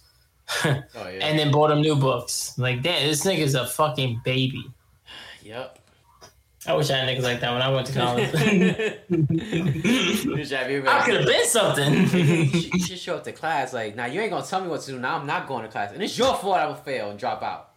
Oh 0.66 0.82
yeah. 0.96 1.26
and 1.26 1.40
then 1.40 1.52
bought 1.52 1.72
him 1.72 1.80
new 1.82 1.96
books. 1.96 2.58
Like, 2.60 2.82
damn, 2.84 3.08
this 3.08 3.24
nigga's 3.26 3.56
a 3.56 3.66
fucking 3.66 4.22
baby. 4.26 4.66
yep. 5.42 5.80
I 6.66 6.74
wish 6.74 6.90
I 6.90 6.98
had 6.98 7.10
niggas 7.10 7.24
like 7.24 7.42
that 7.42 7.52
when 7.52 7.62
I 7.62 7.70
went 7.70 7.88
to 7.88 7.94
college. 7.94 8.32
Good 8.32 9.04
job, 10.46 10.70
you 10.70 10.84
I 10.88 11.04
could 11.04 11.16
have 11.16 11.26
been 11.26 11.46
something. 11.46 11.94
you, 12.74 12.80
should, 12.80 13.00
show 13.00 13.18
up 13.18 13.26
to 13.26 13.34
class 13.34 13.74
like, 13.74 13.98
now 13.98 14.06
you 14.06 14.22
ain't 14.22 14.32
gonna 14.32 14.46
tell 14.46 14.62
me 14.62 14.70
what 14.70 14.80
to 14.82 14.92
do. 14.92 15.00
Now 15.00 15.18
I'm 15.18 15.28
not 15.28 15.48
going 15.48 15.64
to 15.64 15.70
class, 15.70 15.92
and 15.92 16.02
it's 16.02 16.18
your 16.18 16.36
fault 16.36 16.56
I 16.56 16.68
will 16.68 16.76
fail 16.76 17.10
and 17.10 17.20
drop 17.20 17.44
out. 17.44 17.72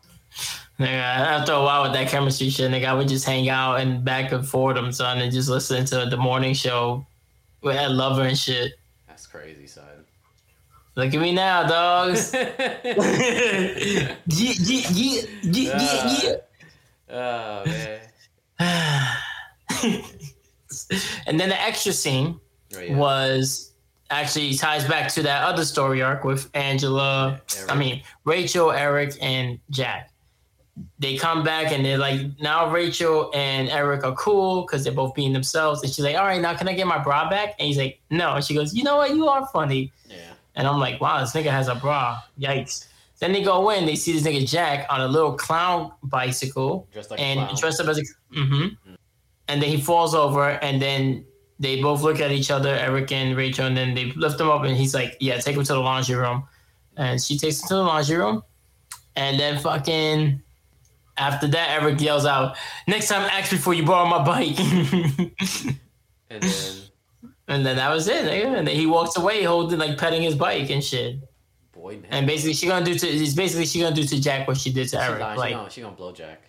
Nigga, 0.79 0.89
after 0.89 1.53
a 1.53 1.63
while 1.63 1.83
with 1.83 1.95
that 1.95 2.09
chemistry 2.09 2.49
shit, 2.49 2.71
nigga, 2.71 2.85
I 2.85 2.95
would 2.95 3.09
just 3.09 3.25
hang 3.25 3.49
out 3.49 3.81
and 3.81 4.05
back 4.05 4.31
of 4.31 4.49
Fordham, 4.49 4.93
son, 4.93 5.19
and 5.19 5.33
just 5.33 5.49
listen 5.49 5.85
to 5.87 6.07
the 6.07 6.17
morning 6.17 6.55
show 6.55 7.05
with 7.63 7.75
that 7.75 7.91
lover 7.91 8.23
and 8.23 8.39
shit. 8.39 8.75
That's 9.09 9.27
crazy, 9.27 9.67
son. 9.67 9.85
Look 10.95 11.13
at 11.13 11.21
me 11.21 11.33
now, 11.33 11.67
dogs. 11.67 12.33
yeah, 12.35 12.79
yeah, 12.85 14.15
yeah, 14.27 14.89
yeah, 14.93 15.23
yeah, 15.43 16.19
yeah. 16.23 16.37
oh 17.11 17.63
man. 17.67 18.01
and 21.27 21.39
then 21.41 21.49
the 21.49 21.61
extra 21.61 21.93
scene 21.93 22.41
Oh, 22.77 22.81
yeah. 22.81 22.97
was 22.97 23.73
actually 24.11 24.55
ties 24.55 24.87
back 24.87 25.13
to 25.15 25.23
that 25.23 25.45
other 25.45 25.65
story 25.65 26.03
arc 26.03 26.25
with 26.25 26.51
Angela, 26.55 27.41
Eric. 27.57 27.73
I 27.73 27.75
mean 27.77 28.03
Rachel, 28.25 28.71
Eric, 28.73 29.15
and 29.21 29.59
Jack. 29.71 30.11
They 30.99 31.17
come 31.17 31.43
back 31.43 31.73
and 31.73 31.85
they're 31.85 31.97
like, 31.97 32.21
now 32.41 32.71
Rachel 32.71 33.31
and 33.35 33.69
Eric 33.71 34.05
are 34.05 34.15
cool 34.15 34.63
because 34.63 34.85
they're 34.85 34.93
both 34.93 35.15
being 35.15 35.33
themselves. 35.33 35.83
And 35.83 35.91
she's 35.93 36.05
like, 36.05 36.17
all 36.17 36.25
right, 36.25 36.41
now 36.41 36.55
can 36.55 36.69
I 36.69 36.75
get 36.75 36.87
my 36.87 36.99
bra 36.99 37.31
back? 37.31 37.55
And 37.59 37.67
he's 37.67 37.79
like, 37.79 37.99
no. 38.11 38.33
And 38.35 38.45
she 38.45 38.55
goes, 38.55 38.75
you 38.75 38.83
know 38.85 38.97
what? 38.97 39.15
You 39.15 39.27
are 39.29 39.47
funny. 39.47 39.91
Yeah. 40.09 40.17
And 40.55 40.67
I'm 40.67 40.79
like, 40.79 41.01
wow, 41.01 41.21
this 41.21 41.33
nigga 41.33 41.51
has 41.51 41.69
a 41.69 41.75
bra. 41.77 42.19
Yikes. 42.39 42.87
Then 43.19 43.33
they 43.33 43.43
go 43.43 43.71
in, 43.71 43.87
they 43.87 43.97
see 43.97 44.13
this 44.13 44.23
nigga 44.23 44.47
Jack 44.47 44.87
on 44.91 45.01
a 45.01 45.09
little 45.09 45.33
clown 45.33 45.93
bicycle 46.03 46.87
Dressed 46.93 47.11
like 47.11 47.21
and 47.21 47.57
dressed 47.57 47.81
up 47.81 47.89
as 47.89 47.99
a. 47.99 48.03
hmm 48.35 48.67
And 49.49 49.63
then 49.63 49.71
he 49.71 49.81
falls 49.81 50.15
over, 50.15 50.51
and 50.51 50.81
then 50.83 51.25
they 51.59 51.81
both 51.81 52.03
look 52.03 52.21
at 52.21 52.31
each 52.31 52.51
other, 52.51 52.71
Eric 52.75 53.11
and 53.13 53.37
Rachel, 53.37 53.67
and 53.67 53.77
then 53.77 53.95
they 53.95 54.13
lift 54.13 54.39
him 54.41 54.51
up, 54.51 54.65
and 54.65 54.77
he's 54.77 54.93
like, 54.95 55.17
yeah, 55.21 55.39
take 55.39 55.57
him 55.57 55.65
to 55.65 55.73
the 55.73 55.81
laundry 55.81 56.17
room. 56.17 56.45
And 56.99 57.21
she 57.23 57.39
takes 57.39 57.63
him 57.63 57.69
to 57.69 57.75
the 57.77 57.83
laundry 57.83 58.17
room. 58.17 58.43
And 59.15 59.41
then 59.41 59.59
fucking. 59.59 60.43
After 61.19 61.47
that, 61.49 61.81
Eric 61.81 61.99
yells 62.03 62.27
out, 62.27 62.59
next 62.87 63.09
time 63.09 63.23
ask 63.33 63.51
before 63.51 63.73
you 63.73 63.87
borrow 63.87 64.07
my 64.07 64.23
bike. 64.23 64.59
And 66.29 66.43
then 66.43 66.83
and 67.49 67.65
then 67.65 67.77
that 67.77 67.95
was 67.95 68.09
it. 68.09 68.25
nigga. 68.25 68.59
And 68.59 68.67
then 68.67 68.75
he 68.75 68.87
walks 68.87 69.17
away 69.17 69.45
holding, 69.45 69.79
like, 69.79 69.97
petting 69.97 70.23
his 70.23 70.35
bike 70.35 70.69
and 70.71 70.83
shit. 70.83 71.21
Boy, 71.87 72.01
And 72.11 72.27
basically, 72.27 72.55
she 72.55 72.67
gonna 72.67 72.85
do 72.85 72.99
to 72.99 73.07
it's 73.07 73.35
basically 73.35 73.65
she 73.65 73.79
gonna 73.81 73.95
do 73.95 74.03
to 74.03 74.21
Jack 74.21 74.49
what 74.49 74.57
she 74.57 74.73
did 74.73 74.89
to 74.89 74.97
she, 74.97 75.03
Eric. 75.03 75.19
she, 75.19 75.39
like, 75.39 75.55
gonna, 75.55 75.71
she 75.71 75.81
gonna 75.83 75.95
blow 75.95 76.11
Jack. 76.11 76.43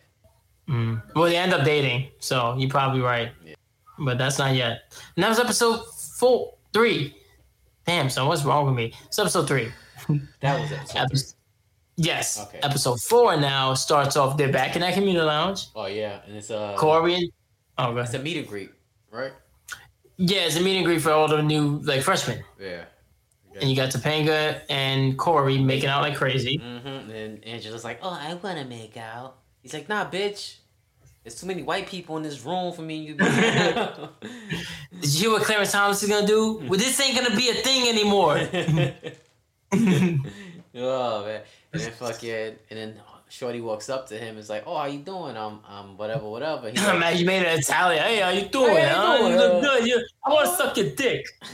mm. 0.67 1.00
well, 1.15 1.26
they 1.26 1.38
end 1.38 1.54
up 1.54 1.63
dating, 1.63 2.10
so 2.17 2.56
you're 2.58 2.71
probably 2.71 3.02
right. 3.02 3.30
Yeah. 3.45 3.54
But 4.00 4.17
that's 4.17 4.39
not 4.39 4.56
yet. 4.56 4.93
And 5.15 5.23
that 5.23 5.30
was 5.30 5.39
episode 5.39 5.86
four, 6.17 6.56
three. 6.73 7.15
Damn, 7.86 8.10
son, 8.10 8.28
what's 8.28 8.43
wrong 8.43 8.65
with 8.65 8.73
me? 8.73 8.93
It's 9.06 9.19
episode 9.19 9.47
three. 9.47 9.71
That 10.39 10.60
was 10.60 10.71
episode 10.71 11.08
three. 11.12 11.19
Yes. 11.97 12.39
Okay. 12.39 12.60
Episode 12.63 13.00
four 13.00 13.38
now 13.38 13.76
starts 13.76 14.17
off. 14.17 14.38
They're 14.38 14.52
back 14.52 14.76
in 14.76 14.82
that 14.82 14.95
community 14.95 15.23
lounge. 15.23 15.67
Oh 15.76 15.86
yeah, 15.86 16.21
and 16.26 16.36
it's 16.36 16.50
uh, 16.50 16.76
Cory 16.78 17.13
and 17.15 17.32
oh, 17.78 17.93
go 17.93 18.02
it's 18.02 18.13
a 18.15 18.19
meet 18.19 18.38
and 18.38 18.47
greet, 18.47 18.71
right? 19.12 19.34
yeah, 20.17 20.41
it's 20.41 20.58
a 20.58 20.62
meet 20.62 20.78
and 20.78 20.86
greet 20.86 21.02
for 21.02 21.12
all 21.12 21.28
the 21.28 21.43
new 21.43 21.80
like 21.84 22.02
freshmen. 22.02 22.43
Yeah. 22.60 22.86
And 23.61 23.69
you 23.69 23.75
got 23.75 23.89
Topanga 23.89 24.61
and 24.69 25.17
Cory 25.17 25.57
making 25.57 25.89
out 25.89 26.01
like 26.01 26.15
crazy. 26.15 26.59
Mm-hmm. 26.59 27.11
And 27.11 27.45
Angela's 27.45 27.83
like, 27.83 27.99
"Oh, 28.01 28.17
I 28.19 28.33
want 28.35 28.59
to 28.59 28.65
make 28.65 28.97
out." 28.97 29.37
He's 29.61 29.73
like, 29.73 29.89
"Nah, 29.89 30.09
bitch. 30.09 30.57
There's 31.23 31.39
too 31.39 31.47
many 31.47 31.63
white 31.63 31.87
people 31.87 32.15
in 32.17 32.23
this 32.23 32.45
room 32.45 32.73
for 32.73 32.81
me 32.81 32.97
and 32.97 33.07
you." 33.07 33.15
Did 35.01 35.13
you 35.13 35.19
hear 35.19 35.31
what 35.31 35.43
Clarence 35.43 35.71
Thomas 35.71 36.01
is 36.01 36.09
gonna 36.09 36.25
do? 36.25 36.63
Well, 36.67 36.79
this 36.79 36.99
ain't 36.99 37.17
gonna 37.17 37.35
be 37.35 37.49
a 37.49 37.53
thing 37.53 37.87
anymore. 37.87 38.37
oh 39.73 41.25
man! 41.25 41.41
And 41.73 41.81
then 41.81 41.91
fucking, 41.91 42.55
and 42.69 42.79
then 42.79 42.95
Shorty 43.29 43.59
walks 43.61 43.89
up 43.89 44.07
to 44.07 44.17
him. 44.17 44.29
and 44.29 44.39
is 44.39 44.49
like, 44.49 44.63
"Oh, 44.65 44.77
how 44.77 44.85
you 44.85 44.99
doing? 44.99 45.35
I'm, 45.37 45.59
I'm 45.67 45.97
whatever, 45.97 46.29
whatever." 46.29 46.69
He's 46.69 46.81
like, 46.85 46.99
Man, 46.99 47.17
you 47.17 47.25
made 47.25 47.41
it 47.43 47.59
Italian. 47.59 48.01
Hey, 48.03 48.19
how 48.21 48.29
you 48.29 48.47
doing? 48.47 48.75
Hey, 48.75 48.85
how 48.87 49.15
you 49.17 49.27
You 49.33 49.37
doing? 49.37 49.51
look 49.53 49.61
good. 49.63 49.87
You, 49.87 50.05
I 50.25 50.29
want 50.33 50.49
to 50.49 50.55
suck 50.55 50.77
your 50.77 50.89
dick. 50.91 51.25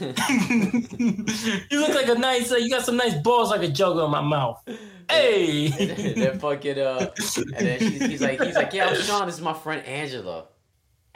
you 1.70 1.80
look 1.80 1.94
like 1.94 2.08
a 2.08 2.14
nice. 2.18 2.52
Uh, 2.52 2.56
you 2.56 2.70
got 2.70 2.84
some 2.84 2.96
nice 2.96 3.14
balls 3.14 3.50
like 3.50 3.62
a 3.62 3.68
juggle 3.68 4.04
in 4.04 4.10
my 4.10 4.20
mouth. 4.20 4.60
and 4.66 4.78
Hey. 5.10 5.68
then 6.14 6.38
fucking, 6.38 6.78
uh, 6.78 7.10
and 7.56 7.66
then 7.66 7.78
she's, 7.78 8.02
he's 8.06 8.20
like, 8.22 8.40
he's 8.42 8.54
like, 8.54 8.72
"Yeah, 8.72 8.86
I'm 8.88 8.96
Shawn. 9.00 9.26
This 9.26 9.36
is 9.36 9.40
my 9.42 9.52
friend 9.54 9.84
Angela." 9.86 10.46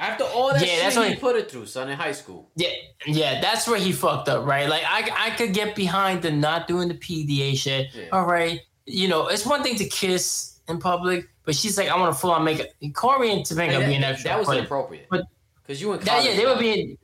After 0.01 0.23
all 0.23 0.53
that 0.53 0.61
Yeah, 0.61 0.67
shit 0.75 0.83
that's 0.85 0.97
what 0.97 1.09
he- 1.11 1.17
put 1.17 1.35
it 1.35 1.51
through, 1.51 1.67
son, 1.67 1.89
in 1.89 1.97
high 1.99 2.13
school. 2.13 2.51
yeah, 2.55 2.69
yeah, 3.05 3.41
that's 3.41 3.67
where 3.67 3.81
he 3.81 3.91
fucked 3.91 4.29
up, 4.29 4.47
right? 4.47 4.69
Like, 4.69 4.85
I, 4.87 5.11
I 5.27 5.31
could 5.31 5.53
get 5.53 5.75
behind 5.75 6.23
the 6.23 6.31
not 6.31 6.69
doing 6.69 6.87
the 6.87 6.95
PDA 6.95 7.57
shit. 7.59 7.89
Yeah. 7.93 8.05
All 8.13 8.25
right, 8.25 8.61
you 8.89 9.09
know, 9.09 9.27
it's 9.29 9.45
one 9.47 9.63
thing 9.63 9.77
to 9.77 9.85
kiss 9.85 10.59
in 10.69 10.79
public, 10.79 11.29
but 11.45 11.55
she's 11.55 11.77
like, 11.79 11.89
I 11.89 11.97
want 11.99 12.13
to 12.15 12.19
full 12.21 12.31
on 12.31 12.45
make 12.45 12.61
it. 12.61 12.95
Cory 12.95 13.33
and 13.33 13.43
Topanga 13.43 13.77
And 13.79 13.87
being 13.87 14.01
that, 14.03 14.13
extra. 14.15 14.31
that 14.31 14.39
was 14.41 14.49
inappropriate. 14.57 15.07
but- 15.11 15.25
because 15.63 15.83
you 15.83 15.95
That, 15.99 16.25
yeah, 16.25 16.35
they 16.35 16.47
were 16.47 16.57
being, 16.59 16.97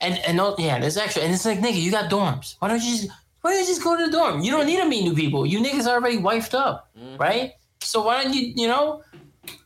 and 0.00 0.18
and 0.26 0.34
no, 0.38 0.54
yeah, 0.58 0.78
there's 0.80 0.96
extra, 0.96 1.22
and 1.22 1.34
it's 1.34 1.44
like 1.44 1.58
nigga, 1.58 1.78
you 1.80 1.90
got 1.90 2.10
dorms. 2.10 2.56
Why 2.58 2.68
don't 2.68 2.82
you 2.82 2.96
just 2.96 3.08
why 3.42 3.50
don't 3.52 3.60
you 3.60 3.66
just 3.66 3.84
go 3.84 3.94
to 3.96 4.06
the 4.06 4.10
dorm? 4.10 4.40
You 4.42 4.50
don't 4.52 4.64
need 4.66 4.78
to 4.78 4.86
meet 4.86 5.04
new 5.04 5.14
people. 5.14 5.44
You 5.44 5.60
niggas 5.60 5.86
are 5.86 5.96
already 5.96 6.16
wifed 6.16 6.54
up, 6.54 6.88
Mhm. 6.98 7.18
right? 7.18 7.52
So 7.82 8.02
why 8.02 8.22
don't 8.22 8.32
you, 8.34 8.52
you 8.56 8.68
know, 8.68 9.02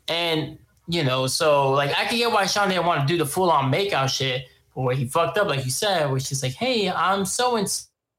and 0.08 0.58
you 0.88 1.04
know, 1.04 1.26
so 1.28 1.70
like 1.70 1.90
I 1.96 2.04
can 2.06 2.18
get 2.18 2.32
why 2.32 2.46
Shawn 2.46 2.68
didn't 2.68 2.86
want 2.86 3.00
to 3.02 3.06
do 3.06 3.16
the 3.18 3.24
full 3.26 3.50
on 3.52 3.70
makeout 3.70 4.08
shit, 4.08 4.46
but 4.74 4.82
where 4.82 4.96
he 4.96 5.06
fucked 5.06 5.38
up, 5.38 5.46
like 5.48 5.64
you 5.64 5.70
said, 5.70 6.10
where 6.10 6.18
she's 6.20 6.42
like, 6.42 6.54
hey, 6.54 6.90
I'm 6.90 7.24
so 7.24 7.54
and 7.56 7.68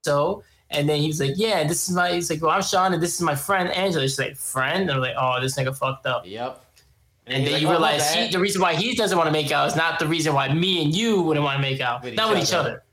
so. 0.05 0.43
And 0.71 0.89
then 0.89 0.99
he 0.99 1.07
was 1.07 1.19
like, 1.19 1.33
"Yeah, 1.35 1.63
this 1.63 1.87
is 1.87 1.95
my." 1.95 2.13
He's 2.13 2.29
like, 2.29 2.41
"Well, 2.41 2.51
I'm 2.51 2.61
Shawn, 2.61 2.93
and 2.93 3.01
this 3.01 3.15
is 3.15 3.21
my 3.21 3.35
friend 3.35 3.69
Angela." 3.69 4.03
She's 4.03 4.17
like, 4.17 4.35
"Friend?" 4.35 4.81
And 4.81 4.91
I'm 4.91 4.99
like, 4.99 5.15
"Oh, 5.17 5.39
this 5.39 5.55
nigga 5.55 5.77
fucked 5.77 6.05
up." 6.05 6.23
Yep. 6.25 6.63
And 7.27 7.37
he's 7.37 7.45
then 7.45 7.53
like, 7.53 7.61
you 7.61 7.67
"Oh, 7.67 7.71
realize 7.71 8.13
he, 8.13 8.29
the 8.29 8.39
reason 8.39 8.61
why 8.61 8.75
he 8.75 8.95
doesn't 8.95 9.17
want 9.17 9.27
to 9.27 9.31
make 9.31 9.51
out 9.51 9.67
is 9.67 9.75
not 9.75 9.99
the 9.99 10.07
reason 10.07 10.33
why 10.33 10.51
me 10.53 10.83
and 10.83 10.95
you 10.95 11.21
wouldn't 11.21 11.43
want 11.43 11.57
to 11.57 11.61
make 11.61 11.81
out. 11.81 12.03
With 12.03 12.15
not 12.15 12.29
each 12.29 12.39
with 12.39 12.49
each 12.49 12.53
other. 12.53 12.83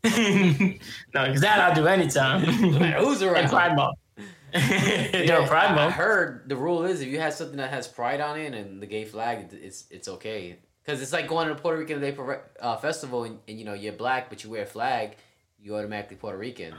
no, 0.04 1.26
because 1.26 1.40
that 1.40 1.60
I'll 1.60 1.74
do 1.74 1.86
anytime. 1.86 2.44
Like, 2.78 2.94
Who's 2.94 3.22
around? 3.22 3.48
Pride 3.48 3.76
Month. 3.76 3.98
Yeah, 4.54 5.46
Pride 5.46 5.76
I, 5.76 5.86
I 5.86 5.90
heard 5.90 6.48
the 6.48 6.56
rule 6.56 6.84
is 6.84 7.02
if 7.02 7.08
you 7.08 7.20
have 7.20 7.34
something 7.34 7.58
that 7.58 7.70
has 7.70 7.86
pride 7.86 8.22
on 8.22 8.38
it 8.38 8.54
and 8.54 8.80
the 8.80 8.86
gay 8.86 9.04
flag, 9.04 9.50
it's 9.52 9.84
it's 9.90 10.08
okay. 10.08 10.58
Because 10.82 11.02
it's 11.02 11.12
like 11.12 11.28
going 11.28 11.48
to 11.48 11.54
the 11.54 11.60
Puerto 11.60 11.78
Rican 11.78 12.00
Day 12.00 12.16
uh, 12.60 12.76
Festival 12.76 13.24
and, 13.24 13.38
and 13.46 13.58
you 13.58 13.66
know 13.66 13.74
you're 13.74 13.92
black 13.92 14.30
but 14.30 14.44
you 14.44 14.50
wear 14.50 14.62
a 14.62 14.66
flag, 14.66 15.16
you 15.60 15.76
automatically 15.76 16.16
Puerto 16.16 16.38
Rican. 16.38 16.74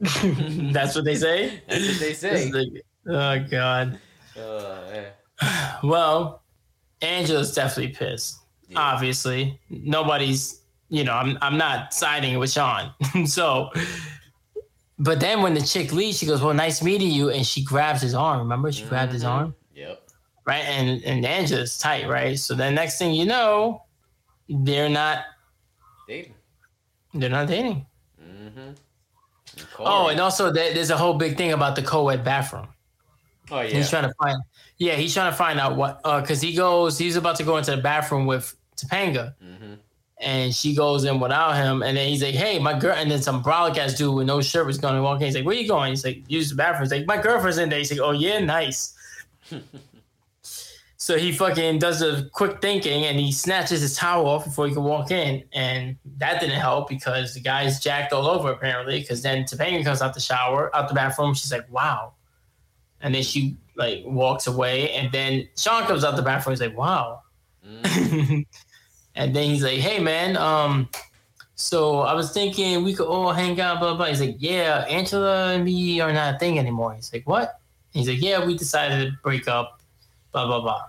That's 0.72 0.94
what 0.94 1.04
they 1.04 1.16
say. 1.16 1.60
That's 1.68 1.88
what 1.88 1.98
they 2.00 2.14
say. 2.14 2.50
The- 2.50 2.82
oh 3.08 3.46
God. 3.50 3.98
Uh, 4.38 4.78
yeah. 5.42 5.78
Well, 5.82 6.42
Angela's 7.02 7.54
definitely 7.54 7.94
pissed. 7.94 8.38
Yeah. 8.68 8.78
Obviously, 8.80 9.58
nobody's. 9.70 10.60
You 10.90 11.04
know, 11.04 11.12
I'm. 11.14 11.36
I'm 11.42 11.56
not 11.58 11.92
siding 11.94 12.38
with 12.38 12.50
Shawn. 12.50 12.92
so, 13.26 13.70
but 14.98 15.20
then 15.20 15.42
when 15.42 15.54
the 15.54 15.60
chick 15.60 15.92
leaves, 15.92 16.18
she 16.18 16.26
goes, 16.26 16.40
"Well, 16.42 16.54
nice 16.54 16.82
meeting 16.82 17.10
you," 17.10 17.30
and 17.30 17.46
she 17.46 17.62
grabs 17.62 18.00
his 18.02 18.14
arm. 18.14 18.38
Remember, 18.40 18.72
she 18.72 18.84
grabbed 18.84 19.12
his 19.12 19.22
Mhm. 19.24 19.28
arm. 19.28 19.54
Yep. 19.74 20.02
right? 20.46 20.64
And 20.64 21.02
and 21.04 21.24
Angela's 21.26 21.76
tight, 21.78 22.08
right? 22.08 22.38
So 22.38 22.54
then 22.54 22.74
next 22.74 22.98
thing 22.98 23.12
you 23.14 23.26
know, 23.26 23.82
they're 24.48 24.88
not 24.88 25.24
Dating. 26.08 26.34
they're 27.14 27.28
not 27.30 27.46
dating. 27.48 27.86
Mm-hmm. 28.20 28.70
Oh, 29.78 30.08
and 30.08 30.20
also 30.20 30.50
there, 30.50 30.72
there's 30.74 30.90
a 30.90 30.96
whole 30.96 31.14
big 31.14 31.36
thing 31.36 31.52
about 31.52 31.76
the 31.76 31.82
co-ed 31.82 32.24
bathroom. 32.24 32.68
oh 33.50 33.60
yeah. 33.60 33.68
He's 33.68 33.90
trying 33.90 34.04
to 34.04 34.14
find, 34.14 34.40
yeah, 34.78 34.94
he's 34.94 35.14
trying 35.14 35.30
to 35.30 35.36
find 35.36 35.58
out 35.58 35.76
what, 35.76 36.00
uh, 36.04 36.20
because 36.20 36.40
he 36.40 36.54
goes, 36.54 36.98
he's 36.98 37.16
about 37.16 37.36
to 37.36 37.44
go 37.44 37.56
into 37.56 37.70
the 37.70 37.82
bathroom 37.82 38.26
with 38.26 38.54
Topanga, 38.76 39.34
mm-hmm. 39.42 39.74
and 40.20 40.54
she 40.54 40.74
goes 40.74 41.04
in 41.04 41.20
without 41.20 41.56
him, 41.56 41.82
and 41.82 41.96
then 41.96 42.08
he's 42.08 42.22
like, 42.22 42.34
"Hey, 42.34 42.58
my 42.58 42.78
girl," 42.78 42.94
and 42.94 43.10
then 43.10 43.20
some 43.20 43.42
brolic 43.42 43.76
ass 43.76 43.94
dude 43.94 44.14
with 44.14 44.26
no 44.26 44.40
shirt 44.40 44.66
was 44.66 44.78
going 44.78 44.94
to 44.94 45.02
walk 45.02 45.20
in. 45.20 45.26
He's 45.26 45.34
like, 45.34 45.44
"Where 45.44 45.54
you 45.54 45.66
going?" 45.66 45.90
He's 45.90 46.04
like, 46.04 46.22
"Use 46.28 46.50
the 46.50 46.54
bathroom." 46.54 46.82
He's 46.82 46.92
like, 46.92 47.06
"My 47.06 47.20
girlfriend's 47.20 47.58
in 47.58 47.68
there." 47.68 47.78
He's 47.78 47.90
like, 47.90 48.00
"Oh 48.00 48.12
yeah, 48.12 48.38
nice." 48.38 48.94
So 51.08 51.16
he 51.16 51.32
fucking 51.32 51.78
does 51.78 52.02
a 52.02 52.28
quick 52.34 52.60
thinking 52.60 53.06
and 53.06 53.18
he 53.18 53.32
snatches 53.32 53.80
his 53.80 53.96
towel 53.96 54.26
off 54.26 54.44
before 54.44 54.68
he 54.68 54.74
can 54.74 54.84
walk 54.84 55.10
in. 55.10 55.42
And 55.54 55.96
that 56.18 56.38
didn't 56.38 56.60
help 56.60 56.86
because 56.86 57.32
the 57.32 57.40
guy's 57.40 57.80
jacked 57.80 58.12
all 58.12 58.26
over 58.26 58.52
apparently. 58.52 59.00
Because 59.00 59.22
then 59.22 59.44
Topanga 59.44 59.82
comes 59.82 60.02
out 60.02 60.12
the 60.12 60.20
shower, 60.20 60.70
out 60.76 60.86
the 60.88 60.92
bathroom. 60.92 61.32
She's 61.32 61.50
like, 61.50 61.64
wow. 61.72 62.12
And 63.00 63.14
then 63.14 63.22
she 63.22 63.56
like 63.74 64.02
walks 64.04 64.46
away. 64.48 64.90
And 64.90 65.10
then 65.10 65.48
Shawn 65.56 65.84
comes 65.84 66.04
out 66.04 66.14
the 66.14 66.20
bathroom. 66.20 66.52
He's 66.52 66.60
like, 66.60 66.76
wow. 66.76 67.22
Mm-hmm. 67.66 68.40
and 69.14 69.34
then 69.34 69.48
he's 69.48 69.62
like, 69.62 69.78
hey 69.78 70.00
man, 70.00 70.36
um, 70.36 70.90
so 71.54 72.00
I 72.00 72.12
was 72.12 72.32
thinking 72.32 72.84
we 72.84 72.92
could 72.92 73.06
all 73.06 73.32
hang 73.32 73.58
out, 73.58 73.80
blah, 73.80 73.94
blah. 73.94 74.04
He's 74.04 74.20
like, 74.20 74.36
yeah, 74.40 74.84
Angela 74.90 75.54
and 75.54 75.64
me 75.64 76.00
are 76.00 76.12
not 76.12 76.34
a 76.34 76.38
thing 76.38 76.58
anymore. 76.58 76.92
He's 76.92 77.10
like, 77.14 77.26
what? 77.26 77.62
He's 77.94 78.10
like, 78.10 78.20
yeah, 78.20 78.44
we 78.44 78.58
decided 78.58 79.06
to 79.06 79.16
break 79.22 79.48
up, 79.48 79.80
blah, 80.32 80.46
blah, 80.46 80.60
blah. 80.60 80.84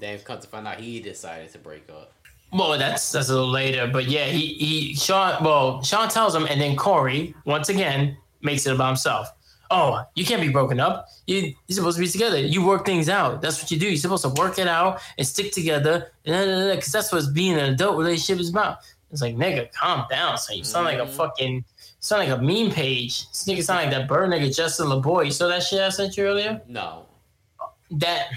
Then 0.00 0.18
come 0.20 0.40
to 0.40 0.46
find 0.48 0.66
out 0.66 0.80
he 0.80 1.00
decided 1.00 1.50
to 1.52 1.58
break 1.58 1.88
up. 1.90 2.12
Well, 2.52 2.78
that's 2.78 3.10
that's 3.10 3.28
a 3.30 3.32
little 3.32 3.50
later, 3.50 3.88
but 3.92 4.06
yeah, 4.06 4.26
he 4.26 4.54
he 4.54 4.94
Shawn. 4.94 5.42
Well, 5.42 5.82
Shawn 5.82 6.08
tells 6.08 6.34
him, 6.34 6.46
and 6.46 6.60
then 6.60 6.76
Cory 6.76 7.34
once 7.44 7.68
again 7.68 8.16
makes 8.42 8.66
it 8.66 8.74
about 8.74 8.88
himself. 8.88 9.28
oh, 9.70 10.04
you 10.14 10.24
can't 10.24 10.40
be 10.40 10.48
broken 10.48 10.80
up. 10.80 11.08
You, 11.26 11.54
you're 11.66 11.76
supposed 11.76 11.96
to 11.96 12.00
be 12.00 12.08
together. 12.08 12.38
You 12.38 12.64
work 12.64 12.84
things 12.84 13.08
out. 13.08 13.40
That's 13.40 13.60
what 13.60 13.70
you 13.70 13.78
do. 13.78 13.86
You're 13.86 13.96
supposed 13.96 14.22
to 14.22 14.28
work 14.30 14.58
it 14.58 14.68
out 14.68 15.00
and 15.18 15.26
stick 15.26 15.52
together. 15.52 16.12
Because 16.24 16.92
that's 16.92 17.12
what 17.12 17.24
being 17.34 17.54
an 17.54 17.72
adult 17.72 17.98
relationship 17.98 18.40
is 18.40 18.50
about. 18.50 18.78
It's 19.10 19.22
like, 19.22 19.36
nigga, 19.36 19.72
calm 19.72 20.06
down. 20.10 20.38
So 20.38 20.54
you 20.54 20.64
sound 20.64 20.86
like 20.86 20.98
a 20.98 21.02
mm-hmm. 21.02 21.16
fucking, 21.16 21.64
sound 22.00 22.28
like 22.28 22.38
a 22.38 22.42
meme 22.42 22.70
page. 22.72 23.28
This 23.28 23.44
nigga 23.46 23.62
sound 23.62 23.82
like 23.82 23.90
that 23.90 24.08
bird 24.08 24.30
nigga 24.30 24.54
Justin 24.54 24.86
LaBoy. 24.86 25.26
You 25.26 25.30
saw 25.30 25.48
that 25.48 25.62
shit 25.62 25.80
I 25.80 25.88
sent 25.88 26.16
you 26.16 26.24
earlier? 26.24 26.60
No. 26.68 27.06
That, 27.90 28.28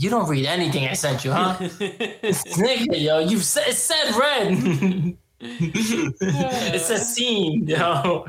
you 0.00 0.08
don't 0.10 0.28
read 0.28 0.46
anything 0.46 0.86
I 0.86 0.92
sent 0.94 1.24
you, 1.24 1.32
huh? 1.32 1.56
nigga, 1.60 3.00
yo, 3.00 3.18
you 3.18 3.40
said, 3.40 3.66
it 3.68 3.74
said 3.74 4.14
red. 4.14 5.16
it 5.40 6.80
says 6.80 7.14
scene, 7.14 7.66
yo. 7.66 8.24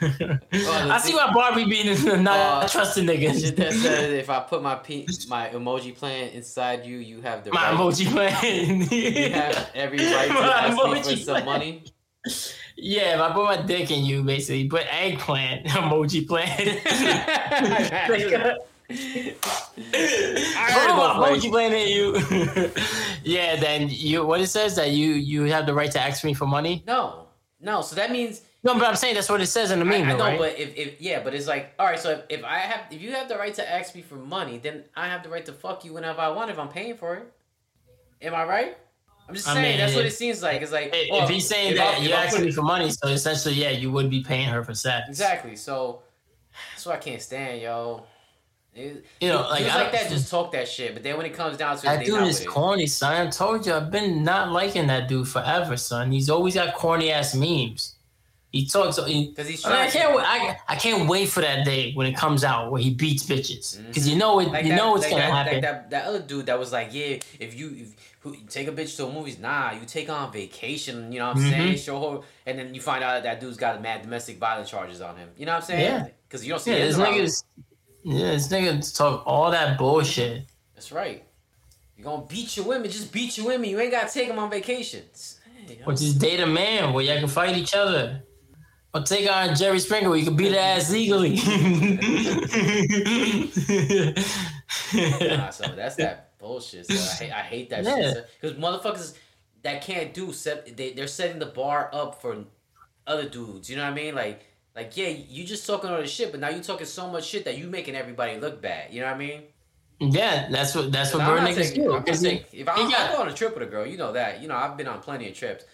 I 0.00 0.98
see 0.98 1.14
why 1.14 1.30
Barbie 1.32 1.64
being 1.64 1.88
not 2.22 2.64
Uh, 2.64 2.68
trusting 2.68 3.04
niggas. 3.06 3.54
That 3.56 3.72
said 3.72 4.12
if 4.12 4.28
I 4.30 4.40
put 4.40 4.62
my 4.62 4.74
pe- 4.76 5.06
my 5.28 5.48
emoji 5.50 5.94
plant 5.96 6.34
inside 6.34 6.84
you, 6.84 6.98
you 6.98 7.20
have 7.22 7.44
the 7.44 7.52
My 7.52 7.70
right. 7.70 7.78
emoji 7.78 8.06
plan. 8.10 8.88
You 8.90 9.30
have 9.32 9.70
every 9.74 9.98
right 10.14 10.28
to 10.28 10.34
My 10.34 10.40
ask 10.40 10.70
me 10.72 10.76
for 10.78 10.86
emoji 10.88 11.24
some 11.24 11.34
plan. 11.42 11.44
money. 11.46 11.84
yeah, 12.76 13.14
if 13.16 13.20
I 13.20 13.32
put 13.32 13.44
my 13.44 13.56
dick 13.62 13.90
in 13.90 14.04
you, 14.04 14.22
basically, 14.22 14.68
put 14.68 14.82
eggplant 14.92 15.66
emoji 15.66 16.26
plan. 18.96 19.34
heard 20.72 20.96
my 20.96 21.20
ways. 21.30 21.42
emoji 21.44 21.50
plan 21.50 21.72
in 21.72 21.88
you. 21.88 22.72
yeah, 23.24 23.56
then 23.56 23.88
you. 23.90 24.24
What 24.24 24.40
it 24.40 24.48
says 24.48 24.76
that 24.76 24.90
you 24.90 25.12
you 25.12 25.44
have 25.44 25.66
the 25.66 25.74
right 25.74 25.90
to 25.92 26.00
ask 26.00 26.24
me 26.24 26.34
for 26.34 26.46
money. 26.46 26.82
no, 26.86 27.26
no. 27.60 27.82
So 27.82 27.96
that 27.96 28.10
means 28.10 28.42
No, 28.64 28.74
but 28.74 28.84
I'm 28.84 28.96
saying 28.96 29.14
that's 29.14 29.28
what 29.28 29.40
it 29.40 29.46
says 29.46 29.70
in 29.70 29.78
the 29.80 29.84
I, 29.84 29.88
meme, 29.88 30.08
I 30.08 30.12
though, 30.12 30.18
know, 30.18 30.24
right? 30.24 30.38
but 30.38 30.58
if, 30.58 30.76
if 30.76 31.00
yeah, 31.00 31.22
but 31.22 31.34
it's 31.34 31.46
like 31.46 31.72
all 31.78 31.86
right. 31.86 31.98
So 31.98 32.10
if, 32.10 32.20
if 32.40 32.44
I 32.44 32.58
have 32.58 32.80
if 32.90 33.00
you 33.00 33.12
have 33.12 33.28
the 33.28 33.36
right 33.36 33.54
to 33.54 33.70
ask 33.72 33.94
me 33.94 34.02
for 34.02 34.16
money, 34.16 34.58
then 34.58 34.84
I 34.96 35.06
have 35.08 35.22
the 35.22 35.28
right 35.28 35.44
to 35.46 35.52
fuck 35.52 35.84
you 35.84 35.92
whenever 35.94 36.20
I 36.20 36.28
want 36.28 36.50
if 36.50 36.58
I'm 36.58 36.68
paying 36.68 36.96
for 36.96 37.16
it. 37.16 37.32
Am 38.22 38.34
I 38.34 38.44
right? 38.44 38.76
I'm 39.28 39.34
just 39.36 39.48
I 39.48 39.54
saying 39.54 39.68
mean, 39.70 39.78
that's 39.78 39.94
what 39.94 40.04
it 40.04 40.12
seems 40.12 40.42
like. 40.42 40.62
It's 40.62 40.72
like 40.72 40.90
if, 40.92 41.10
well, 41.10 41.22
if 41.24 41.30
he's 41.30 41.48
saying 41.48 41.72
if 41.72 41.76
that 41.78 42.00
I- 42.00 42.04
I 42.06 42.24
asking 42.26 42.42
it- 42.42 42.46
me 42.46 42.52
for 42.52 42.62
money, 42.62 42.90
so 42.90 43.08
essentially, 43.08 43.54
yeah, 43.54 43.70
you 43.70 43.90
would 43.90 44.10
be 44.10 44.22
paying 44.22 44.48
her 44.48 44.62
for 44.64 44.74
sex. 44.74 45.08
Exactly. 45.08 45.54
So 45.56 46.02
that's 46.72 46.84
what 46.84 46.96
I 46.96 46.98
can't 46.98 47.22
stand, 47.22 47.62
yo. 47.62 48.04
It, 48.74 49.04
You 49.20 49.28
know, 49.28 49.42
like, 49.42 49.66
like, 49.66 49.88
I- 49.88 49.90
that 49.90 50.08
just 50.10 50.30
talk 50.30 50.52
that 50.52 50.66
shit, 50.66 50.94
but 50.94 51.02
then 51.02 51.16
when 51.18 51.26
it 51.26 51.34
comes 51.34 51.58
down 51.58 51.76
to 51.76 51.82
it, 51.86 51.96
That 51.98 52.06
dude 52.06 52.22
is 52.26 52.44
corny, 52.46 52.86
son. 52.86 53.26
I 53.26 53.30
told 53.30 53.66
you, 53.66 53.74
I've 53.74 53.90
been 53.90 54.24
not 54.24 54.50
liking 54.50 54.86
that 54.86 55.08
dude 55.08 55.28
forever, 55.28 55.76
son. 55.76 56.10
He's 56.10 56.30
always 56.30 56.54
got 56.54 56.74
corny 56.74 57.10
ass 57.10 57.34
memes. 57.34 57.96
He 58.50 58.66
talks. 58.66 58.96
He, 59.06 59.28
Because 59.28 59.48
he's 59.48 59.64
I, 59.64 59.70
mean, 59.70 59.78
I 59.80 59.90
can't. 59.90 60.14
wait- 60.16 60.24
I, 60.26 60.58
I 60.68 60.76
can't 60.76 61.08
wait 61.08 61.28
for 61.30 61.40
that 61.40 61.64
day 61.64 61.92
when 61.94 62.06
it 62.06 62.14
comes 62.16 62.44
out 62.44 62.70
where 62.70 62.80
he 62.82 62.92
beats 62.92 63.24
bitches 63.24 63.78
because 63.88 64.06
you 64.08 64.16
know 64.16 64.38
it. 64.40 64.48
like 64.48 64.64
you 64.64 64.70
that, 64.72 64.76
know 64.76 64.94
it's 64.94 65.04
like 65.04 65.12
gonna 65.12 65.22
that, 65.22 65.32
happen. 65.32 65.52
Like 65.54 65.62
that, 65.62 65.90
that 65.90 66.04
other 66.06 66.20
dude 66.20 66.46
that 66.46 66.58
was 66.58 66.70
like, 66.70 66.92
yeah, 66.92 67.16
if 67.40 67.54
you 67.58 67.74
if, 67.78 67.96
who, 68.20 68.36
take 68.50 68.68
a 68.68 68.72
bitch 68.72 68.94
to 68.98 69.06
a 69.06 69.12
movies, 69.12 69.38
nah, 69.38 69.72
you 69.72 69.86
take 69.86 70.08
her 70.08 70.12
on 70.14 70.30
vacation, 70.32 71.12
you 71.12 71.18
know 71.18 71.28
what 71.28 71.36
I'm 71.38 71.42
Mhm. 71.44 71.50
saying? 71.50 71.76
Show 71.78 72.10
her, 72.12 72.20
and 72.44 72.58
then 72.58 72.74
you 72.74 72.80
find 72.82 73.02
out 73.02 73.14
that, 73.14 73.22
that 73.22 73.40
dude's 73.40 73.56
got 73.56 73.80
mad 73.80 74.02
domestic 74.02 74.36
violence 74.38 74.68
charges 74.68 75.00
on 75.00 75.16
him. 75.16 75.30
You 75.38 75.46
know 75.46 75.52
what 75.52 75.62
I'm 75.62 75.66
saying? 75.66 75.80
Yeah. 75.84 76.06
Because 76.28 76.44
you 76.44 76.50
don't 76.52 76.60
see 76.60 76.72
yeah, 76.72 76.76
it. 76.78 76.86
this 76.88 76.96
niggas. 76.98 77.44
Yeah, 78.04 78.32
this 78.32 78.48
nigga 78.48 78.96
talk 78.96 79.22
all 79.26 79.50
that 79.50 79.78
bullshit. 79.78 80.44
That's 80.74 80.90
right. 80.92 81.24
You're 81.96 82.04
gonna 82.04 82.26
beat 82.26 82.56
your 82.56 82.66
women, 82.66 82.90
just 82.90 83.12
beat 83.12 83.36
your 83.38 83.46
women. 83.46 83.70
You 83.70 83.78
ain't 83.80 83.92
gotta 83.92 84.12
take 84.12 84.28
them 84.28 84.38
on 84.38 84.50
vacations. 84.50 85.38
Hey. 85.66 85.78
Or 85.86 85.92
just 85.92 86.18
date 86.18 86.40
a 86.40 86.46
man 86.46 86.92
where 86.92 87.04
y'all 87.04 87.18
can 87.20 87.28
fight 87.28 87.56
each 87.56 87.74
other. 87.74 88.22
Or 88.94 89.00
take 89.02 89.30
on 89.30 89.54
Jerry 89.54 89.78
Springer 89.78 90.10
where 90.10 90.18
you 90.18 90.24
can 90.24 90.36
beat 90.36 90.52
her 90.52 90.58
ass 90.58 90.90
legally. 90.90 91.36
Nah, 94.94 95.50
so 95.50 95.72
that's 95.74 95.96
that 95.96 96.36
bullshit. 96.38 96.86
So 96.86 96.94
I 96.94 97.24
hate, 97.24 97.32
I 97.32 97.42
hate 97.42 97.70
that 97.70 97.84
Yeah. 97.84 98.12
shit. 98.12 98.28
Because 98.40 98.56
motherfuckers 98.58 99.14
that 99.62 99.82
can't 99.82 100.12
do 100.12 100.32
set 100.32 100.76
they 100.76 100.92
they're 100.92 101.06
setting 101.06 101.38
the 101.38 101.46
bar 101.46 101.88
up 101.92 102.20
for 102.20 102.36
other 103.06 103.28
dudes. 103.28 103.70
You 103.70 103.76
know 103.76 103.84
what 103.84 103.92
I 103.92 103.94
mean? 103.94 104.14
Like 104.14 104.44
like 104.74 104.96
yeah, 104.96 105.08
you 105.08 105.44
just 105.44 105.66
talking 105.66 105.90
all 105.90 106.00
this 106.00 106.10
shit, 106.10 106.30
but 106.30 106.40
now 106.40 106.48
you 106.48 106.62
talking 106.62 106.86
so 106.86 107.08
much 107.08 107.24
shit 107.26 107.44
that 107.44 107.58
you 107.58 107.68
making 107.68 107.94
everybody 107.96 108.38
look 108.38 108.60
bad. 108.62 108.92
You 108.92 109.00
know 109.00 109.06
what 109.08 109.16
I 109.16 109.18
mean? 109.18 109.42
yeah, 110.00 110.48
that's 110.50 110.74
what 110.74 110.90
that's 110.90 111.12
what 111.14 111.26
bird 111.26 111.40
niggas 111.42 111.74
do. 111.74 111.84
I'm 111.84 111.90
not 111.98 112.06
'cause 112.06 112.24
if 112.24 112.68
I, 112.68 112.76
got- 112.76 113.10
I 113.10 113.12
go 113.14 113.22
on 113.22 113.28
a 113.28 113.32
trip 113.34 113.54
with 113.54 113.62
a 113.62 113.70
girl, 113.70 113.86
you 113.86 113.96
know 113.96 114.12
that. 114.12 114.40
You 114.42 114.48
know 114.48 114.56
I've 114.56 114.76
been 114.76 114.88
on 114.88 115.00
plenty 115.00 115.28
of 115.28 115.34
trips, 115.36 115.64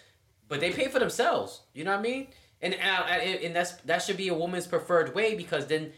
but 0.47 0.59
they 0.59 0.71
pay 0.71 0.87
for 0.87 0.99
themselves. 0.99 1.61
You 1.73 1.83
know 1.83 1.91
what 1.91 1.99
I 1.99 2.03
mean? 2.03 2.27
And 2.61 2.73
and, 2.75 2.83
I- 3.05 3.17
and 3.45 3.55
that's 3.55 3.73
that 3.85 4.01
should 4.03 4.17
be 4.17 4.27
a 4.27 4.33
woman's 4.33 4.67
preferred 4.67 5.15
way 5.15 5.35
because 5.35 5.65
then 5.67 5.91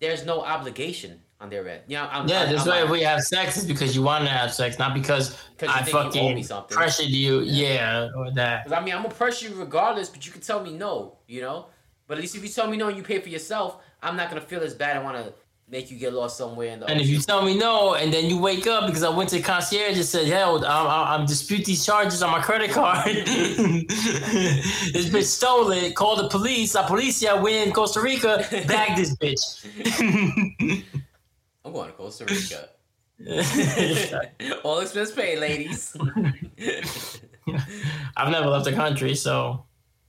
there's 0.00 0.24
no 0.26 0.40
obligation 0.42 1.20
on 1.40 1.50
their 1.50 1.68
end. 1.68 1.82
You 1.86 1.98
know, 1.98 2.08
I'm, 2.10 2.26
Yeah, 2.26 2.42
I'm, 2.44 2.52
that's 2.52 2.62
I'm 2.62 2.68
why 2.68 2.80
not- 2.80 2.90
we 2.90 3.02
have 3.02 3.20
sex 3.22 3.56
is 3.58 3.66
because 3.66 3.94
you 3.94 4.02
want 4.02 4.24
to 4.24 4.30
have 4.30 4.52
sex, 4.54 4.78
not 4.78 4.94
because 4.94 5.38
you 5.60 5.68
I 5.68 5.80
you 5.80 5.92
fucking 5.92 6.34
me 6.34 6.42
something. 6.42 6.74
pressured 6.76 7.06
you. 7.10 7.40
Yeah, 7.42 8.08
or 8.16 8.30
that. 8.32 8.72
I 8.72 8.80
mean, 8.82 8.94
I'm 8.94 9.02
gonna 9.02 9.14
pressure 9.14 9.48
you 9.50 9.54
regardless, 9.54 10.08
but 10.08 10.24
you 10.26 10.32
can 10.32 10.40
tell 10.40 10.62
me 10.62 10.72
no, 10.72 11.18
you 11.28 11.42
know. 11.42 11.66
But 12.06 12.18
at 12.18 12.20
least 12.20 12.36
if 12.36 12.42
you 12.42 12.48
tell 12.48 12.68
me 12.68 12.76
no 12.76 12.88
and 12.88 12.96
you 12.96 13.02
pay 13.02 13.20
for 13.20 13.28
yourself, 13.28 13.82
I'm 14.02 14.16
not 14.16 14.28
gonna 14.28 14.40
feel 14.40 14.60
as 14.60 14.74
bad. 14.74 14.96
I 14.96 15.02
want 15.02 15.16
to 15.16 15.32
make 15.68 15.90
you 15.90 15.98
get 15.98 16.12
lost 16.12 16.36
somewhere 16.38 16.68
in 16.68 16.80
the. 16.80 16.86
And 16.86 17.00
if 17.00 17.08
you 17.08 17.18
tell 17.18 17.44
me 17.44 17.58
no, 17.58 17.94
and 17.94 18.12
then 18.12 18.26
you 18.26 18.38
wake 18.38 18.66
up 18.66 18.86
because 18.86 19.02
I 19.02 19.08
went 19.08 19.30
to 19.30 19.36
the 19.36 19.42
concierge 19.42 19.96
and 19.96 20.04
said, 20.04 20.26
"Hell, 20.26 20.64
I'm, 20.64 20.86
I'm, 20.86 21.20
I'm 21.20 21.26
dispute 21.26 21.64
these 21.64 21.84
charges 21.84 22.22
on 22.22 22.30
my 22.30 22.40
credit 22.40 22.70
card. 22.70 23.06
this 23.26 23.88
bitch 25.08 25.24
stole 25.24 25.70
it. 25.72 25.94
Call 25.96 26.16
the 26.16 26.28
police. 26.28 26.74
La 26.74 26.86
policia. 26.86 27.42
We 27.42 27.62
in 27.62 27.72
Costa 27.72 28.00
Rica. 28.00 28.46
Bag 28.66 28.96
this 28.96 29.16
bitch." 29.16 30.84
I'm 31.64 31.72
going 31.72 31.90
to 31.90 31.96
Costa 31.96 32.24
Rica. 32.24 32.68
All 34.62 34.78
expense 34.80 35.10
paid, 35.10 35.40
ladies. 35.40 35.96
I've 38.16 38.30
never 38.30 38.46
left 38.46 38.66
the 38.66 38.72
country, 38.72 39.16
so 39.16 39.64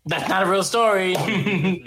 that's 0.08 0.30
not 0.30 0.44
a 0.44 0.50
real 0.50 0.64
story. 0.64 1.16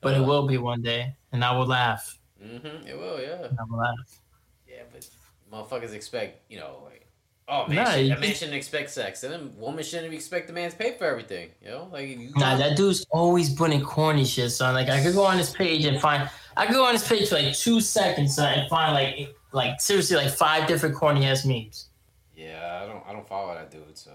but 0.00 0.14
it 0.14 0.20
will 0.20 0.46
be 0.46 0.58
one 0.58 0.82
day, 0.82 1.14
and 1.32 1.44
I 1.44 1.56
will 1.56 1.66
laugh. 1.66 2.18
mm-hmm, 2.42 2.86
it 2.86 2.98
will, 2.98 3.20
yeah, 3.20 3.48
I 3.58 3.64
will 3.68 3.78
laugh. 3.78 4.20
yeah. 4.68 4.82
But 4.92 5.08
motherfuckers 5.52 5.92
expect, 5.92 6.50
you 6.50 6.58
know, 6.58 6.82
like, 6.84 7.06
oh 7.48 7.66
man, 7.66 7.76
Nah, 7.76 7.94
you 7.94 8.14
a 8.14 8.18
man 8.18 8.34
shouldn't 8.34 8.56
expect 8.56 8.90
sex, 8.90 9.22
and 9.22 9.32
then 9.32 9.52
woman 9.56 9.84
shouldn't 9.84 10.12
expect 10.12 10.46
the 10.48 10.52
man 10.52 10.70
to 10.70 10.76
pay 10.76 10.92
for 10.92 11.04
everything. 11.04 11.50
You 11.62 11.70
know, 11.70 11.88
like 11.92 12.08
you. 12.08 12.32
Nah, 12.36 12.56
that 12.56 12.76
dude's 12.76 13.06
always 13.10 13.54
putting 13.54 13.82
corny 13.82 14.24
shit, 14.24 14.50
son. 14.50 14.74
Like 14.74 14.88
I 14.88 15.02
could 15.02 15.14
go 15.14 15.24
on 15.24 15.38
his 15.38 15.50
page 15.50 15.84
and 15.84 16.00
find 16.00 16.28
I 16.56 16.66
could 16.66 16.74
go 16.74 16.84
on 16.84 16.92
his 16.92 17.06
page 17.06 17.28
for 17.28 17.36
like 17.36 17.54
two 17.54 17.80
seconds, 17.80 18.36
son, 18.36 18.58
and 18.58 18.68
find 18.68 18.94
like 18.94 19.34
like 19.52 19.80
seriously 19.80 20.16
like 20.16 20.30
five 20.30 20.66
different 20.66 20.94
corny 20.94 21.26
ass 21.26 21.44
memes. 21.44 21.88
Yeah, 22.36 22.80
I 22.82 22.86
don't, 22.86 23.04
I 23.06 23.12
don't 23.12 23.28
follow 23.28 23.54
that 23.54 23.70
dude. 23.70 23.96
So, 23.96 24.10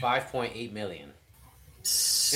five 0.00 0.26
point 0.28 0.52
eight 0.54 0.72
million. 0.72 1.13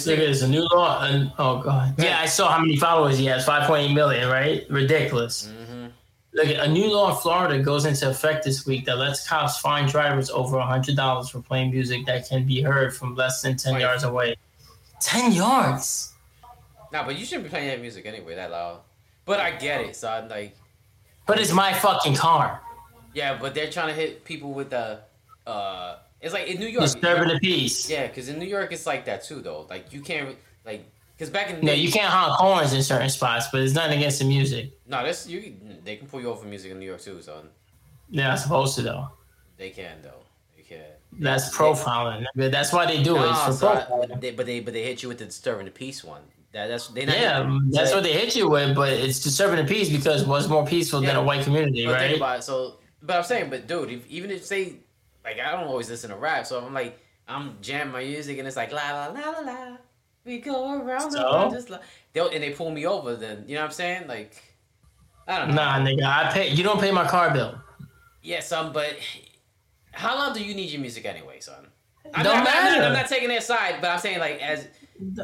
Look 0.07 0.19
at 0.19 0.27
this, 0.27 0.43
a 0.43 0.49
new 0.49 0.63
law. 0.73 1.03
And, 1.05 1.33
oh 1.39 1.59
god, 1.63 1.95
yeah, 1.99 2.21
I 2.21 2.27
saw 2.27 2.51
how 2.51 2.61
many 2.61 2.77
followers 2.77 3.17
he 3.19 3.27
has. 3.27 3.45
Five 3.45 3.67
point 3.67 3.91
eight 3.91 3.95
million, 3.95 4.29
right? 4.29 4.67
Ridiculous. 4.71 5.49
Mm-hmm. 5.49 5.87
Look, 6.35 6.47
a 6.59 6.69
new 6.69 6.93
law 6.93 7.11
in 7.11 7.17
Florida 7.17 7.59
goes 7.63 7.87
into 7.87 8.09
effect 8.11 8.45
this 8.45 8.67
week 8.67 8.85
that 8.85 8.99
lets 8.99 9.27
cops 9.27 9.59
fine 9.59 9.89
drivers 9.89 10.29
over 10.31 10.61
hundred 10.61 10.97
dollars 10.97 11.31
for 11.31 11.41
playing 11.41 11.71
music 11.71 12.05
that 12.07 12.29
can 12.29 12.47
be 12.47 12.61
heard 12.61 12.95
from 12.95 13.15
less 13.15 13.41
than 13.43 13.57
ten 13.57 13.75
Wait. 13.75 13.81
yards 13.81 14.05
away. 14.05 14.37
Ten 15.01 15.33
yards. 15.33 16.13
Nah, 16.93 17.05
but 17.07 17.19
you 17.19 17.25
shouldn't 17.25 17.45
be 17.45 17.51
playing 17.51 17.69
that 17.69 17.81
music 17.81 18.05
anyway 18.07 18.35
that 18.35 18.51
loud. 18.51 18.81
But 19.25 19.41
I 19.41 19.53
get 19.53 19.81
it, 19.81 19.97
so 19.97 20.09
I'm 20.09 20.29
like, 20.29 20.57
But 21.27 21.39
it's 21.39 21.53
my 21.53 21.73
fucking 21.73 22.15
car. 22.15 22.61
yeah, 23.15 23.37
but 23.39 23.55
they're 23.55 23.71
trying 23.71 23.89
to 23.89 23.95
hit 23.95 24.25
people 24.25 24.53
with 24.53 24.71
the, 24.71 25.01
uh, 25.47 25.97
it's 26.21 26.35
like 26.35 26.49
in 26.49 26.59
New 26.61 26.67
York. 26.67 26.85
Disturbing 26.85 27.29
the 27.29 27.39
peace. 27.41 27.89
Yeah, 27.89 28.07
because 28.07 28.29
in 28.29 28.39
New 28.39 28.47
York 28.47 28.73
it's 28.73 28.87
like 28.87 29.05
that 29.07 29.25
too, 29.25 29.41
though. 29.41 29.67
Like 29.71 29.93
you 29.93 30.01
can't 30.01 30.37
like, 30.65 30.85
because 31.17 31.31
back 31.31 31.51
in 31.51 31.57
the 31.57 31.63
No, 31.63 31.73
day, 31.73 31.79
you 31.79 31.91
can't 31.93 32.13
honk 32.13 32.33
horns 32.35 32.73
in 32.73 32.83
certain 32.83 33.09
spots, 33.11 33.47
but 33.53 33.61
it's 33.61 33.75
nothing 33.75 33.99
against 33.99 34.19
the 34.21 34.25
music. 34.25 34.73
No, 34.87 35.03
that's 35.05 35.27
you. 35.27 35.55
They 35.85 35.97
can 35.97 36.07
pull 36.07 36.21
you 36.21 36.29
over 36.31 36.43
for 36.43 36.47
music 36.49 36.71
in 36.73 36.79
New 36.79 36.87
York 36.87 37.01
too, 37.01 37.21
son. 37.23 37.49
They're 38.11 38.29
not 38.29 38.39
supposed 38.39 38.75
to 38.77 38.83
though. 38.83 39.09
They 39.57 39.71
can 39.71 39.99
though. 40.03 40.23
They 40.57 40.63
can. 40.63 40.85
That's 41.13 41.55
profiling. 41.57 42.25
That's 42.35 42.73
why 42.73 42.87
they 42.87 43.03
do 43.03 43.17
it. 43.17 43.21
No, 43.21 43.31
It's 43.31 43.45
for 43.45 43.53
so 43.53 43.69
I- 43.69 44.17
they, 44.21 44.31
but 44.33 44.47
they 44.47 44.61
but 44.61 44.73
they 44.75 44.83
hit 44.85 45.03
you 45.03 45.09
with 45.09 45.19
the 45.19 45.25
disturbing 45.27 45.65
the 45.67 45.71
peace 45.73 46.05
one. 46.05 46.23
That 46.53 46.69
that's 46.69 46.89
they 46.89 47.05
not 47.05 47.19
Yeah, 47.19 47.59
that's 47.71 47.93
what 47.93 48.03
they 48.05 48.13
hit 48.13 48.35
you 48.35 48.49
with, 48.49 48.75
but 48.75 48.91
it's 48.93 49.21
disturbing 49.21 49.65
the 49.65 49.71
peace 49.71 49.91
because 49.91 50.25
what's 50.25 50.49
more 50.49 50.65
peaceful 50.67 51.01
than 51.01 51.17
a 51.17 51.23
white 51.23 51.45
community, 51.45 51.87
right? 51.87 52.13
it. 52.13 52.43
So, 52.45 52.79
but 53.03 53.17
I'm 53.17 53.25
saying, 53.25 53.51
but 53.51 53.67
dude, 53.67 53.91
if, 53.91 54.07
even 54.09 54.31
if 54.31 54.45
say, 54.47 54.77
like, 55.29 55.41
I 55.47 55.53
don't 55.53 55.69
always 55.69 55.89
listen 55.91 56.11
to 56.11 56.17
rap, 56.17 56.47
so 56.47 56.65
I'm 56.65 56.75
like, 56.75 56.99
I'm 57.27 57.57
jamming 57.61 57.93
my 57.93 58.05
music 58.05 58.39
and 58.39 58.47
it's 58.49 58.57
like 58.57 58.73
la 58.73 58.91
la 58.91 59.07
la 59.09 59.31
la 59.31 59.41
la, 59.41 59.77
we 60.25 60.39
go 60.39 60.81
around 60.81 61.13
the 61.13 61.21
world 61.23 61.53
just 61.53 61.69
like, 61.71 61.83
they'll 62.13 62.29
and 62.29 62.43
they 62.43 62.51
pull 62.51 62.71
me 62.71 62.87
over, 62.87 63.15
then 63.17 63.45
you 63.47 63.55
know 63.55 63.61
what 63.63 63.67
I'm 63.67 63.73
saying? 63.73 64.09
Like, 64.09 64.43
I 65.27 65.39
don't 65.39 65.49
know. 65.49 65.55
Nah, 65.57 65.79
nigga, 65.81 66.05
I 66.05 66.33
pay. 66.33 66.49
You 66.51 66.63
don't 66.65 66.81
pay 66.81 66.91
my 66.91 67.07
car 67.07 67.31
bill. 67.33 67.59
Yeah, 68.23 68.41
son, 68.41 68.73
but 68.73 68.97
how 69.93 70.17
long 70.19 70.33
do 70.35 70.43
you 70.43 70.55
need 70.55 70.71
your 70.71 70.81
music 70.81 71.05
anyway, 71.05 71.41
son? 71.41 71.67
I'm 72.15 72.25
Don't 72.25 72.33
not, 72.33 72.37
I'm 72.39 72.45
not- 72.45 72.71
matter. 72.73 72.83
I'm 72.85 72.93
not 72.95 73.09
taking 73.09 73.29
their 73.29 73.43
side, 73.43 73.77
but 73.83 73.91
I'm 73.91 73.99
saying 73.99 74.19
like 74.21 74.41
as 74.41 74.67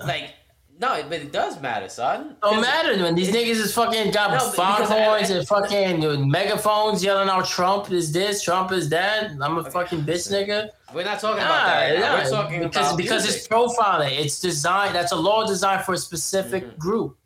like 0.07 0.35
No, 0.81 1.01
but 1.09 1.21
it 1.21 1.31
does 1.33 1.61
matter, 1.63 1.89
son. 1.89 2.37
Don't 2.43 2.61
matter 2.61 3.01
when 3.01 3.15
these 3.15 3.31
niggas 3.31 3.61
is 3.61 3.73
fucking 3.73 4.11
got 4.11 4.33
No, 4.33 4.51
foghorns 4.51 5.31
and 5.31 5.47
fucking 5.47 6.29
megaphones 6.29 7.03
yelling 7.05 7.29
out 7.29 7.47
Trump 7.47 7.93
is 7.93 8.13
this, 8.13 8.43
Trump 8.43 8.73
is 8.73 8.89
that. 8.89 9.31
I'm 9.41 9.59
a 9.59 9.71
fucking 9.71 10.01
bitch 10.03 10.31
nigga. 10.33 10.71
We're 10.93 11.05
not 11.05 11.21
talking 11.21 11.43
about 11.43 11.67
that. 11.67 11.99
Nah, 12.01 12.15
We're 12.25 12.31
talking 12.31 12.63
because 12.63 12.87
about 12.89 12.97
because 12.97 13.23
music. 13.23 13.41
it's 13.41 13.49
profiling. 13.49 14.19
It's 14.19 14.41
designed. 14.41 14.95
That's 14.97 15.13
a 15.13 15.17
law 15.17 15.47
designed 15.47 15.85
for 15.85 15.95
a 15.95 15.99
specific 15.99 16.65
Mhm. 16.65 16.79
group. 16.79 17.19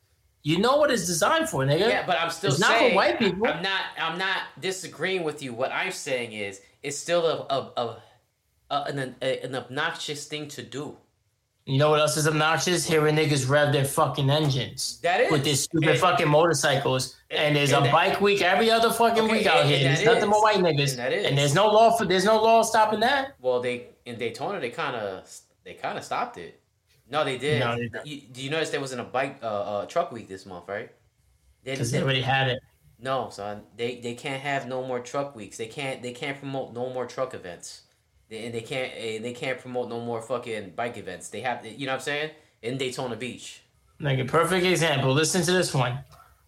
You 0.42 0.58
know 0.58 0.76
what 0.76 0.90
it's 0.90 1.06
designed 1.06 1.48
for, 1.48 1.64
nigga. 1.64 1.88
Yeah, 1.88 2.06
but 2.06 2.18
I'm 2.20 2.30
still 2.30 2.50
It's 2.50 2.61
not 2.61 2.78
for 2.78 2.94
white 2.94 3.18
people. 3.18 3.46
I'm 3.46 3.62
not. 3.62 3.80
I'm 3.98 4.18
not 4.18 4.38
disagreeing 4.61 5.22
with 5.24 5.42
you. 5.42 5.52
What 5.54 5.72
I'm 5.72 5.92
saying 5.92 6.32
is, 6.32 6.61
it's 6.82 6.96
still 6.96 7.26
a, 7.26 7.46
a, 7.54 7.72
a, 7.82 8.02
a 8.70 8.82
an, 8.84 9.16
a, 9.20 9.40
an 9.40 9.54
obnoxious 9.54 10.26
thing 10.26 10.48
to 10.48 10.62
do. 10.62 10.96
You 11.68 11.76
know 11.76 11.90
what 11.90 12.00
else 12.00 12.16
is 12.16 12.26
obnoxious? 12.26 12.87
Hearing 12.88 13.14
niggas 13.16 13.46
rev 13.46 13.74
their 13.74 13.85
fucking 13.85 14.31
engines 14.31 14.98
That 15.02 15.20
is 15.20 15.31
with 15.31 15.44
their 15.44 15.54
stupid 15.54 15.90
And- 15.90 15.98
fucking 16.00 16.26
motorcycles. 16.28 17.16
And 17.31 17.54
there's 17.54 17.72
and 17.72 17.81
a 17.81 17.88
that- 17.88 17.92
bike 17.92 18.20
week 18.22 18.40
every 18.40 18.70
other 18.70 18.90
fucking 18.90 19.24
Okay, 19.24 19.33
week 19.33 19.46
out 19.46 19.59
and- 19.61 19.68
here. 19.68 19.76
and 19.87 19.87
There's 19.96 20.07
nothing 20.07 20.22
is. 20.22 20.28
but 20.31 20.40
white 20.40 20.57
niggas. 20.57 20.90
And 20.92 20.98
that 21.00 21.12
is. 21.12 21.26
And 21.26 21.37
there's 21.37 21.54
no 21.54 21.66
law 21.66 21.90
for 21.94 22.07
there's 22.07 22.24
no 22.24 22.42
law 22.42 22.62
stopping 22.62 23.00
that. 23.00 23.35
Well, 23.38 23.61
they 23.61 23.88
in 24.07 24.16
Daytona 24.16 24.61
they 24.61 24.70
kind 24.70 24.96
of 24.96 25.31
they 25.62 25.74
kind 25.74 25.98
of 25.98 26.04
stopped 26.04 26.38
it. 26.38 26.59
No, 27.11 27.22
they 27.22 27.37
did. 27.37 27.61
No, 27.61 27.76
they 27.76 27.90
you, 28.04 28.22
do 28.33 28.42
you 28.42 28.48
notice 28.48 28.70
there 28.70 28.81
wasn't 28.81 29.02
a 29.02 29.04
bike 29.04 29.38
uh, 29.42 29.46
uh 29.46 29.87
truck 29.87 30.11
week 30.11 30.26
this 30.26 30.46
month, 30.46 30.68
right? 30.68 30.90
They, 31.64 31.72
Because 31.72 31.90
they 31.90 32.00
already 32.02 32.22
had 32.22 32.48
it. 32.48 32.61
no, 32.98 33.28
son. 33.28 33.64
They 33.76 33.96
they 34.00 34.14
can't 34.14 34.40
have 34.40 34.66
no 34.66 34.83
more 34.87 35.00
truck 35.00 35.37
weeks. 35.37 35.59
They 35.59 35.66
can't 35.66 36.00
they 36.02 36.12
can't 36.12 36.38
promote 36.38 36.72
no 36.72 36.88
more 36.88 37.04
truck 37.04 37.35
events. 37.35 37.83
They, 38.28 38.44
and 38.46 38.54
they 38.54 38.60
can't 38.60 38.92
eh, 38.96 39.18
they 39.20 39.32
can't 39.32 39.58
promote 39.58 39.88
no 39.88 40.00
more 40.00 40.20
fucking 40.20 40.70
bike 40.76 40.96
events. 40.98 41.28
They 41.28 41.40
have 41.40 41.64
you 41.64 41.86
know 41.86 41.92
what 41.92 41.96
I'm 42.00 42.02
saying 42.04 42.30
in 42.62 42.76
Daytona 42.78 43.16
Beach. 43.16 43.62
Like 44.00 44.18
a 44.18 44.24
perfect 44.24 44.64
example. 44.66 45.12
Listen 45.12 45.42
to 45.42 45.52
this 45.52 45.74
one. 45.74 45.98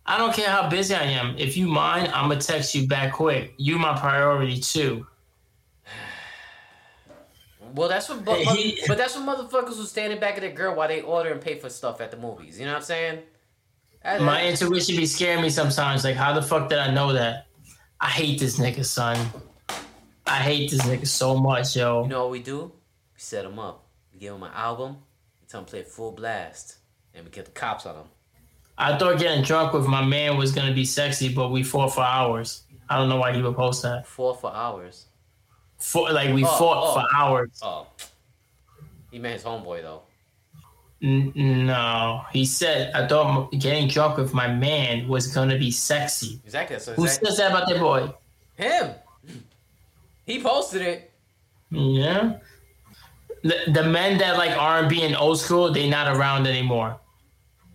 I 0.07 0.19
don't 0.19 0.35
care 0.35 0.49
how 0.49 0.69
busy 0.69 0.95
I 0.95 1.03
am. 1.05 1.37
If 1.39 1.57
you 1.57 1.67
mind, 1.69 2.09
I'm 2.13 2.29
gonna 2.29 2.41
text 2.41 2.75
you 2.75 2.87
back 2.87 3.13
quick. 3.15 3.55
You 3.59 3.79
my 3.79 3.99
priority 3.99 4.61
too. 4.61 5.07
Well, 7.75 7.89
that's 7.89 8.09
what, 8.09 8.25
but, 8.25 8.39
he- 8.39 8.81
but 8.89 8.99
that's 8.99 9.17
what 9.17 9.25
motherfuckers 9.39 9.79
was 9.79 9.89
standing 9.91 10.19
back 10.19 10.35
at 10.35 10.41
their 10.41 10.51
girl 10.53 10.75
while 10.75 10.89
they 10.89 11.03
order 11.03 11.31
and 11.31 11.41
pay 11.41 11.59
for 11.59 11.69
stuff 11.69 12.01
at 12.01 12.11
the 12.11 12.17
movies. 12.17 12.59
You 12.59 12.67
know 12.67 12.73
what 12.73 12.79
I'm 12.79 12.85
saying? 12.85 13.19
That- 14.03 14.23
My 14.23 14.45
intuition 14.45 14.97
be 14.97 15.07
scaring 15.07 15.43
me 15.43 15.51
sometimes. 15.51 16.03
Like, 16.05 16.17
how 16.17 16.33
the 16.33 16.43
fuck 16.43 16.69
did 16.69 16.79
I 16.79 16.93
know 16.93 17.13
that? 17.13 17.47
I 18.01 18.09
hate 18.09 18.41
this 18.41 18.59
nigga, 18.59 18.85
son. 18.85 19.17
I 20.31 20.37
hate 20.37 20.71
this 20.71 20.83
nigga 20.83 21.07
so 21.07 21.37
much, 21.37 21.77
yo. 21.77 22.05
You 22.05 22.09
know 22.09 22.23
what 22.23 22.31
we 22.31 22.39
do? 22.41 22.61
We 23.15 23.19
set 23.19 23.45
him 23.45 23.59
up. 23.59 23.85
We 24.13 24.21
give 24.21 24.35
him 24.35 24.43
an 24.45 24.53
album. 24.55 24.97
We 25.41 25.47
tell 25.49 25.61
them 25.61 25.67
play 25.69 25.83
full 25.83 26.13
blast, 26.13 26.77
and 27.15 27.25
we 27.25 27.31
get 27.31 27.47
the 27.47 27.51
cops 27.51 27.85
on 27.85 27.97
him. 27.97 28.05
I 28.79 28.97
thought 28.97 29.19
getting 29.19 29.43
drunk 29.43 29.73
with 29.73 29.87
my 29.87 30.05
man 30.05 30.37
was 30.37 30.53
gonna 30.53 30.73
be 30.73 30.85
sexy, 30.85 31.29
but 31.35 31.51
we 31.51 31.63
fought 31.63 31.93
for 31.95 32.03
hours. 32.05 32.63
I 32.89 32.97
don't 32.97 33.09
know 33.09 33.17
why 33.17 33.33
he 33.35 33.43
would 33.43 33.57
post 33.57 33.83
that. 33.83 34.07
Four 34.07 34.35
for 34.37 34.53
hours. 34.55 35.07
For, 35.79 36.11
like 36.13 36.33
we 36.35 36.45
Oh, 36.45 36.49
fought 36.49 36.79
oh. 36.81 36.95
for 36.95 37.17
hours. 37.17 37.51
Oh, 37.63 37.87
he 39.11 39.19
met 39.19 39.33
his 39.35 39.43
homeboy 39.45 39.83
though. 39.83 40.03
N- 41.03 41.33
no, 41.67 42.23
he 42.33 42.45
said 42.45 42.93
I 42.95 43.07
thought 43.07 43.51
getting 43.53 43.89
drunk 43.89 44.19
with 44.19 44.33
my 44.35 44.47
man 44.47 45.09
was 45.09 45.27
gonna 45.29 45.59
be 45.59 45.71
sexy. 45.71 46.41
Exactly. 46.45 46.79
So 46.79 46.95
Who 46.95 47.09
says 47.09 47.37
that 47.39 47.51
about 47.51 47.69
that 47.69 47.79
boy? 47.81 48.13
him? 48.55 48.95
He 50.31 50.41
posted 50.41 50.83
it. 50.83 51.11
Yeah. 51.71 52.39
The, 53.43 53.57
the 53.73 53.85
men 53.85 54.19
that 54.19 54.37
like 54.37 54.57
R 54.57 54.79
and 54.81 54.89
B 54.89 55.03
and 55.03 55.17
old 55.17 55.41
school, 55.41 55.73
they 55.73 55.89
not 55.89 56.15
around 56.15 56.47
anymore. 56.47 56.99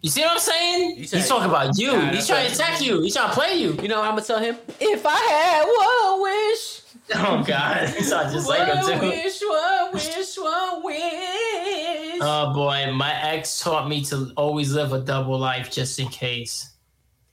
You 0.01 0.09
see 0.11 0.21
what 0.21 0.33
I'm 0.33 0.39
saying? 0.39 1.03
Said- 1.05 1.17
He's 1.17 1.27
talking 1.27 1.49
about 1.49 1.77
you. 1.77 1.91
Nah, 1.93 2.11
He's 2.11 2.27
trying 2.27 2.47
to 2.47 2.53
attack 2.53 2.79
you. 2.81 3.01
He's 3.01 3.15
trying 3.15 3.29
to 3.29 3.33
play 3.35 3.55
you. 3.55 3.73
You 3.81 3.87
know, 3.87 4.01
I'm 4.01 4.11
gonna 4.11 4.21
tell 4.21 4.39
him 4.39 4.55
if 4.79 5.03
I 5.05 5.17
had 5.17 5.63
one 5.65 6.21
wish. 6.21 6.81
Oh 7.15 7.43
God, 7.45 7.89
he's 7.97 8.11
not 8.11 8.31
just 8.31 8.47
like 8.47 8.67
him 8.67 8.77
one 8.77 8.99
too. 8.99 9.09
wish, 9.09 9.41
one 9.41 9.93
wish, 9.93 10.37
one 10.37 10.83
wish. 10.83 12.19
Oh 12.21 12.51
boy, 12.53 12.91
my 12.93 13.13
ex 13.31 13.59
taught 13.59 13.87
me 13.89 14.03
to 14.05 14.31
always 14.37 14.71
live 14.73 14.93
a 14.93 14.99
double 14.99 15.37
life 15.39 15.71
just 15.71 15.99
in 15.99 16.07
case. 16.09 16.71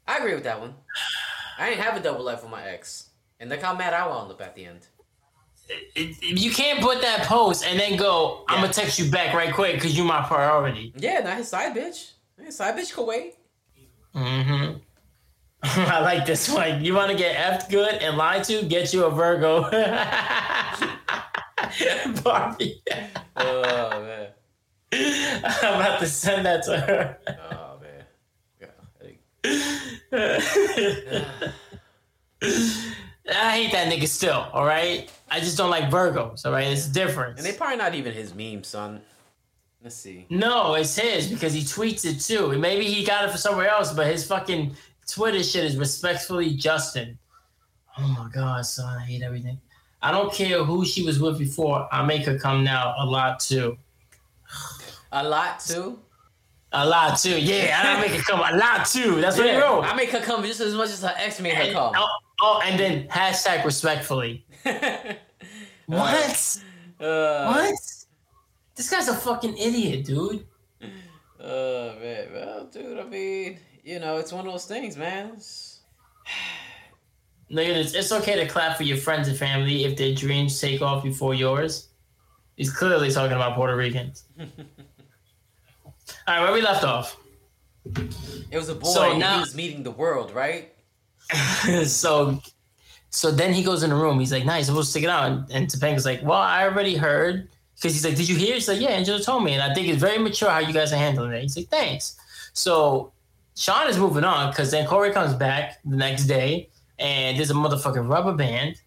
I 0.07 0.19
agree 0.19 0.35
with 0.35 0.45
that 0.45 0.59
one. 0.61 0.75
I 1.59 1.71
ain't 1.71 1.81
have 1.81 1.97
a 1.97 2.01
double 2.01 2.25
life 2.25 2.43
with 2.43 2.51
my 2.51 2.65
ex, 2.67 3.11
and 3.41 3.49
look 3.51 3.61
how 3.63 3.75
mad 3.75 3.93
I 3.95 4.07
wound 4.07 4.31
up 4.31 4.41
at 4.41 4.55
the 4.55 4.65
end. 4.67 4.87
It- 5.69 6.23
you 6.23 6.51
can't 6.51 6.81
put 6.81 7.01
that 7.03 7.25
post 7.27 7.65
and 7.65 7.79
then 7.79 7.97
go, 7.97 8.45
I'm 8.49 8.61
gonna 8.61 8.73
text 8.73 8.99
you 8.99 9.11
back 9.11 9.35
right 9.35 9.55
quick 9.55 9.75
because 9.75 9.97
you 9.97 10.05
my 10.05 10.23
priority. 10.23 10.93
Yeah, 10.97 11.21
not 11.21 11.37
his 11.39 11.49
side 11.49 11.75
bitch. 11.75 12.13
His 12.43 12.57
side 12.57 12.77
bitch 12.77 12.93
could 12.93 13.07
wait. 13.07 13.37
Mm-hmm. 14.15 14.79
I 15.63 16.01
like 16.01 16.27
this 16.27 16.49
one. 16.49 16.85
You 16.85 16.95
want 16.95 17.11
to 17.13 17.17
get 17.17 17.37
effed 17.37 17.71
good 17.71 17.95
and 17.95 18.17
lied 18.17 18.43
to? 18.45 18.63
Get 18.65 18.93
you 18.93 19.05
a 19.05 19.11
Virgo. 19.11 19.63
Barbie. 22.23 22.83
Oh 23.37 24.03
man. 24.03 24.29
I'm 24.93 25.81
about 25.81 26.01
to 26.01 26.07
send 26.07 26.45
that 26.47 26.65
to 26.65 26.79
her. 26.81 27.19
Oh 27.51 27.79
man. 27.81 28.05
Yeah. 28.61 28.69
I 32.43 32.85
I 33.31 33.51
hate 33.57 33.73
that 33.73 33.91
nigga 33.91 34.09
still, 34.09 34.47
all 34.53 34.65
right? 34.65 35.11
I 35.33 35.41
just 35.41 35.57
don't 35.57 35.71
like 35.71 35.85
Virgos, 35.85 36.45
all 36.45 36.53
right? 36.53 36.67
It's 36.67 36.87
different. 36.87 37.39
And 37.39 37.47
they 37.47 37.53
probably 37.53 37.79
not 37.79 37.95
even 37.95 38.13
his 38.13 38.35
meme, 38.35 38.63
son. 38.63 39.01
Let's 39.83 39.97
see. 39.97 40.27
No, 40.29 40.75
it's 40.75 40.95
his 40.95 41.27
because 41.27 41.55
he 41.55 41.63
tweets 41.63 42.05
it 42.05 42.21
too. 42.21 42.57
Maybe 42.59 42.85
he 42.85 43.03
got 43.03 43.25
it 43.25 43.31
for 43.31 43.39
somewhere 43.39 43.69
else, 43.69 43.95
but 43.95 44.07
his 44.07 44.27
fucking 44.27 44.77
Twitter 45.09 45.43
shit 45.43 45.65
is 45.65 45.79
respectfully 45.79 46.55
Justin. 46.55 47.19
Oh 47.99 48.07
my 48.07 48.29
god, 48.33 48.67
son, 48.67 48.99
I 48.99 49.05
hate 49.05 49.23
everything. 49.23 49.59
I 50.03 50.11
don't 50.11 50.33
care 50.33 50.63
who 50.65 50.85
she 50.85 51.03
was 51.03 51.19
with 51.19 51.39
before. 51.39 51.89
I 51.91 52.05
make 52.05 52.27
her 52.27 52.39
come 52.39 52.63
now 52.63 52.95
a 52.99 53.07
lot 53.07 53.41
too. 53.41 53.79
A 55.13 55.27
lot 55.27 55.61
too. 55.61 55.99
A 56.73 56.87
lot 56.87 57.19
too. 57.19 57.41
Yeah, 57.41 57.81
I 57.83 58.01
make 58.01 58.13
her 58.13 58.23
come 58.23 58.41
a 58.41 58.57
lot 58.57 58.87
too. 58.87 59.21
That's 59.21 59.39
what 59.39 59.47
he 59.47 59.57
wrote. 59.57 59.83
I 59.83 59.95
make 59.95 60.11
her 60.11 60.21
come 60.21 60.45
just 60.45 60.61
as 60.61 60.75
much 60.75 60.91
as 60.91 61.03
her 61.03 61.15
ex 61.17 61.41
made 61.41 61.55
her 61.55 61.73
come. 61.73 61.93
Oh, 61.97 62.09
oh, 62.43 62.61
and 62.65 62.79
then 62.79 63.09
hashtag 63.09 63.65
respectfully. 63.65 64.45
What? 65.87 66.59
Uh, 67.01 67.47
What? 67.47 67.75
This 68.77 68.89
guy's 68.89 69.09
a 69.09 69.15
fucking 69.15 69.57
idiot, 69.59 70.05
dude. 70.07 70.47
Oh 71.41 71.95
man, 72.01 72.29
well, 72.33 72.67
dude. 72.67 72.99
I 72.99 73.05
mean, 73.05 73.59
you 73.85 73.99
know, 73.99 74.17
it's 74.17 74.33
one 74.33 74.47
of 74.47 74.53
those 74.53 74.65
things, 74.67 74.97
man. 74.97 75.27
It's- 75.31 75.81
Look 77.51 77.67
at 77.67 77.75
this. 77.75 77.95
It's 77.95 78.13
okay 78.13 78.37
to 78.37 78.47
clap 78.49 78.77
for 78.79 78.85
your 78.85 78.97
friends 78.97 79.29
and 79.29 79.37
family 79.37 79.85
if 79.85 79.97
their 79.99 80.15
dreams 80.15 80.59
take 80.59 80.81
off 80.81 81.03
before 81.03 81.35
yours. 81.35 81.89
He's 82.57 82.73
clearly 82.73 83.11
talking 83.11 83.37
about 83.37 83.57
Puerto 83.57 83.77
Ricans. 83.77 84.25
All 84.39 84.47
right, 86.29 86.41
where 86.41 86.53
we 86.53 86.63
left 86.63 86.85
off. 86.85 87.19
It 87.85 88.57
was 88.57 88.69
a 88.71 88.75
boy. 88.75 88.89
So 88.89 89.19
now- 89.19 89.35
he 89.35 89.41
was 89.41 89.55
meeting 89.55 89.83
the 89.83 89.91
world, 89.91 90.31
right? 90.33 90.72
so, 91.87 92.41
so 93.11 93.31
then 93.31 93.53
he 93.53 93.63
goes 93.63 93.83
in 93.83 93.91
the 93.91 93.97
room. 93.97 94.19
He's 94.19 94.33
like, 94.33 94.45
"Nah, 94.45 94.57
you're 94.57 94.65
supposed 94.65 94.89
to 94.89 94.91
stick 94.91 95.05
it 95.05 95.11
out." 95.11 95.31
And, 95.31 95.51
and 95.51 95.69
Topanga's 95.69 96.05
like, 96.05 96.23
"Well, 96.23 96.39
I 96.39 96.65
already 96.65 96.97
heard." 96.97 97.49
Because 97.77 97.95
he's 97.95 98.05
like, 98.05 98.17
"Did 98.17 98.29
you 98.29 98.37
hear?" 98.37 98.55
He's 98.55 98.69
like, 98.69 98.81
"Yeah, 98.81 98.91
Angela 98.91 99.21
told 99.21 99.45
me." 99.45 99.53
And 99.55 99.63
I 99.63 99.75
think 99.75 99.89
it's 99.89 100.01
very 100.01 100.19
mature 100.19 100.51
how 100.51 100.59
you 100.59 100.73
guys 100.73 100.93
are 100.93 100.97
handling 100.97 101.33
it. 101.33 101.43
He's 101.43 101.57
like, 101.57 101.69
"Thanks." 101.69 102.17
So 102.53 103.13
Shawn 103.57 103.89
is 103.89 103.99
moving 103.99 104.25
on 104.25 104.51
because 104.51 104.71
then 104.71 104.87
Cory 104.87 105.13
comes 105.13 105.35
back 105.35 105.79
the 105.85 105.97
next 105.97 106.25
day 106.25 106.71
and 106.99 107.39
there's 107.39 107.51
a 107.51 107.55
motherfucking 107.55 108.09
rubber 108.09 108.33
band 108.33 108.81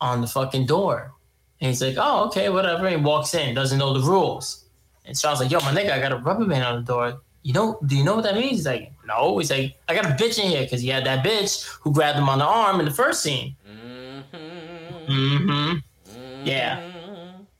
on 0.00 0.20
the 0.20 0.26
fucking 0.26 0.66
door. 0.66 1.12
And 1.60 1.68
he's 1.68 1.82
like, 1.82 1.96
"Oh, 1.98 2.26
okay, 2.26 2.48
whatever." 2.48 2.86
And 2.86 2.96
he 2.96 3.02
walks 3.02 3.34
in, 3.34 3.54
doesn't 3.54 3.78
know 3.78 3.92
the 3.98 4.06
rules. 4.06 4.64
And 5.04 5.16
Shawn's 5.16 5.40
like, 5.40 5.50
"Yo, 5.50 5.60
my 5.60 5.72
nigga, 5.72 5.92
I 5.92 6.00
got 6.00 6.12
a 6.12 6.16
rubber 6.16 6.46
band 6.46 6.64
on 6.64 6.76
the 6.76 6.92
door. 6.92 7.20
You 7.44 7.52
know? 7.52 7.78
Do 7.86 7.94
you 7.96 8.02
know 8.02 8.16
what 8.16 8.24
that 8.24 8.34
means?" 8.34 8.56
He's 8.56 8.66
like, 8.66 8.90
"No." 9.06 9.38
He's 9.38 9.50
like, 9.50 9.76
"I 9.86 9.94
got 9.94 10.06
a 10.06 10.14
bitch 10.20 10.42
in 10.42 10.50
here 10.50 10.64
because 10.64 10.80
he 10.80 10.88
had 10.88 11.04
that 11.04 11.24
bitch 11.24 11.64
who 11.82 11.92
grabbed 11.92 12.18
him 12.18 12.28
on 12.28 12.38
the 12.38 12.46
arm 12.46 12.80
in 12.80 12.86
the 12.86 12.90
first 12.90 13.22
scene." 13.22 13.54
Mm-hmm. 13.68 15.12
Mm-hmm. 15.12 16.46
Yeah. 16.46 16.80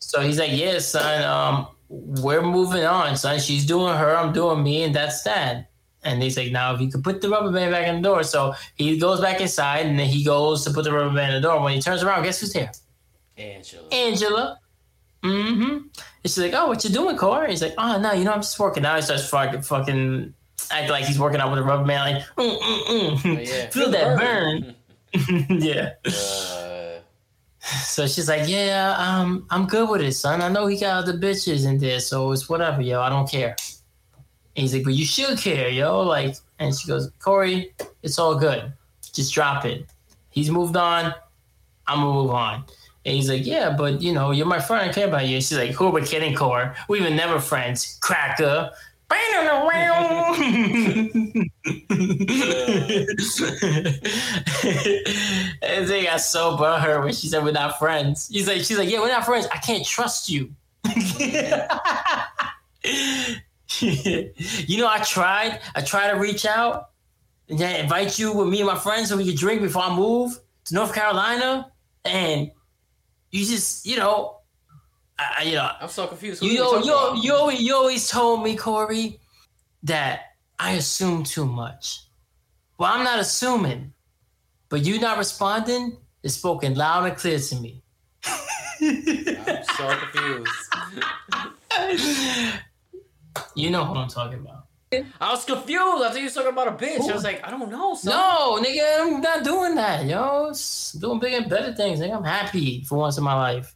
So 0.00 0.20
he's 0.22 0.38
like, 0.38 0.52
"Yeah, 0.52 0.78
son. 0.78 1.22
Um, 1.22 1.68
we're 1.88 2.42
moving 2.42 2.84
on, 2.84 3.16
son. 3.16 3.38
She's 3.38 3.66
doing 3.66 3.94
her, 3.94 4.16
I'm 4.16 4.32
doing 4.32 4.62
me, 4.62 4.82
and 4.84 4.94
that's 4.94 5.22
that." 5.22 5.70
And 6.02 6.22
he's 6.22 6.36
like, 6.36 6.50
"Now, 6.50 6.74
if 6.74 6.80
you 6.80 6.90
could 6.90 7.04
put 7.04 7.20
the 7.20 7.28
rubber 7.28 7.52
band 7.52 7.70
back 7.70 7.86
in 7.86 7.96
the 7.96 8.08
door." 8.08 8.22
So 8.24 8.54
he 8.74 8.98
goes 8.98 9.20
back 9.20 9.40
inside, 9.40 9.86
and 9.86 9.98
then 9.98 10.08
he 10.08 10.24
goes 10.24 10.64
to 10.64 10.70
put 10.70 10.84
the 10.84 10.92
rubber 10.92 11.14
band 11.14 11.34
in 11.34 11.42
the 11.42 11.48
door. 11.48 11.60
When 11.62 11.74
he 11.74 11.80
turns 11.80 12.02
around, 12.02 12.22
guess 12.22 12.40
who's 12.40 12.52
there? 12.52 12.72
Angela. 13.36 13.88
Angela. 13.92 14.58
Mm-hmm. 15.24 15.62
And 15.62 15.90
she's 16.24 16.38
like, 16.38 16.52
"Oh, 16.54 16.68
what 16.68 16.84
you 16.84 16.90
doing, 16.90 17.16
Cory?" 17.16 17.50
He's 17.50 17.62
like, 17.62 17.74
"Oh, 17.78 17.98
no, 17.98 18.12
you 18.12 18.24
know, 18.24 18.32
I'm 18.32 18.42
just 18.42 18.58
working 18.58 18.84
out." 18.84 18.96
He 18.96 19.02
starts 19.02 19.28
fucking, 19.28 19.62
fucking 19.62 20.34
act 20.70 20.90
like 20.90 21.04
he's 21.06 21.18
working 21.18 21.40
out 21.40 21.50
with 21.50 21.58
a 21.58 21.62
rubber 21.62 21.84
band, 21.84 22.14
like, 22.16 22.24
mm, 22.36 22.58
mm, 22.60 23.16
mm. 23.16 23.38
Oh, 23.38 23.40
yeah. 23.40 23.70
feel 23.70 23.90
that 23.90 24.18
burn. 24.18 24.74
yeah. 25.60 25.92
Uh, 26.04 27.00
So 27.60 28.06
she's 28.06 28.28
like, 28.28 28.46
"Yeah, 28.48 28.94
um, 28.98 29.46
I'm 29.50 29.66
good 29.66 29.88
with 29.88 30.02
it, 30.02 30.12
son. 30.12 30.42
I 30.42 30.48
know 30.50 30.66
he 30.66 30.78
got 30.78 31.02
other 31.02 31.14
bitches 31.18 31.66
in 31.66 31.78
there, 31.78 32.00
so 32.00 32.30
it's 32.32 32.48
whatever, 32.48 32.82
yo. 32.82 33.00
I 33.00 33.08
don't 33.08 33.28
care." 33.30 33.56
And 34.56 34.62
he's 34.62 34.72
like, 34.74 34.84
but 34.84 34.94
you 34.94 35.04
should 35.04 35.38
care, 35.38 35.68
yo. 35.68 36.02
Like, 36.02 36.36
and 36.60 36.72
she 36.74 36.86
goes, 36.86 37.10
Cory, 37.18 37.74
it's 38.02 38.20
all 38.20 38.36
good. 38.38 38.72
Just 39.12 39.34
drop 39.34 39.64
it. 39.64 39.86
He's 40.30 40.48
moved 40.50 40.76
on. 40.76 41.12
I'm 41.86 41.98
gonna 42.00 42.12
move 42.12 42.30
on. 42.30 42.64
And 43.04 43.14
he's 43.14 43.28
like, 43.28 43.44
yeah, 43.44 43.74
but 43.76 44.00
you 44.00 44.12
know, 44.12 44.30
you're 44.30 44.46
my 44.46 44.60
friend. 44.60 44.88
I 44.88 44.92
care 44.92 45.08
about 45.08 45.26
you. 45.26 45.36
She's 45.36 45.58
like, 45.58 45.72
who 45.72 45.86
are 45.86 45.90
we 45.90 46.02
kidding, 46.02 46.34
Core? 46.34 46.74
We 46.88 47.02
were 47.02 47.10
never 47.10 47.38
friends. 47.38 47.98
Cracker. 48.00 48.70
Brain 49.08 49.20
on 49.36 49.44
the 49.44 49.52
room. 49.68 51.50
And 55.62 55.86
they 55.88 56.04
got 56.04 56.20
so 56.20 56.56
butthurt 56.56 57.04
when 57.04 57.12
she 57.12 57.28
said 57.28 57.44
we're 57.44 57.52
not 57.52 57.78
friends. 57.78 58.28
He's 58.28 58.48
like, 58.48 58.62
she's 58.62 58.78
like, 58.78 58.88
yeah, 58.90 59.00
we're 59.00 59.08
not 59.08 59.26
friends. 59.26 59.46
I 59.52 59.58
can't 59.58 59.84
trust 59.84 60.30
you. 60.30 60.50
you 63.80 64.78
know, 64.78 64.88
I 64.88 65.02
tried. 65.04 65.60
I 65.74 65.82
tried 65.82 66.12
to 66.12 66.18
reach 66.18 66.46
out 66.46 66.90
and 67.48 67.60
invite 67.60 68.18
you 68.18 68.32
with 68.32 68.48
me 68.48 68.60
and 68.60 68.66
my 68.66 68.78
friends 68.78 69.10
so 69.10 69.16
we 69.16 69.26
could 69.26 69.36
drink 69.36 69.60
before 69.60 69.82
I 69.82 69.94
move 69.94 70.38
to 70.66 70.74
North 70.74 70.94
Carolina, 70.94 71.70
and 72.04 72.50
you 73.34 73.44
just, 73.44 73.84
you 73.84 73.96
know, 73.96 74.36
I, 75.18 75.42
you 75.42 75.54
know, 75.54 75.68
I'm 75.80 75.88
so 75.88 76.06
confused. 76.06 76.40
you 76.40 76.54
know, 76.54 76.78
you, 76.78 77.20
you, 77.20 77.34
always, 77.34 77.60
you 77.60 77.74
always 77.74 78.08
told 78.08 78.44
me, 78.44 78.54
Cory, 78.54 79.18
that 79.82 80.36
I 80.60 80.72
assume 80.72 81.24
too 81.24 81.44
much. 81.44 82.02
Well, 82.78 82.92
I'm 82.92 83.02
not 83.02 83.18
assuming, 83.18 83.92
but 84.68 84.84
you 84.84 85.00
not 85.00 85.18
responding 85.18 85.96
is 86.22 86.34
spoken 86.34 86.74
loud 86.74 87.06
and 87.06 87.16
clear 87.16 87.40
to 87.40 87.56
me. 87.56 87.82
I'm 88.80 89.64
so 89.64 89.96
confused. 89.96 90.50
you 93.56 93.70
know 93.70 93.84
who 93.84 93.94
I'm 93.96 94.08
talking 94.08 94.38
about. 94.38 94.63
I 95.20 95.30
was 95.30 95.44
confused. 95.44 96.02
I 96.04 96.08
thought 96.08 96.16
you 96.18 96.24
were 96.24 96.30
talking 96.30 96.52
about 96.52 96.68
a 96.68 96.72
bitch. 96.72 97.08
I 97.08 97.14
was 97.14 97.24
like, 97.24 97.46
I 97.46 97.50
don't 97.50 97.70
know. 97.70 97.94
Son. 97.94 98.12
No, 98.12 98.62
nigga, 98.62 99.00
I'm 99.00 99.20
not 99.20 99.44
doing 99.44 99.74
that, 99.76 100.04
yo. 100.04 100.48
Just 100.50 101.00
doing 101.00 101.18
bigger 101.20 101.38
and 101.38 101.48
better 101.50 101.74
things. 101.74 102.00
Nigga, 102.00 102.16
I'm 102.16 102.24
happy 102.24 102.84
for 102.84 102.98
once 102.98 103.18
in 103.18 103.24
my 103.24 103.34
life. 103.34 103.74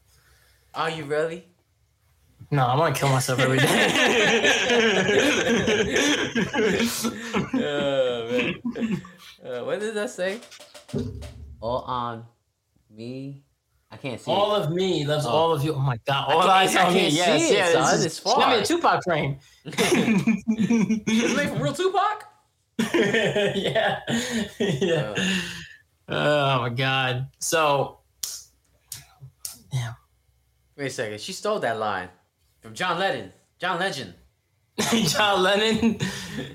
Are 0.75 0.91
you 0.91 1.05
really? 1.05 1.47
No, 2.51 2.65
I 2.65 2.77
want 2.77 2.95
to 2.95 3.01
kill 3.01 3.11
myself 3.11 3.41
every 3.41 3.59
day. 3.59 3.65
oh. 7.55 8.53
Uh, 9.45 9.65
what 9.65 9.81
did 9.81 9.95
that 9.95 10.11
say? 10.11 10.41
All 11.61 11.83
on 11.83 12.25
me. 12.91 13.43
I 13.91 13.97
can't 13.97 14.21
see. 14.21 14.31
all 14.31 14.55
it. 14.57 14.65
of 14.67 14.71
me 14.73 15.05
loves 15.07 15.25
Oh. 15.27 15.31
all 15.31 15.53
of 15.53 15.65
you. 15.65 15.75
Oh 15.75 15.79
my 15.79 15.99
god, 16.07 16.31
all 16.31 16.41
can't- 16.43 16.51
eyes 16.53 16.77
I 16.77 16.85
on 16.87 16.93
me. 16.95 17.01
can't 17.01 17.13
Yes, 17.15 17.41
see 17.41 17.49
it, 17.49 17.53
yes. 17.55 17.73
son. 17.73 17.83
It's, 17.95 18.05
It's 18.05 18.05
it's 18.17 18.21
gonna 18.21 18.37
be 18.37 18.53
far. 18.53 18.55
a 18.63 18.65
Tupac 18.65 19.05
frame. 19.05 19.39
Is 19.65 21.39
it 21.39 21.49
from 21.49 21.63
real 21.63 21.73
Tupac? 21.73 22.25
yeah, 22.95 24.01
yeah. 24.59 25.15
Oh 26.09 26.61
my 26.61 26.69
god. 26.71 27.29
So, 27.39 27.99
yeah. 29.73 29.95
Wait 30.77 30.87
a 30.87 30.91
second. 30.91 31.21
She 31.21 31.33
stole 31.33 31.59
that 31.61 31.79
line 31.79 32.09
from 32.61 32.75
John 32.75 32.99
Lennon. 32.99 33.33
John 33.59 33.79
Legend. 33.81 34.15
John 35.07 35.43
Lennon. 35.43 35.99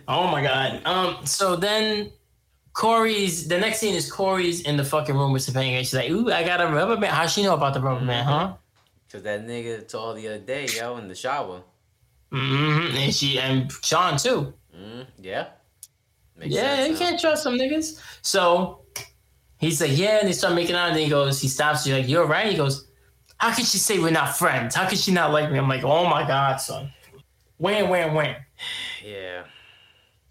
Oh 0.07 0.27
my 0.27 0.41
god. 0.41 0.81
Um. 0.85 1.25
So 1.25 1.55
then, 1.57 2.11
Cory's. 2.73 3.47
The 3.47 3.59
next 3.59 3.79
scene 3.79 3.95
is 3.95 4.11
Cory's 4.11 4.61
in 4.61 4.77
the 4.77 4.83
fucking 4.83 5.15
room 5.15 5.31
with 5.31 5.45
Topanga. 5.45 5.79
She's 5.79 5.93
like, 5.93 6.09
"Ooh, 6.09 6.31
I 6.31 6.43
got 6.43 6.59
a 6.61 6.67
rubber 6.67 6.97
band." 6.97 7.13
How 7.13 7.27
she 7.27 7.43
know 7.43 7.53
about 7.53 7.73
the 7.73 7.81
rubber 7.81 8.05
band, 8.05 8.27
huh? 8.27 8.53
Cause 9.11 9.21
that 9.23 9.45
nigga 9.45 9.87
told 9.87 10.17
the 10.17 10.27
other 10.27 10.39
day, 10.39 10.67
yo, 10.75 10.97
in 10.97 11.07
the 11.07 11.13
shower. 11.13 11.61
Mm-hmm. 12.31 12.97
And 12.97 13.13
she 13.13 13.39
and 13.39 13.71
Shawn 13.83 14.17
too. 14.17 14.51
Mm, 14.75 15.05
yeah. 15.21 15.49
Makes 16.35 16.55
yeah, 16.55 16.77
sense, 16.77 16.87
you 16.87 16.93
huh? 16.93 16.99
can't 16.99 17.21
trust 17.21 17.43
some 17.43 17.53
niggas. 17.53 18.01
So 18.23 18.81
he's 19.59 19.79
like, 19.79 19.95
yeah, 19.95 20.17
and 20.17 20.27
they 20.27 20.33
start 20.33 20.55
making 20.55 20.75
out, 20.75 20.87
and 20.87 20.95
then 20.95 21.03
he 21.03 21.09
goes, 21.11 21.39
he 21.39 21.47
stops. 21.47 21.85
You're 21.85 21.99
like, 21.99 22.09
you're 22.09 22.25
right. 22.25 22.49
He 22.49 22.57
goes, 22.57 22.87
how 23.37 23.53
can 23.53 23.65
she 23.65 23.77
say 23.77 23.99
we're 23.99 24.09
not 24.09 24.35
friends? 24.35 24.73
How 24.73 24.87
can 24.87 24.97
she 24.97 25.11
not 25.11 25.31
like 25.31 25.51
me? 25.51 25.59
I'm 25.59 25.69
like, 25.69 25.83
oh 25.83 26.07
my 26.09 26.25
god, 26.25 26.57
son. 26.57 26.91
When, 27.57 27.89
when, 27.89 28.15
when? 28.15 28.35
Yeah. 29.05 29.43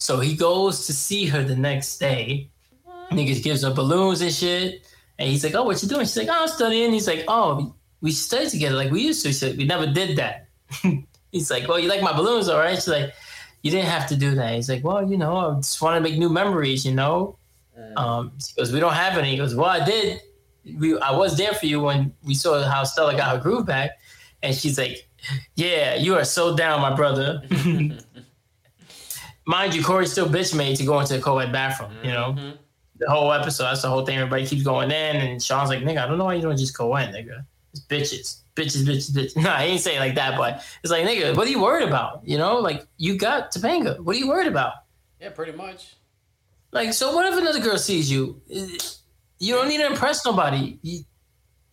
So 0.02 0.18
he 0.18 0.34
goes 0.34 0.84
to 0.86 0.92
see 0.92 1.26
her 1.26 1.44
the 1.44 1.54
next 1.54 1.98
day. 1.98 2.50
Niggas 3.12 3.40
gives 3.40 3.62
her 3.62 3.72
balloons 3.72 4.20
and 4.20 4.32
shit. 4.32 4.84
And 5.16 5.28
he's 5.28 5.44
like, 5.44 5.54
oh, 5.54 5.62
what 5.62 5.80
you 5.80 5.88
doing? 5.88 6.00
She's 6.00 6.16
like, 6.16 6.28
oh, 6.28 6.42
I'm 6.42 6.48
studying. 6.48 6.92
He's 6.92 7.06
like, 7.06 7.24
oh, 7.28 7.72
we 8.00 8.10
studied 8.10 8.50
together 8.50 8.74
like 8.74 8.90
we 8.90 9.00
used 9.00 9.22
to. 9.22 9.28
She's 9.28 9.44
like, 9.44 9.56
we 9.56 9.64
never 9.64 9.86
did 9.86 10.16
that. 10.16 10.48
he's 11.30 11.52
like, 11.52 11.68
well, 11.68 11.78
you 11.78 11.88
like 11.88 12.02
my 12.02 12.12
balloons, 12.12 12.48
all 12.48 12.58
right? 12.58 12.74
She's 12.74 12.88
like, 12.88 13.14
you 13.62 13.70
didn't 13.70 13.90
have 13.90 14.08
to 14.08 14.16
do 14.16 14.34
that. 14.34 14.56
He's 14.56 14.68
like, 14.68 14.82
well, 14.82 15.08
you 15.08 15.16
know, 15.16 15.36
I 15.36 15.54
just 15.54 15.80
want 15.80 15.94
to 15.94 16.00
make 16.00 16.18
new 16.18 16.28
memories, 16.28 16.84
you 16.84 16.94
know? 16.94 17.38
Um, 17.96 18.32
he 18.44 18.60
goes, 18.60 18.72
we 18.72 18.80
don't 18.80 18.94
have 18.94 19.16
any. 19.16 19.30
He 19.30 19.36
goes, 19.36 19.54
well, 19.54 19.70
I 19.70 19.84
did. 19.84 20.20
We, 20.80 20.98
I 20.98 21.12
was 21.12 21.36
there 21.36 21.54
for 21.54 21.66
you 21.66 21.80
when 21.80 22.12
we 22.24 22.34
saw 22.34 22.60
how 22.68 22.82
Stella 22.82 23.16
got 23.16 23.36
her 23.36 23.40
groove 23.40 23.66
back. 23.66 23.92
And 24.42 24.52
she's 24.52 24.78
like, 24.78 25.08
yeah, 25.54 25.94
you 25.94 26.16
are 26.16 26.24
so 26.24 26.56
down, 26.56 26.80
my 26.80 26.92
brother. 26.92 27.42
Mind 29.46 29.74
you, 29.74 29.82
Cory 29.82 30.06
still 30.06 30.26
bitch 30.26 30.56
made 30.56 30.76
to 30.76 30.84
go 30.84 31.00
into 31.00 31.14
the 31.16 31.22
co-ed 31.22 31.52
bathroom, 31.52 31.92
you 32.02 32.10
know? 32.12 32.34
Mhm. 32.38 32.58
The 32.98 33.10
whole 33.10 33.32
episode, 33.32 33.64
that's 33.64 33.82
the 33.82 33.88
whole 33.88 34.06
thing. 34.06 34.16
Everybody 34.16 34.46
keeps 34.46 34.62
going 34.62 34.90
in, 34.90 35.16
and 35.16 35.42
Shawn's 35.42 35.68
like, 35.70 35.80
nigga, 35.80 35.98
I 36.04 36.06
don't 36.06 36.18
know 36.18 36.24
why 36.26 36.34
you 36.34 36.42
don't 36.42 36.56
just 36.56 36.76
co-ed, 36.76 37.12
nigga. 37.12 37.44
It's 37.72 37.80
bitches. 37.86 38.38
Bitches, 38.54 38.84
bitches, 38.84 39.10
bitches. 39.10 39.36
Nah, 39.42 39.58
he 39.58 39.72
ain't 39.72 39.80
say 39.80 39.96
it 39.96 40.00
like 40.00 40.14
that, 40.14 40.36
but 40.38 40.62
it's 40.84 40.92
like, 40.92 41.04
nigga, 41.06 41.34
what 41.36 41.46
are 41.46 41.50
you 41.50 41.60
worried 41.60 41.88
about? 41.88 42.20
You 42.24 42.38
know, 42.38 42.58
like, 42.58 42.86
you 42.98 43.16
got 43.16 43.50
Topanga. 43.52 43.98
What 43.98 44.14
are 44.14 44.18
you 44.18 44.28
worried 44.28 44.46
about? 44.46 44.74
Yeah, 45.20 45.30
pretty 45.30 45.52
much. 45.52 45.96
Like, 46.70 46.92
so 46.92 47.14
what 47.14 47.30
if 47.32 47.38
another 47.38 47.60
girl 47.60 47.78
sees 47.78 48.10
you? 48.10 48.40
You 49.38 49.54
don't 49.54 49.68
need 49.68 49.78
to 49.78 49.86
impress 49.86 50.24
nobody. 50.24 50.78
You, 50.82 51.00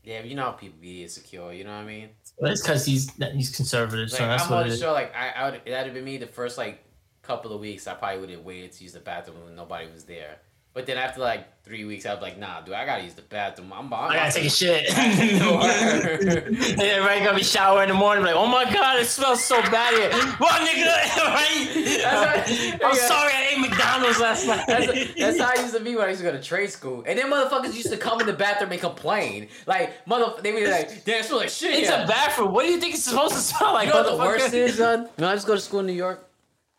Yeah, 0.04 0.24
you 0.24 0.34
know 0.36 0.46
how 0.46 0.52
people 0.52 0.80
be 0.82 1.04
insecure. 1.04 1.52
You 1.54 1.64
know 1.66 1.72
what 1.76 1.84
I 1.84 1.86
mean? 1.86 2.10
that's 2.40 2.62
because 2.62 2.86
he's 2.86 3.12
he's 3.34 3.54
conservative, 3.56 4.10
Like 4.12 4.18
so 4.18 4.26
that's 4.26 4.44
I'm 4.46 4.50
what 4.52 4.60
on 4.62 4.68
it 4.68 4.70
the 4.72 4.78
show. 4.78 4.94
Like 4.94 5.14
I, 5.16 5.30
I 5.32 5.50
would 5.52 5.62
that'd 5.66 5.86
have 5.86 5.94
been 5.94 6.06
me 6.06 6.18
the 6.18 6.26
first 6.26 6.58
like 6.58 6.84
couple 7.30 7.54
of 7.54 7.62
weeks. 7.62 7.86
I 7.88 7.94
probably 7.94 8.20
would 8.22 8.30
have 8.32 8.42
waited 8.44 8.72
to 8.74 8.84
use 8.84 8.94
the 8.94 9.00
bathroom 9.00 9.38
when 9.46 9.56
nobody 9.56 9.88
was 9.94 10.04
there. 10.04 10.40
But 10.74 10.86
then 10.88 10.98
after 10.98 11.20
like 11.22 11.64
three 11.64 11.84
weeks, 11.86 12.06
I 12.06 12.12
was 12.12 12.20
be 12.20 12.26
like, 12.26 12.38
Nah, 12.40 12.62
dude, 12.62 12.74
I 12.76 12.86
gotta 12.86 13.04
use 13.04 13.14
the 13.16 13.22
bathroom. 13.24 13.72
I'm. 13.74 13.92
I'm 13.94 14.12
I 14.12 14.16
gotta 14.16 14.32
take 14.32 14.46
a 14.46 14.50
shit. 14.50 14.90
Word. 15.42 16.48
and 16.48 16.82
everybody 16.82 17.24
gonna 17.26 17.38
be 17.38 17.44
showering 17.44 17.90
in 17.90 17.96
the 17.96 18.00
morning, 18.00 18.24
like, 18.24 18.36
oh 18.36 18.46
my 18.48 18.66
god, 18.72 19.00
it 19.00 19.06
smells 19.08 19.44
so 19.44 19.60
bad 19.64 19.94
here. 19.96 20.12
What 20.38 20.62
nigga? 20.62 20.86
right? 21.18 21.96
right. 22.06 22.80
I'm 22.86 22.96
Yeah. 22.96 23.08
sorry 23.08 23.34
I 23.34 23.50
ate 23.52 23.60
McDonald's 23.60 24.20
last 24.20 24.48
night. 24.48 24.64
That's, 24.68 25.14
that's 25.16 25.40
how 25.40 25.52
I 25.56 25.62
used 25.62 25.74
to 25.76 25.80
be 25.84 25.96
when 25.96 26.06
I 26.06 26.10
used 26.10 26.22
to 26.22 26.26
go 26.26 26.32
to 26.32 26.42
trade 26.42 26.70
school. 26.72 27.04
And 27.06 27.18
then 27.18 27.32
motherfuckers 27.32 27.74
used 27.74 27.90
to 27.92 27.98
come 27.98 28.22
in 28.22 28.28
the 28.28 28.34
bathroom 28.34 28.72
and 28.72 28.80
complain. 28.82 29.50
Like, 29.66 30.08
mother, 30.08 30.40
they 30.42 30.52
be 30.52 30.66
like, 30.68 31.04
damn, 31.04 31.20
it 31.22 31.26
smells 31.26 31.42
like 31.42 31.50
shit. 31.50 31.74
it's 31.80 31.90
here." 31.90 32.02
a 32.04 32.08
bathroom. 32.08 32.54
What 32.54 32.66
do 32.66 32.72
you 32.72 32.80
think 32.80 32.94
it's 32.96 33.04
supposed 33.04 33.34
to 33.36 33.42
smell 33.42 33.74
like? 33.74 33.88
You 33.88 33.94
know 33.94 34.04
what 34.04 34.12
the 34.12 34.24
motherfucker? 34.24 34.40
worst 34.40 34.54
is, 34.54 34.78
son? 34.78 35.10
When 35.16 35.28
I 35.30 35.34
just 35.36 35.48
go 35.48 35.56
to 35.56 35.62
school 35.62 35.80
in 35.82 35.88
New 35.88 35.94
York, 35.94 36.29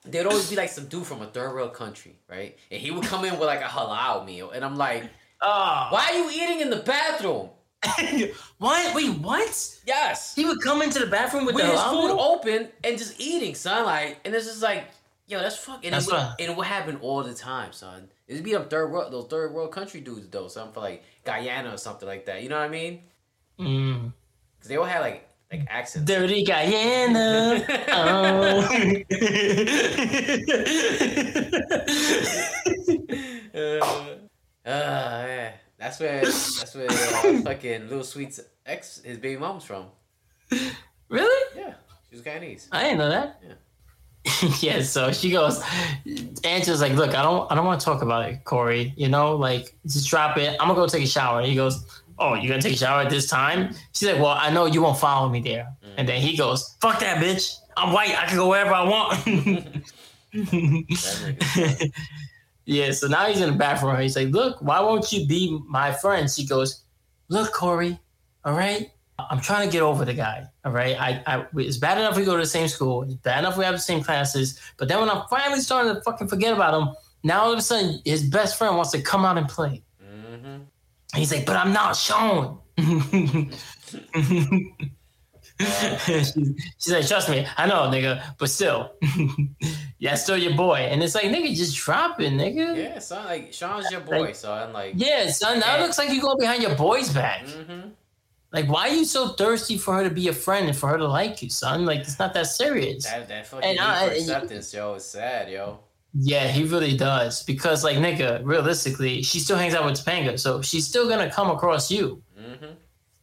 there'd 0.05 0.27
always 0.27 0.49
be 0.51 0.57
like 0.57 0.71
some 0.71 0.87
dude 0.87 1.07
from 1.07 1.23
a 1.23 1.27
third 1.27 1.53
world 1.55 1.75
country, 1.75 2.17
right? 2.29 2.57
And 2.71 2.81
he 2.81 2.91
would 2.91 3.05
come 3.05 3.25
in 3.25 3.33
with 3.39 3.47
like 3.49 3.61
a 3.61 3.65
halal 3.65 4.25
meal, 4.25 4.51
and 4.51 4.65
I'm 4.65 4.77
like, 4.77 5.05
Oh. 5.43 5.89
"Why 5.91 6.09
are 6.11 6.15
you 6.15 6.31
eating 6.31 6.61
in 6.61 6.71
the 6.71 6.77
bathroom?" 6.77 7.51
what? 8.59 8.95
Wait, 8.95 9.11
what? 9.21 9.79
Yes, 9.87 10.35
He 10.35 10.45
would 10.45 10.61
come 10.61 10.83
into 10.83 10.99
the 10.99 11.07
bathroom 11.07 11.47
with 11.47 11.55
with 11.55 11.65
the 11.65 11.73
his 11.73 11.81
food 11.83 12.09
meal? 12.09 12.21
open 12.21 12.69
and 12.85 12.99
just 12.99 13.19
eating, 13.19 13.55
son. 13.55 13.87
Like, 13.87 14.19
and 14.25 14.35
it's 14.35 14.45
just 14.47 14.63
like, 14.63 14.85
yo, 15.27 15.41
that's 15.41 15.57
fucking. 15.57 15.91
That's 15.91 16.07
it 16.07 16.13
would, 16.13 16.21
and 16.41 16.51
it 16.51 16.57
would 16.57 16.67
happen 16.67 16.97
all 17.01 17.23
the 17.23 17.33
time, 17.35 17.73
son. 17.73 18.09
It'd 18.29 18.45
be 18.45 18.53
them 18.53 18.69
third 18.69 18.91
world, 18.93 19.13
those 19.13 19.27
third 19.29 19.53
world 19.53 19.73
country 19.73 20.01
dudes 20.03 20.29
though, 20.29 20.49
something 20.49 20.75
for 20.75 20.81
like 20.81 21.03
Guyana 21.25 21.73
or 21.73 21.79
something 21.79 22.07
like 22.07 22.27
that. 22.27 22.43
You 22.43 22.49
know 22.51 22.59
what 22.59 22.67
I 22.67 22.69
mean? 22.69 23.01
Mm. 23.59 24.13
Because 24.59 24.69
they 24.69 24.77
all 24.77 24.85
had 24.85 25.01
like 25.01 25.27
like 25.51 25.67
accents. 25.69 26.07
Dirty 26.11 26.45
Guyana. 26.45 27.65
oh. 27.89 28.61
uh, 33.55 34.69
uh, 34.69 35.25
yeah. 35.27 35.53
That's 35.79 35.99
where 35.99 36.21
that's 36.21 36.75
where 36.75 36.91
uh, 36.91 37.41
fucking 37.45 37.89
Lil 37.89 38.05
Sweet's 38.05 38.41
ex, 38.67 39.01
his 39.03 39.17
baby 39.17 39.41
mom's 39.41 39.65
from. 39.65 39.87
really? 41.09 41.57
Yeah, 41.57 41.75
She's 42.11 42.21
Guyanese. 42.21 42.69
I 42.71 42.83
didn't 42.83 42.99
know 42.99 43.09
that. 43.09 43.41
Yeah. 43.47 43.55
Yeah, 44.61 44.83
so 44.83 45.13
she 45.13 45.31
goes, 45.31 45.63
Angela's 46.45 46.83
like, 46.83 46.93
look, 46.93 47.15
I 47.15 47.23
don't 47.23 47.51
I 47.51 47.55
don't 47.55 47.65
want 47.65 47.81
to 47.81 47.85
talk 47.85 48.03
about 48.03 48.29
it, 48.29 48.45
Cory. 48.45 48.93
You 48.97 49.09
know, 49.09 49.35
like 49.37 49.75
just 49.87 50.09
drop 50.09 50.37
it. 50.37 50.57
I'm 50.61 50.69
gonna 50.69 50.75
go 50.75 50.87
take 50.87 51.05
a 51.05 51.07
shower. 51.07 51.41
He 51.43 51.55
goes, 51.55 52.00
Oh, 52.21 52.35
you're 52.35 52.49
gonna 52.49 52.63
take 52.63 52.75
a 52.75 52.77
shower 52.77 53.01
at 53.01 53.11
this 53.11 53.27
time? 53.27 53.75
She's 53.95 54.09
like, 54.09 54.21
Well, 54.21 54.37
I 54.39 54.51
know 54.51 54.67
you 54.67 54.83
won't 54.83 54.99
follow 54.99 55.29
me 55.29 55.41
there. 55.41 55.69
And 55.97 56.09
then 56.09 56.21
he 56.21 56.37
goes, 56.37 56.77
Fuck 56.81 57.01
that 57.01 57.23
bitch. 57.23 57.57
I'm 57.77 57.93
white, 57.93 58.15
I 58.17 58.27
can 58.27 58.37
go 58.37 58.49
wherever 58.49 58.73
I 58.73 58.85
want. 58.87 59.85
yeah, 62.67 62.93
so 62.93 63.09
now 63.09 63.27
he's 63.27 63.41
in 63.41 63.51
the 63.51 63.57
bathroom. 63.57 63.99
He's 64.01 64.17
like, 64.17 64.29
Look, 64.29 64.61
why 64.61 64.81
won't 64.81 65.11
you 65.13 65.27
be 65.27 65.59
my 65.67 65.93
friend? 65.93 66.31
She 66.31 66.47
goes, 66.47 66.85
Look, 67.29 67.53
Cory, 67.53 67.99
all 68.45 68.55
right? 68.55 68.91
I'm 69.29 69.41
trying 69.41 69.69
to 69.69 69.73
get 69.73 69.83
over 69.83 70.05
the 70.05 70.15
guy. 70.15 70.47
All 70.65 70.73
right. 70.73 70.99
I, 70.99 71.23
I 71.27 71.47
it's 71.57 71.77
bad 71.77 71.99
enough 71.99 72.17
we 72.17 72.25
go 72.25 72.37
to 72.37 72.43
the 72.43 72.49
same 72.49 72.69
school. 72.69 73.03
It's 73.03 73.15
bad 73.15 73.41
enough 73.41 73.57
we 73.57 73.65
have 73.65 73.75
the 73.75 73.81
same 73.81 74.03
classes. 74.03 74.59
But 74.77 74.89
then 74.89 75.01
when 75.01 75.11
I'm 75.11 75.25
finally 75.29 75.61
starting 75.61 75.95
to 75.95 76.01
fucking 76.03 76.29
forget 76.29 76.53
about 76.53 76.81
him, 76.81 76.95
now 77.23 77.43
all 77.43 77.53
of 77.53 77.59
a 77.59 77.63
sudden 77.63 78.01
his 78.05 78.23
best 78.23 78.57
friend 78.57 78.77
wants 78.77 78.93
to 78.93 79.03
come 79.03 79.25
out 79.25 79.37
and 79.37 79.49
play. 79.49 79.83
Mm-hmm. 80.03 80.63
He's 81.15 81.33
like, 81.33 81.45
but 81.47 81.57
I'm 81.57 81.73
not 81.73 81.97
Shawn. 81.97 82.59
she's, 86.07 86.33
she's 86.79 86.93
like, 86.93 87.07
trust 87.07 87.29
me, 87.29 87.47
I 87.57 87.67
know, 87.67 87.83
nigga, 87.91 88.23
but 88.39 88.49
still, 88.49 88.93
yeah, 89.99 90.15
still 90.15 90.37
your 90.37 90.55
boy. 90.55 90.77
And 90.77 91.03
it's 91.03 91.15
like, 91.15 91.25
nigga, 91.25 91.55
just 91.55 91.77
drop 91.77 92.21
it, 92.21 92.33
nigga. 92.33 92.77
Yeah, 92.77 92.99
son. 92.99 93.25
Like 93.27 93.53
Shawn's 93.53 93.91
your 93.91 94.01
boy, 94.01 94.21
Like- 94.21 94.35
so 94.37 94.53
I'm 94.53 94.73
like, 94.73 94.95
Yeah, 94.97 95.31
son, 95.31 95.61
that 95.61 95.79
Yeah. 95.79 95.85
looks 95.85 95.99
like 95.99 96.11
you 96.11 96.21
go 96.21 96.37
behind 96.37 96.63
your 96.63 96.75
boy's 96.75 97.13
back. 97.13 97.45
mm-hmm. 97.45 97.89
Like, 98.53 98.69
why 98.69 98.89
are 98.89 98.95
you 98.95 99.05
so 99.05 99.29
thirsty 99.29 99.79
for 99.79 99.95
her 99.95 100.03
to 100.03 100.11
be 100.11 100.27
a 100.27 100.33
friend 100.33 100.67
and 100.67 100.77
for 100.77 100.89
her 100.89 100.99
to 100.99 101.07
like 101.07 101.41
you, 101.41 101.49
son? 101.51 101.87
Like, 101.87 102.01
it's 102.01 102.19
not 102.19 102.35
that 102.35 102.47
serious. 102.49 103.05
that 103.05 103.29
that 103.29 103.47
fucking 103.47 103.69
And 103.71 103.79
I- 103.79 104.07
acceptance, 104.07 104.73
yo, 104.75 104.95
is 104.95 105.05
sad, 105.05 105.51
yo. 105.51 105.79
Yeah, 106.15 106.49
he 106.49 106.65
really 106.65 106.97
does. 106.97 107.43
Because, 107.45 107.85
like, 107.85 107.97
nigga, 107.99 108.41
realistically, 108.45 109.23
she 109.23 109.39
still 109.39 109.57
hangs 109.57 109.75
out 109.75 109.85
with 109.85 109.95
Topanga, 110.05 110.39
so 110.39 110.61
she's 110.63 110.87
still 110.87 111.09
gonna 111.09 111.31
come 111.31 111.51
across 111.51 111.91
you. 111.91 112.23
Mm-hmm. 112.39 112.73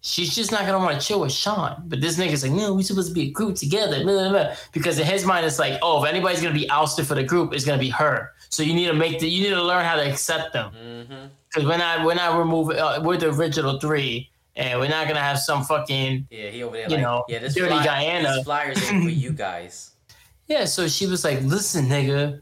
She's 0.02 0.34
just 0.34 0.52
not 0.52 0.62
gonna 0.66 0.78
want 0.78 1.00
to 1.02 1.06
chill 1.06 1.20
with 1.20 1.34
Shawn. 1.34 1.84
But 1.88 2.00
this 2.00 2.18
nigga's 2.18 2.44
like, 2.44 2.54
no, 2.54 2.74
we're 2.74 2.84
supposed 2.84 3.10
to 3.10 3.14
be 3.14 3.24
a 3.24 3.32
group 3.32 3.56
together. 3.56 4.04
Blah, 4.04 4.14
blah, 4.14 4.30
blah. 4.30 4.56
Because 4.72 5.00
in 5.00 5.06
his 5.06 5.26
mind, 5.26 5.46
it's 5.46 5.60
like, 5.60 5.78
oh, 5.82 6.02
if 6.04 6.10
anybody's 6.10 6.42
gonna 6.42 6.54
be 6.54 6.70
ousted 6.70 7.06
for 7.08 7.16
the 7.16 7.24
group, 7.24 7.54
it's 7.54 7.66
gonna 7.66 7.78
be 7.80 7.90
her. 7.90 8.32
So 8.50 8.64
you 8.64 8.74
need 8.74 8.86
to 8.88 8.94
make 8.94 9.20
the, 9.20 9.28
you 9.28 9.44
need 9.44 9.56
to 9.56 9.62
learn 9.62 9.84
how 9.84 9.96
to 9.98 10.10
accept 10.10 10.54
them. 10.54 10.72
Mm-hmm. 10.72 11.28
Because 11.50 11.68
we're 11.68 11.78
not, 11.78 12.06
we're 12.06 12.16
not 12.16 12.38
removing, 12.38 12.78
uh, 12.78 13.02
we're 13.04 13.18
the 13.18 13.30
original 13.32 13.80
three, 13.80 14.30
and 14.56 14.80
we're 14.80 14.88
not 14.90 15.08
gonna 15.08 15.20
have 15.20 15.40
some 15.40 15.64
fucking 15.64 16.28
Yeah, 16.30 16.50
he 16.52 16.64
over 16.64 16.78
there 16.78 16.86
You 16.86 16.96
like, 16.96 17.02
know, 17.02 17.26
yeah, 17.28 17.40
this 17.40 17.56
dirty 17.56 17.70
fly- 17.70 17.84
Guyana. 17.84 18.30
This 18.36 18.44
flyers 18.46 18.90
for 18.90 18.96
you 18.96 19.32
guys. 19.32 19.92
Yeah, 20.50 20.64
so 20.64 20.88
she 20.88 21.08
was 21.08 21.26
like, 21.26 21.42
listen, 21.42 21.88
nigga, 21.90 22.42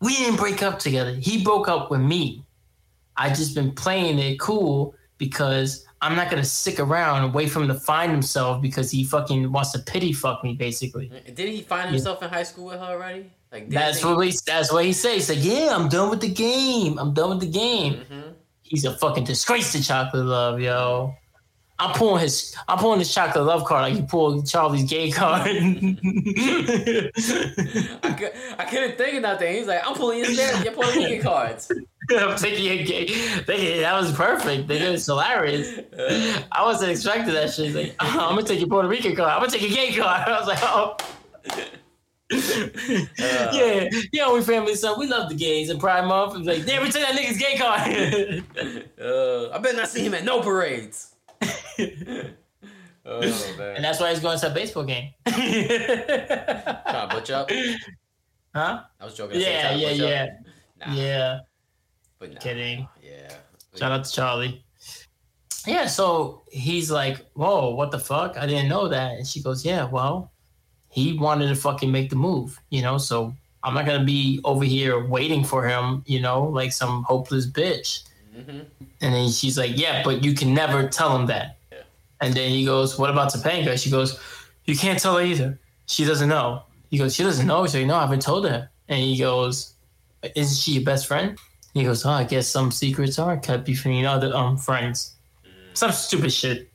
we 0.00 0.14
didn't 0.16 0.36
break 0.36 0.62
up 0.62 0.78
together. 0.78 1.12
He 1.14 1.42
broke 1.42 1.68
up 1.68 1.90
with 1.90 2.00
me. 2.00 2.44
I 3.16 3.28
just 3.30 3.54
been 3.54 3.72
playing 3.72 4.18
it 4.18 4.38
cool 4.38 4.94
because 5.18 5.86
I'm 6.02 6.14
not 6.14 6.30
gonna 6.30 6.44
stick 6.44 6.78
around 6.78 7.24
and 7.24 7.32
wait 7.32 7.50
for 7.50 7.60
him 7.62 7.68
to 7.68 7.74
find 7.74 8.12
himself 8.12 8.60
because 8.60 8.90
he 8.90 9.04
fucking 9.04 9.50
wants 9.50 9.72
to 9.72 9.78
pity 9.78 10.12
fuck 10.12 10.44
me, 10.44 10.54
basically. 10.54 11.08
Didn't 11.26 11.52
he 11.52 11.62
find 11.62 11.90
himself 11.90 12.22
in 12.22 12.28
high 12.28 12.42
school 12.42 12.66
with 12.66 12.78
her 12.78 12.84
already? 12.84 13.30
Like 13.50 13.70
That's 13.70 14.04
what 14.04 14.20
he 14.26 14.34
that's 14.44 14.70
what 14.72 14.84
he 14.84 14.92
says. 14.92 15.28
He's 15.28 15.36
like, 15.36 15.44
yeah, 15.44 15.74
I'm 15.74 15.88
done 15.88 16.10
with 16.10 16.20
the 16.20 16.28
game. 16.28 16.98
I'm 16.98 17.14
done 17.14 17.30
with 17.30 17.40
the 17.40 17.46
game. 17.50 17.94
Mhm. 17.94 18.34
He's 18.62 18.84
a 18.84 18.96
fucking 18.98 19.24
disgrace 19.24 19.72
to 19.72 19.82
chocolate 19.82 20.26
love, 20.26 20.60
yo. 20.60 21.14
I'm 21.78 21.92
pulling 21.94 22.22
his 22.22 22.56
I'm 22.68 22.78
pulling 22.78 23.00
his 23.00 23.12
chocolate 23.12 23.44
love 23.44 23.64
card 23.64 23.82
like 23.82 23.94
you 24.00 24.06
pulled 24.06 24.46
Charlie's 24.46 24.88
gay 24.88 25.10
card. 25.10 25.46
I, 25.46 25.50
could, 28.16 28.32
I 28.58 28.64
couldn't 28.64 28.96
think 28.96 29.16
of 29.16 29.22
nothing. 29.22 29.54
He's 29.54 29.66
like, 29.66 29.86
I'm 29.86 29.94
pulling 29.94 30.24
his 30.24 30.38
your 30.38 30.64
you're 30.64 30.72
pulling 30.72 30.96
Rican 30.96 31.22
cards. 31.22 31.70
I'm 32.10 32.36
taking 32.36 32.78
a 32.78 32.82
gay. 32.84 33.06
Thinking 33.06 33.80
that 33.80 34.00
was 34.00 34.12
perfect. 34.12 34.68
Nigga, 34.68 34.94
it's 34.94 35.06
hilarious. 35.06 35.80
I 36.52 36.62
wasn't 36.62 36.92
expecting 36.92 37.34
that 37.34 37.52
shit. 37.52 37.66
He's 37.66 37.74
like, 37.74 37.94
"Oh, 38.00 38.28
I'm 38.28 38.36
gonna 38.36 38.46
take 38.46 38.60
your 38.60 38.68
Puerto 38.68 38.88
Rican 38.88 39.14
card. 39.16 39.30
I'm 39.30 39.40
gonna 39.40 39.50
take 39.50 39.62
your 39.62 39.70
gay 39.70 39.92
card. 39.92 40.22
I 40.28 40.38
was 40.38 40.48
like, 40.48 40.58
oh. 40.62 40.96
yeah, 43.52 43.88
yeah, 44.12 44.32
we 44.32 44.40
family 44.42 44.74
son. 44.76 44.98
We 44.98 45.06
love 45.08 45.28
the 45.28 45.34
gays 45.34 45.68
and 45.68 45.78
Pride 45.78 46.06
Month. 46.06 46.36
It's 46.36 46.46
like, 46.46 46.64
damn, 46.64 46.82
we 46.82 46.90
took 46.90 47.02
that 47.02 47.14
nigga's 47.14 47.38
gay 47.38 47.56
card. 47.56 48.44
Uh, 48.98 49.50
I 49.50 49.58
better 49.58 49.76
not 49.76 49.88
see 49.88 50.04
him 50.04 50.14
at 50.14 50.24
no 50.24 50.40
parades. 50.40 51.15
Oh 53.04 53.20
and 53.76 53.84
that's 53.84 54.00
why 54.00 54.10
he's 54.10 54.20
going 54.20 54.38
to 54.38 54.50
a 54.50 54.54
baseball 54.54 54.84
game. 54.84 55.12
trying 55.26 55.42
to 57.08 57.08
butch 57.10 57.30
up. 57.30 57.50
huh? 58.54 58.82
I 59.00 59.04
was 59.04 59.14
joking. 59.14 59.38
I 59.38 59.40
Yeah, 59.40 59.74
yeah, 59.74 59.90
yeah, 59.90 60.26
Nah, 60.78 60.94
yeah. 60.94 61.38
but 62.18 62.32
nah, 62.32 62.40
Kidding. 62.40 62.88
Yeah. 63.02 63.32
Shout 63.74 63.92
out 63.92 64.04
to 64.04 64.12
Charlie. 64.12 64.64
Yeah, 65.66 65.86
so 65.86 66.42
he's 66.50 66.90
like, 66.90 67.18
Whoa, 67.34 67.70
what 67.74 67.90
the 67.90 67.98
fuck? 67.98 68.36
I 68.36 68.46
didn't 68.46 68.68
know 68.68 68.88
that. 68.88 69.16
And 69.16 69.26
she 69.26 69.42
goes, 69.42 69.64
Yeah, 69.64 69.84
well, 69.84 70.32
he 70.88 71.18
wanted 71.18 71.48
to 71.48 71.56
fucking 71.56 71.90
make 71.90 72.10
the 72.10 72.16
move, 72.16 72.60
you 72.70 72.82
know, 72.82 72.98
so 72.98 73.34
I'm 73.62 73.74
not 73.74 73.84
gonna 73.84 74.04
be 74.04 74.40
over 74.44 74.64
here 74.64 75.04
waiting 75.04 75.44
for 75.44 75.66
him, 75.66 76.02
you 76.06 76.20
know, 76.20 76.44
like 76.44 76.72
some 76.72 77.02
hopeless 77.02 77.46
bitch. 77.46 78.04
Mm-hmm. 78.36 78.60
And 79.00 79.14
then 79.14 79.30
she's 79.30 79.56
like, 79.58 79.76
Yeah, 79.76 80.02
but 80.04 80.22
you 80.24 80.34
can 80.34 80.54
never 80.54 80.88
tell 80.88 81.16
him 81.16 81.26
that. 81.26 81.56
Yeah. 81.72 81.78
And 82.20 82.34
then 82.34 82.50
he 82.50 82.64
goes, 82.64 82.98
What 82.98 83.10
about 83.10 83.32
Topanga? 83.32 83.82
She 83.82 83.90
goes, 83.90 84.20
You 84.64 84.76
can't 84.76 84.98
tell 84.98 85.16
her 85.16 85.24
either. 85.24 85.58
She 85.86 86.04
doesn't 86.04 86.28
know. 86.28 86.62
He 86.90 86.98
goes, 86.98 87.14
She 87.14 87.22
doesn't 87.22 87.46
know. 87.46 87.64
She's 87.66 87.76
like, 87.76 87.86
No, 87.86 87.96
I 87.96 88.02
haven't 88.02 88.22
told 88.22 88.46
her. 88.48 88.68
And 88.88 88.98
he 88.98 89.18
goes, 89.18 89.74
Isn't 90.34 90.56
she 90.56 90.72
your 90.72 90.84
best 90.84 91.06
friend? 91.06 91.38
He 91.74 91.84
goes, 91.84 92.04
Oh, 92.04 92.10
I 92.10 92.24
guess 92.24 92.48
some 92.48 92.70
secrets 92.70 93.18
are 93.18 93.36
kept 93.36 93.64
between 93.64 94.04
other 94.04 94.34
um 94.34 94.56
friends. 94.56 95.14
Some 95.74 95.92
stupid 95.92 96.32
shit, 96.32 96.70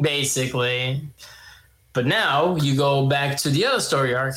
basically. 0.00 1.00
But 1.94 2.06
now 2.06 2.56
you 2.56 2.76
go 2.76 3.06
back 3.06 3.38
to 3.38 3.48
the 3.48 3.64
other 3.64 3.80
story 3.80 4.14
arc. 4.14 4.34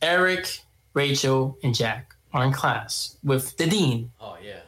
Eric, 0.00 0.60
Rachel, 0.94 1.58
and 1.62 1.74
Jack 1.74 2.14
are 2.32 2.44
in 2.44 2.52
class 2.52 3.16
with 3.24 3.56
the 3.56 3.66
dean. 3.66 4.10
Oh 4.20 4.36
yeah. 4.42 4.60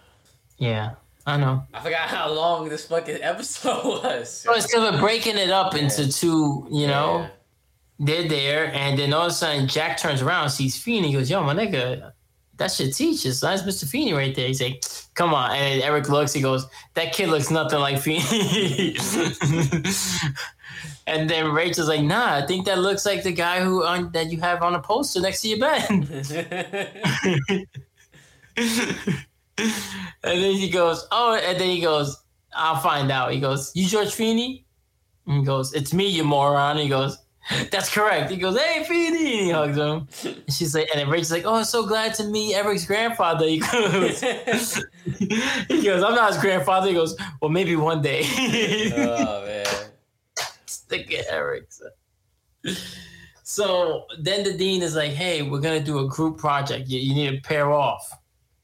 Yeah, 0.59 0.91
I 1.27 1.37
know. 1.39 1.65
I 1.75 1.81
forgot 1.81 2.09
how 2.09 2.31
long 2.33 2.69
this 2.69 2.87
fucking 2.87 3.23
episode 3.23 3.85
was. 4.05 4.31
So 4.31 4.55
it's 4.55 4.67
because 4.67 4.93
we're 4.93 5.01
breaking 5.01 5.37
it 5.37 5.51
up 5.51 5.75
into 5.75 6.11
two, 6.13 6.67
you 6.71 6.87
know, 6.87 7.29
they're 7.99 8.29
there, 8.29 8.73
and 8.75 8.99
then 8.99 9.13
all 9.13 9.27
of 9.27 9.33
a 9.33 9.35
sudden 9.35 9.67
Jack 9.69 9.99
turns 9.99 10.23
around, 10.23 10.51
sees 10.51 10.77
Feeney, 10.77 11.09
he 11.09 11.15
goes, 11.15 11.31
Yo, 11.31 11.43
my 11.43 11.55
nigga, 11.55 12.13
that 12.57 12.71
shit 12.71 12.95
teaches. 12.95 13.41
That's 13.41 13.63
Mr. 13.63 13.89
Feeney 13.89 14.13
right 14.13 14.35
there. 14.35 14.47
He's 14.47 14.63
like, 14.63 14.85
Come 15.15 15.35
on. 15.35 15.51
And 15.53 15.83
Eric 15.83 16.09
looks, 16.09 16.33
he 16.33 16.41
goes, 16.41 16.67
That 16.95 17.13
kid 17.13 17.29
looks 17.29 17.51
nothing 17.51 17.81
like 17.81 17.99
Feeney. 18.01 18.97
and 21.07 21.29
then 21.29 21.53
Rachel's 21.53 21.89
like, 21.89 22.03
Nah, 22.03 22.37
I 22.37 22.47
think 22.47 22.67
that 22.67 22.79
looks 22.79 23.05
like 23.07 23.23
the 23.23 23.33
guy 23.33 23.61
who 23.61 23.85
on 23.85 24.13
that 24.13 24.31
you 24.31 24.41
have 24.41 24.63
on 24.63 24.75
a 24.75 24.81
poster 24.81 25.21
next 25.21 25.43
to 25.43 25.49
your 25.49 25.59
bed. 25.59 25.87
and 28.57 29.17
then 30.23 30.53
he 30.53 30.69
goes, 30.71 31.07
Oh, 31.11 31.35
and 31.35 31.59
then 31.59 31.69
he 31.69 31.81
goes, 31.81 32.17
I'll 32.55 32.81
find 32.81 33.11
out. 33.11 33.33
He 33.33 33.41
goes, 33.41 33.73
You 33.75 33.87
George 33.87 34.13
Feeney? 34.13 34.65
And 35.27 35.39
he 35.41 35.45
goes, 35.45 35.73
It's 35.75 35.93
me, 35.93 36.09
you 36.09 36.25
moron. 36.25 36.77
He 36.77 36.89
goes, 36.89 37.19
That's 37.71 37.93
correct. 37.93 38.31
He 38.31 38.37
goes, 38.37 38.59
Hey 38.59 38.85
Feeney. 38.85 39.39
And 39.39 39.47
he 39.47 39.51
hugs 39.51 39.77
him. 39.77 40.09
And 40.25 40.53
she's 40.53 40.75
like, 40.75 40.89
and 40.93 41.01
then 41.01 41.09
Rachel's 41.09 41.33
like, 41.33 41.45
Oh, 41.45 41.55
I'm 41.55 41.65
so 41.65 41.87
glad 41.87 42.15
to 42.15 42.25
meet 42.25 42.55
Eric's 42.55 42.85
grandfather. 42.87 43.47
He 43.47 43.59
goes, 43.59 44.21
he 45.19 45.83
goes, 45.83 46.03
I'm 46.03 46.15
not 46.15 46.33
his 46.33 46.41
grandfather. 46.41 46.89
He 46.89 46.95
goes, 46.95 47.17
Well, 47.41 47.51
maybe 47.51 47.77
one 47.77 48.03
day. 48.03 48.23
oh 48.97 49.45
man. 49.47 49.67
Stick 50.93 51.13
at 51.15 51.27
Eric. 51.31 51.71
So 53.45 54.05
then 54.21 54.45
the 54.45 54.53
dean 54.53 54.83
is 54.83 54.95
like, 54.95 55.13
hey, 55.13 55.43
we're 55.43 55.61
going 55.61 55.79
to 55.79 55.85
do 55.85 55.99
a 56.01 56.09
group 56.09 56.39
project. 56.39 56.89
You, 56.89 57.01
you 57.01 57.15
need 57.15 57.31
to 57.35 57.49
pair 57.49 57.73
off. 57.73 58.13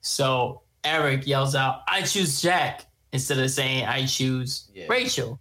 So 0.03 0.63
Eric 0.85 1.27
yells 1.27 1.55
out, 1.55 1.81
I 1.89 2.03
choose 2.03 2.41
Jack 2.41 2.87
instead 3.13 3.39
of 3.39 3.51
saying, 3.51 3.87
I 3.87 4.07
choose 4.07 4.71
Yeah. 4.75 4.87
Rachel. 4.89 5.41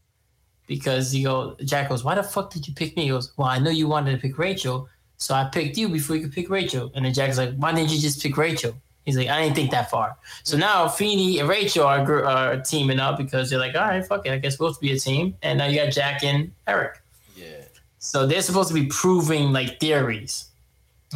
Because 0.65 1.11
he 1.11 1.23
goes, 1.23 1.55
Jack 1.63 1.89
goes, 1.89 2.03
why 2.03 2.15
the 2.15 2.23
fuck 2.23 2.51
did 2.51 2.67
you 2.67 2.73
pick 2.73 2.97
me? 2.97 3.03
He 3.03 3.09
goes, 3.09 3.33
well, 3.37 3.47
I 3.47 3.59
know 3.59 3.69
you 3.69 3.87
wanted 3.87 4.11
to 4.13 4.17
pick 4.17 4.37
Rachel. 4.37 4.89
So 5.17 5.33
I 5.33 5.45
picked 5.45 5.77
you 5.77 5.87
before 5.87 6.15
you 6.15 6.23
could 6.23 6.33
pick 6.33 6.49
Rachel. 6.49 6.91
And 6.95 7.05
then 7.05 7.13
Jack's 7.13 7.37
like, 7.37 7.55
why 7.55 7.73
didn't 7.73 7.91
you 7.91 7.99
just 7.99 8.21
pick 8.21 8.35
Rachel? 8.37 8.73
He's 9.07 9.15
like, 9.15 9.29
I 9.29 9.41
didn't 9.41 9.55
think 9.55 9.71
that 9.71 9.89
far. 9.89 10.17
So 10.43 10.57
now 10.57 10.89
Feeney 10.89 11.39
and 11.39 11.47
Rachel 11.47 11.85
are, 11.85 12.25
are 12.25 12.59
teaming 12.59 12.99
up 12.99 13.17
because 13.17 13.49
they're 13.49 13.57
like, 13.57 13.73
all 13.73 13.87
right, 13.87 14.05
fuck 14.05 14.25
it. 14.25 14.33
I 14.33 14.37
guess 14.37 14.59
we'll 14.59 14.75
be 14.81 14.91
a 14.91 14.99
team. 14.99 15.33
And 15.41 15.59
now 15.59 15.65
you 15.67 15.79
got 15.81 15.93
Jack 15.93 16.25
and 16.25 16.51
Eric. 16.67 16.99
Yeah. 17.33 17.61
So 17.99 18.27
they're 18.27 18.41
supposed 18.41 18.67
to 18.67 18.73
be 18.73 18.87
proving 18.87 19.53
like 19.53 19.79
theories, 19.79 20.49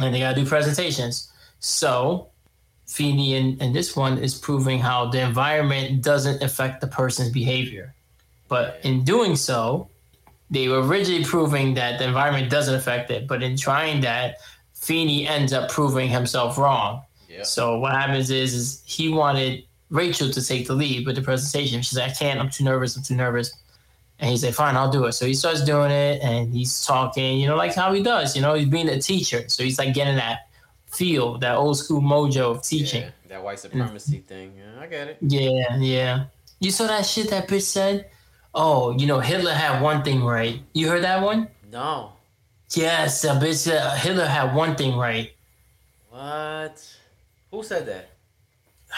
and 0.00 0.14
they 0.14 0.20
gotta 0.20 0.40
do 0.40 0.46
presentations. 0.46 1.30
So 1.60 2.28
Feeney 2.86 3.36
and, 3.36 3.60
in 3.60 3.74
this 3.74 3.94
one 3.94 4.16
is 4.16 4.34
proving 4.34 4.78
how 4.78 5.10
the 5.10 5.20
environment 5.20 6.02
doesn't 6.02 6.42
affect 6.42 6.80
the 6.80 6.86
person's 6.86 7.28
behavior. 7.28 7.94
But 8.48 8.80
in 8.84 9.04
doing 9.04 9.36
so, 9.36 9.90
they 10.50 10.68
were 10.68 10.80
originally 10.80 11.24
proving 11.24 11.74
that 11.74 11.98
the 11.98 12.06
environment 12.06 12.48
doesn't 12.50 12.74
affect 12.74 13.10
it. 13.10 13.28
But 13.28 13.42
in 13.42 13.58
trying 13.58 14.00
that, 14.00 14.38
Feeney 14.72 15.28
ends 15.28 15.52
up 15.52 15.70
proving 15.70 16.08
himself 16.08 16.56
wrong. 16.56 17.02
Yeah. 17.32 17.42
So 17.44 17.78
what 17.78 17.92
happens 17.92 18.30
is, 18.30 18.54
is 18.54 18.82
he 18.84 19.08
wanted 19.08 19.64
Rachel 19.90 20.30
to 20.30 20.44
take 20.44 20.66
the 20.66 20.74
lead 20.74 21.06
with 21.06 21.16
the 21.16 21.22
presentation. 21.22 21.80
She's 21.82 21.98
like, 21.98 22.10
I 22.10 22.14
can't. 22.14 22.38
I'm 22.38 22.50
too 22.50 22.64
nervous. 22.64 22.96
I'm 22.96 23.02
too 23.02 23.14
nervous. 23.14 23.52
And 24.18 24.30
he's 24.30 24.44
like, 24.44 24.54
fine, 24.54 24.76
I'll 24.76 24.90
do 24.90 25.06
it. 25.06 25.12
So 25.12 25.26
he 25.26 25.34
starts 25.34 25.64
doing 25.64 25.90
it 25.90 26.22
and 26.22 26.52
he's 26.52 26.84
talking, 26.84 27.38
you 27.38 27.48
know, 27.48 27.56
like 27.56 27.74
how 27.74 27.92
he 27.92 28.02
does. 28.02 28.36
You 28.36 28.42
know, 28.42 28.54
he's 28.54 28.68
being 28.68 28.88
a 28.88 29.00
teacher. 29.00 29.48
So 29.48 29.64
he's 29.64 29.78
like 29.78 29.94
getting 29.94 30.16
that 30.16 30.48
feel, 30.86 31.38
that 31.38 31.56
old 31.56 31.78
school 31.78 32.00
mojo 32.00 32.52
of 32.52 32.62
teaching. 32.62 33.02
Yeah, 33.02 33.10
that 33.28 33.42
white 33.42 33.58
supremacy 33.58 34.18
thing. 34.18 34.52
Yeah, 34.56 34.80
I 34.80 34.86
get 34.86 35.08
it. 35.08 35.16
Yeah, 35.20 35.76
yeah. 35.78 36.24
You 36.60 36.70
saw 36.70 36.86
that 36.86 37.04
shit 37.06 37.30
that 37.30 37.48
bitch 37.48 37.62
said? 37.62 38.10
oh, 38.54 38.96
you 38.98 39.06
know, 39.06 39.20
Hitler 39.20 39.52
had 39.52 39.80
one 39.80 40.02
thing 40.02 40.22
right. 40.22 40.60
You 40.72 40.88
heard 40.88 41.04
that 41.04 41.22
one? 41.22 41.48
No. 41.70 42.12
Yes, 42.74 43.24
uh, 43.24 43.38
bitch, 43.38 43.70
uh, 43.70 43.94
Hitler 43.96 44.26
had 44.26 44.54
one 44.54 44.76
thing 44.76 44.96
right. 44.96 45.32
What? 46.10 46.96
Who 47.52 47.62
said 47.62 47.86
that? 47.86 48.10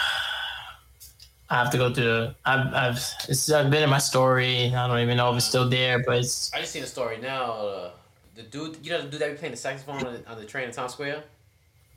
I 1.49 1.55
have 1.63 1.69
to 1.71 1.77
go 1.77 1.93
to. 1.93 2.35
I've, 2.43 2.73
I've 2.73 2.95
it's 3.29 3.51
uh, 3.51 3.69
been 3.69 3.83
in 3.83 3.89
my 3.89 3.99
story. 3.99 4.73
I 4.73 4.87
don't 4.87 4.99
even 4.99 5.17
know 5.17 5.29
if 5.31 5.37
it's 5.37 5.45
still 5.45 5.69
there, 5.69 5.99
but 6.03 6.17
it's 6.17 6.51
I 6.53 6.59
just 6.61 6.71
seen 6.71 6.81
a 6.83 6.87
story 6.87 7.19
now. 7.21 7.51
Uh, 7.51 7.91
the 8.33 8.41
dude, 8.41 8.79
you 8.83 8.91
know, 8.91 9.01
the 9.03 9.09
dude 9.09 9.21
that 9.21 9.31
be 9.31 9.37
playing 9.37 9.51
the 9.51 9.57
saxophone 9.57 10.03
on 10.07 10.13
the, 10.15 10.27
on 10.31 10.37
the 10.39 10.45
train 10.45 10.67
in 10.67 10.73
Times 10.73 10.93
Square, 10.93 11.23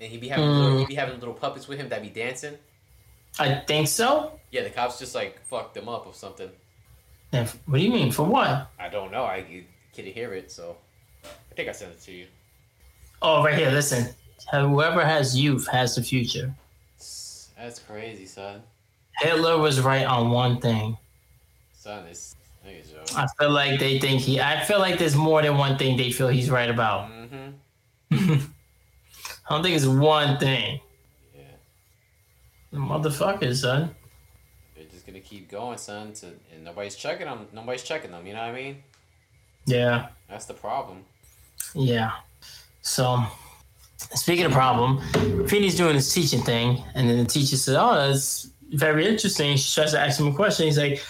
and 0.01 0.13
he 0.13 0.19
be 0.19 0.29
having 0.29 0.45
Mm. 0.45 0.59
little, 0.63 0.79
he 0.81 0.87
be 0.87 0.95
having 0.97 1.19
little 1.19 1.33
puppets 1.35 1.67
with 1.67 1.79
him 1.79 1.89
that 1.89 2.03
be 2.03 2.11
dancing. 2.11 2.59
I 3.39 3.55
think 3.67 3.89
so. 3.89 4.33
Yeah, 4.51 4.65
the 4.65 4.71
cops 4.71 4.99
just 4.99 5.15
like 5.15 5.41
fucked 5.47 5.75
them 5.75 5.89
up 5.89 6.07
or 6.07 6.13
something. 6.13 6.51
Then 7.31 7.47
what 7.67 7.79
do 7.79 7.85
you 7.85 7.91
mean? 7.91 8.13
For 8.13 8.25
what? 8.25 8.71
I 8.79 8.89
don't 8.91 9.11
know. 9.11 9.25
I 9.25 9.65
couldn't 9.95 10.13
hear 10.13 10.35
it, 10.35 10.51
so 10.53 10.77
I 11.25 11.55
think 11.55 11.69
I 11.71 11.73
sent 11.73 11.93
it 11.93 12.01
to 12.03 12.13
you. 12.13 12.27
Oh, 13.23 13.43
right 13.43 13.55
here. 13.55 13.71
Listen, 13.71 14.15
whoever 14.53 15.05
has 15.05 15.36
youth 15.38 15.66
has 15.68 15.94
the 15.94 16.03
future. 16.03 16.55
That's 17.59 17.78
crazy, 17.86 18.26
son. 18.26 18.62
Hitler 19.20 19.59
was 19.59 19.80
right 19.80 20.07
on 20.07 20.30
one 20.30 20.61
thing. 20.61 20.96
Son, 21.72 22.05
this 22.05 22.36
yo. 22.64 23.01
I 23.16 23.26
feel 23.38 23.51
like 23.51 23.80
they 23.80 23.99
think 23.99 24.20
he. 24.20 24.40
I 24.40 24.62
feel 24.64 24.78
like 24.78 24.99
there's 24.99 25.16
more 25.16 25.42
than 25.42 25.57
one 25.57 25.76
thing 25.78 25.96
they 25.96 26.12
feel 26.12 26.28
he's 26.28 26.51
right 26.51 26.70
about. 26.70 27.11
Mm-hmm. 27.11 28.34
I 29.51 29.55
don't 29.55 29.62
think 29.62 29.76
it's 29.76 29.86
one 29.86 30.38
thing. 30.38 30.80
Yeah, 31.34 31.42
The 32.72 32.78
motherfuckers, 32.78 33.62
son. 33.62 33.94
they're 34.76 34.84
just 34.84 35.07
gonna 35.07 35.20
keep 35.20 35.51
going, 35.51 35.78
son. 35.78 36.12
To 36.14 36.26
and 36.55 36.64
nobody's 36.64 36.94
checking 36.96 37.26
them. 37.26 37.46
Nobody's 37.53 37.82
checking 37.82 38.11
them. 38.11 38.26
You 38.26 38.34
know 38.34 38.40
what 38.40 38.51
I 38.51 38.55
mean? 38.55 38.82
Yeah, 39.66 40.09
That's 40.28 40.44
the 40.46 40.55
problem. 40.55 41.05
yeah. 41.74 42.12
So, 42.82 43.22
speaking 44.15 44.45
of 44.45 44.53
problem, 44.53 45.01
Feeney's 45.49 45.77
doing 45.77 45.95
his 45.95 46.13
teaching 46.13 46.43
thing, 46.43 46.83
and 46.95 47.09
then 47.09 47.19
the 47.19 47.25
teacher 47.25 47.57
says, 47.57 47.77
"Oh, 47.79 47.95
that's 47.95 48.51
very 48.71 49.07
interesting." 49.07 49.57
She 49.57 49.75
tries 49.75 49.93
to 49.93 50.01
ask 50.01 50.21
him 50.21 50.29
a 50.29 50.35
question. 50.35 50.67
He's 50.67 50.79
like, 50.79 51.03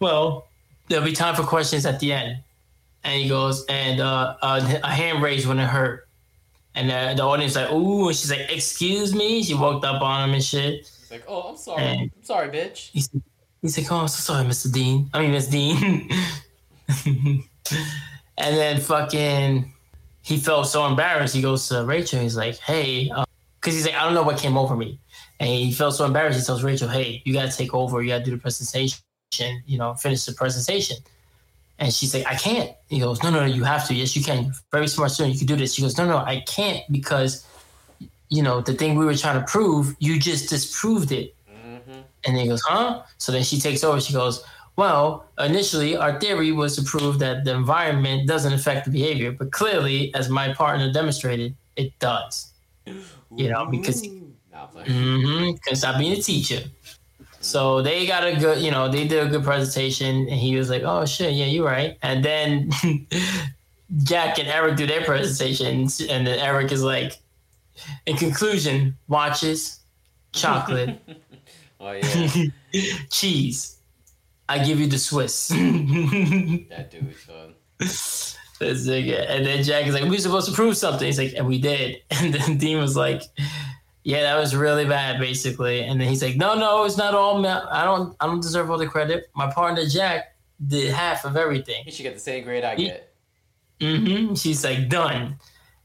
"Well, 0.00 0.46
there'll 0.88 1.04
be 1.04 1.12
time 1.12 1.34
for 1.34 1.42
questions 1.42 1.86
at 1.86 2.00
the 2.00 2.12
end." 2.12 2.38
And 3.04 3.22
he 3.22 3.28
goes, 3.28 3.64
"And 3.68 4.00
uh, 4.00 4.36
uh, 4.42 4.78
a 4.82 4.90
hand 4.90 5.22
raised 5.22 5.46
when 5.46 5.58
it 5.58 5.66
hurt." 5.66 6.06
And 6.74 6.88
the, 6.88 7.14
the 7.16 7.22
audience 7.22 7.56
like, 7.56 7.70
"Ooh!" 7.72 8.08
And 8.08 8.16
she's 8.16 8.30
like, 8.30 8.50
"Excuse 8.50 9.14
me." 9.14 9.42
She 9.42 9.54
walked 9.54 9.84
up 9.84 10.02
on 10.02 10.28
him 10.28 10.34
and 10.34 10.44
shit. 10.44 10.86
It's 11.10 11.26
like, 11.26 11.28
oh, 11.28 11.40
I'm 11.40 11.56
sorry. 11.56 11.82
And- 11.82 12.00
I'm 12.02 12.22
sorry, 12.22 12.48
bitch. 12.50 12.90
He's, 12.92 13.10
he's 13.62 13.76
like, 13.76 13.90
oh, 13.90 13.96
I'm 13.96 14.08
so 14.08 14.20
sorry, 14.20 14.44
Mr. 14.44 14.72
Dean. 14.72 15.10
I 15.12 15.20
mean, 15.20 15.32
Miss 15.32 15.48
Dean. 15.48 16.08
and 17.06 17.42
then 18.38 18.80
fucking, 18.80 19.72
he 20.22 20.38
felt 20.38 20.66
so 20.66 20.86
embarrassed. 20.86 21.34
He 21.34 21.42
goes 21.42 21.68
to 21.68 21.84
Rachel. 21.84 22.20
He's 22.20 22.36
like, 22.36 22.58
hey, 22.58 23.10
because 23.60 23.74
he's 23.74 23.86
like, 23.86 23.94
I 23.94 24.04
don't 24.04 24.14
know 24.14 24.22
what 24.22 24.38
came 24.38 24.56
over 24.56 24.76
me. 24.76 24.98
And 25.38 25.48
he 25.48 25.72
felt 25.72 25.94
so 25.94 26.04
embarrassed. 26.04 26.38
He 26.38 26.44
tells 26.44 26.62
Rachel, 26.62 26.88
hey, 26.88 27.22
you 27.24 27.32
got 27.32 27.50
to 27.50 27.56
take 27.56 27.72
over. 27.74 28.02
You 28.02 28.08
got 28.08 28.18
to 28.18 28.24
do 28.24 28.30
the 28.32 28.36
presentation, 28.36 29.00
you 29.66 29.78
know, 29.78 29.94
finish 29.94 30.24
the 30.24 30.32
presentation. 30.32 30.98
And 31.78 31.92
she's 31.92 32.14
like, 32.14 32.26
I 32.26 32.34
can't. 32.34 32.72
He 32.88 33.00
goes, 33.00 33.22
no, 33.22 33.30
no, 33.30 33.40
no, 33.40 33.46
you 33.46 33.64
have 33.64 33.88
to. 33.88 33.94
Yes, 33.94 34.14
you 34.14 34.22
can. 34.22 34.44
You're 34.44 34.54
very 34.70 34.86
smart 34.86 35.12
student. 35.12 35.32
You 35.32 35.38
can 35.38 35.46
do 35.46 35.56
this. 35.56 35.72
She 35.72 35.80
goes, 35.80 35.96
no, 35.96 36.06
no, 36.06 36.18
I 36.18 36.40
can't 36.46 36.82
because, 36.92 37.46
you 38.28 38.42
know, 38.42 38.60
the 38.60 38.74
thing 38.74 38.98
we 38.98 39.06
were 39.06 39.16
trying 39.16 39.40
to 39.40 39.46
prove, 39.46 39.96
you 39.98 40.20
just 40.20 40.50
disproved 40.50 41.10
it. 41.10 41.34
Mm-hmm. 41.50 42.00
And 42.26 42.36
he 42.36 42.46
goes, 42.48 42.60
huh? 42.60 43.02
So 43.16 43.32
then 43.32 43.42
she 43.42 43.58
takes 43.58 43.82
over. 43.82 43.98
She 43.98 44.12
goes, 44.12 44.44
well, 44.80 45.26
initially 45.38 45.94
our 45.94 46.18
theory 46.18 46.52
was 46.52 46.74
to 46.76 46.82
prove 46.82 47.18
that 47.18 47.44
the 47.44 47.54
environment 47.54 48.26
doesn't 48.26 48.54
affect 48.54 48.86
the 48.86 48.90
behavior, 48.90 49.30
but 49.30 49.52
clearly, 49.52 49.98
as 50.14 50.30
my 50.30 50.54
partner 50.54 50.90
demonstrated, 50.90 51.54
it 51.76 51.90
does. 51.98 52.52
You 52.86 53.48
know, 53.52 53.66
because 53.66 54.00
Nah, 54.02 54.68
I'm 54.76 54.84
mm-hmm, 54.86 55.52
because 55.52 55.84
I'm 55.84 55.98
being 55.98 56.16
a 56.18 56.22
teacher. 56.22 56.62
So 57.40 57.82
they 57.82 58.06
got 58.06 58.26
a 58.26 58.34
good, 58.36 58.62
you 58.62 58.70
know, 58.70 58.88
they 58.88 59.06
did 59.06 59.26
a 59.26 59.28
good 59.30 59.44
presentation, 59.44 60.28
and 60.30 60.38
he 60.46 60.56
was 60.56 60.68
like, 60.70 60.82
"Oh 60.82 61.04
shit, 61.04 61.32
yeah, 61.34 61.46
you're 61.46 61.66
right." 61.66 61.98
And 62.02 62.24
then 62.24 62.70
Jack 64.02 64.38
and 64.38 64.48
Eric 64.48 64.76
do 64.76 64.86
their 64.86 65.04
presentations, 65.04 66.00
and 66.00 66.26
then 66.26 66.38
Eric 66.38 66.72
is 66.72 66.82
like, 66.82 67.20
"In 68.06 68.16
conclusion, 68.16 68.96
watches, 69.08 69.80
chocolate." 70.32 70.98
Oh 71.82 71.92
yeah, 71.92 72.48
cheese. 73.10 73.79
I 74.50 74.64
give 74.64 74.80
you 74.80 74.88
the 74.88 74.98
Swiss. 74.98 75.48
that 75.48 76.88
dude, 76.90 77.14
son. 77.24 77.54
This 77.78 78.36
nigga. 78.60 79.24
And 79.28 79.46
then 79.46 79.62
Jack 79.62 79.86
is 79.86 79.94
like, 79.94 80.02
we 80.02 80.10
were 80.10 80.18
supposed 80.18 80.48
to 80.48 80.54
prove 80.54 80.76
something. 80.76 81.06
He's 81.06 81.18
like, 81.18 81.34
and 81.36 81.46
we 81.46 81.60
did. 81.60 82.02
And 82.10 82.34
then 82.34 82.58
Dean 82.58 82.78
was 82.78 82.96
like, 82.96 83.22
yeah, 84.02 84.22
that 84.22 84.38
was 84.38 84.56
really 84.56 84.84
bad, 84.84 85.20
basically. 85.20 85.84
And 85.84 86.00
then 86.00 86.08
he's 86.08 86.20
like, 86.20 86.34
no, 86.34 86.54
no, 86.54 86.84
it's 86.84 86.96
not 86.96 87.14
all. 87.14 87.38
Ma- 87.38 87.68
I 87.70 87.84
don't, 87.84 88.16
I 88.18 88.26
don't 88.26 88.42
deserve 88.42 88.70
all 88.72 88.76
the 88.76 88.88
credit. 88.88 89.30
My 89.36 89.50
partner 89.52 89.86
Jack 89.86 90.36
did 90.66 90.92
half 90.92 91.24
of 91.24 91.36
everything. 91.36 91.84
He 91.84 91.92
should 91.92 92.02
get 92.02 92.14
the 92.14 92.20
same 92.20 92.42
grade 92.42 92.64
I 92.64 92.74
get. 92.74 93.14
Mm-hmm. 93.80 94.34
She's 94.34 94.64
like, 94.64 94.88
done. 94.88 95.36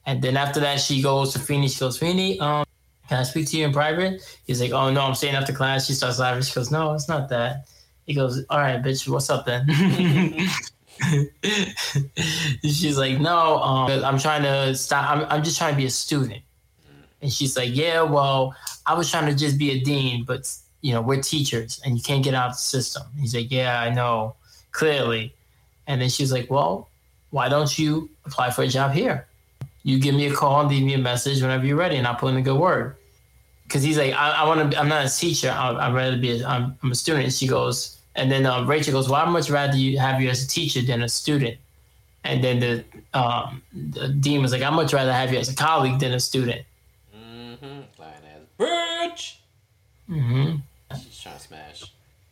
And 0.07 0.23
then 0.23 0.37
after 0.37 0.59
that, 0.61 0.79
she 0.79 1.03
goes 1.03 1.33
to 1.33 1.39
Feeney. 1.39 1.67
She 1.67 1.79
goes, 1.79 1.99
Feeney, 1.99 2.39
um, 2.39 2.65
can 3.07 3.19
I 3.19 3.23
speak 3.23 3.47
to 3.49 3.57
you 3.57 3.65
in 3.65 3.73
private? 3.73 4.23
He's 4.47 4.59
like, 4.59 4.71
oh 4.71 4.91
no, 4.91 5.01
I'm 5.01 5.13
staying 5.13 5.35
after 5.35 5.53
class. 5.53 5.85
She 5.85 5.93
starts 5.93 6.17
laughing. 6.17 6.41
She 6.41 6.53
goes, 6.53 6.71
no, 6.71 6.93
it's 6.93 7.07
not 7.07 7.29
that. 7.29 7.67
He 8.05 8.13
goes, 8.13 8.43
all 8.49 8.59
right, 8.59 8.81
bitch, 8.81 9.07
what's 9.07 9.29
up 9.29 9.45
then? 9.45 9.67
she's 12.63 12.97
like, 12.97 13.19
no, 13.19 13.57
um, 13.57 14.03
I'm 14.03 14.19
trying 14.19 14.43
to 14.43 14.75
stop. 14.75 15.09
I'm, 15.09 15.25
I'm 15.29 15.43
just 15.43 15.57
trying 15.57 15.73
to 15.73 15.77
be 15.77 15.85
a 15.85 15.89
student. 15.89 16.41
And 17.21 17.31
she's 17.31 17.57
like, 17.57 17.75
yeah, 17.75 18.01
well, 18.01 18.55
I 18.85 18.93
was 18.93 19.09
trying 19.09 19.25
to 19.25 19.35
just 19.35 19.57
be 19.57 19.71
a 19.71 19.79
dean, 19.79 20.23
but 20.25 20.51
you 20.81 20.93
know, 20.93 21.01
we're 21.01 21.21
teachers 21.21 21.81
and 21.83 21.97
you 21.97 22.03
can't 22.03 22.23
get 22.23 22.35
out 22.35 22.51
of 22.51 22.53
the 22.53 22.61
system. 22.61 23.03
He's 23.19 23.33
like, 23.33 23.51
yeah, 23.51 23.81
I 23.81 23.89
know, 23.89 24.35
clearly. 24.71 25.33
And 25.87 25.99
then 25.99 26.09
she's 26.09 26.31
like, 26.31 26.51
well, 26.51 26.89
why 27.31 27.49
don't 27.49 27.77
you 27.77 28.09
apply 28.25 28.51
for 28.51 28.61
a 28.61 28.67
job 28.67 28.91
here? 28.91 29.27
You 29.83 29.99
give 29.99 30.15
me 30.15 30.27
a 30.27 30.33
call 30.33 30.61
and 30.61 30.69
leave 30.69 30.83
me 30.83 30.93
a 30.93 30.99
message 30.99 31.41
whenever 31.41 31.65
you're 31.65 31.77
ready, 31.77 31.95
and 31.95 32.07
I'll 32.07 32.15
put 32.15 32.29
in 32.29 32.37
a 32.37 32.41
good 32.41 32.59
word. 32.59 32.95
Because 33.63 33.83
he's 33.83 33.97
like, 33.97 34.13
I, 34.13 34.31
I 34.31 34.47
want 34.47 34.71
to. 34.71 34.79
I'm 34.79 34.87
not 34.87 35.05
a 35.05 35.09
teacher. 35.09 35.49
I, 35.49 35.71
I'd 35.73 35.93
rather 35.93 36.17
be. 36.17 36.41
A, 36.41 36.47
I'm, 36.47 36.77
I'm 36.81 36.91
a 36.91 36.95
student. 36.95 37.25
And 37.25 37.33
she 37.33 37.47
goes, 37.47 37.94
and 38.15 38.31
then 38.31 38.45
um, 38.45 38.67
Rachel 38.67 38.93
goes, 38.93 39.09
Well, 39.09 39.21
I'd 39.25 39.31
much 39.31 39.49
rather 39.49 39.75
you 39.77 39.97
have 39.99 40.21
you 40.21 40.29
as 40.29 40.43
a 40.43 40.47
teacher 40.47 40.81
than 40.81 41.03
a 41.03 41.09
student. 41.09 41.57
And 42.23 42.43
then 42.43 42.59
the, 42.59 42.83
um, 43.13 43.61
the 43.73 44.07
dean 44.07 44.41
was 44.41 44.51
like, 44.51 44.63
I'd 44.63 44.71
much 44.73 44.93
rather 44.93 45.13
have 45.13 45.31
you 45.31 45.37
as 45.37 45.47
a 45.49 45.55
colleague 45.55 45.99
than 45.99 46.11
a 46.13 46.19
student. 46.19 46.65
Mm-hmm. 47.15 47.81
Ass 48.01 48.15
bitch. 48.59 49.35
hmm 50.07 50.55
She's 51.03 51.19
trying 51.21 51.35
to 51.35 51.41
smash 51.41 51.83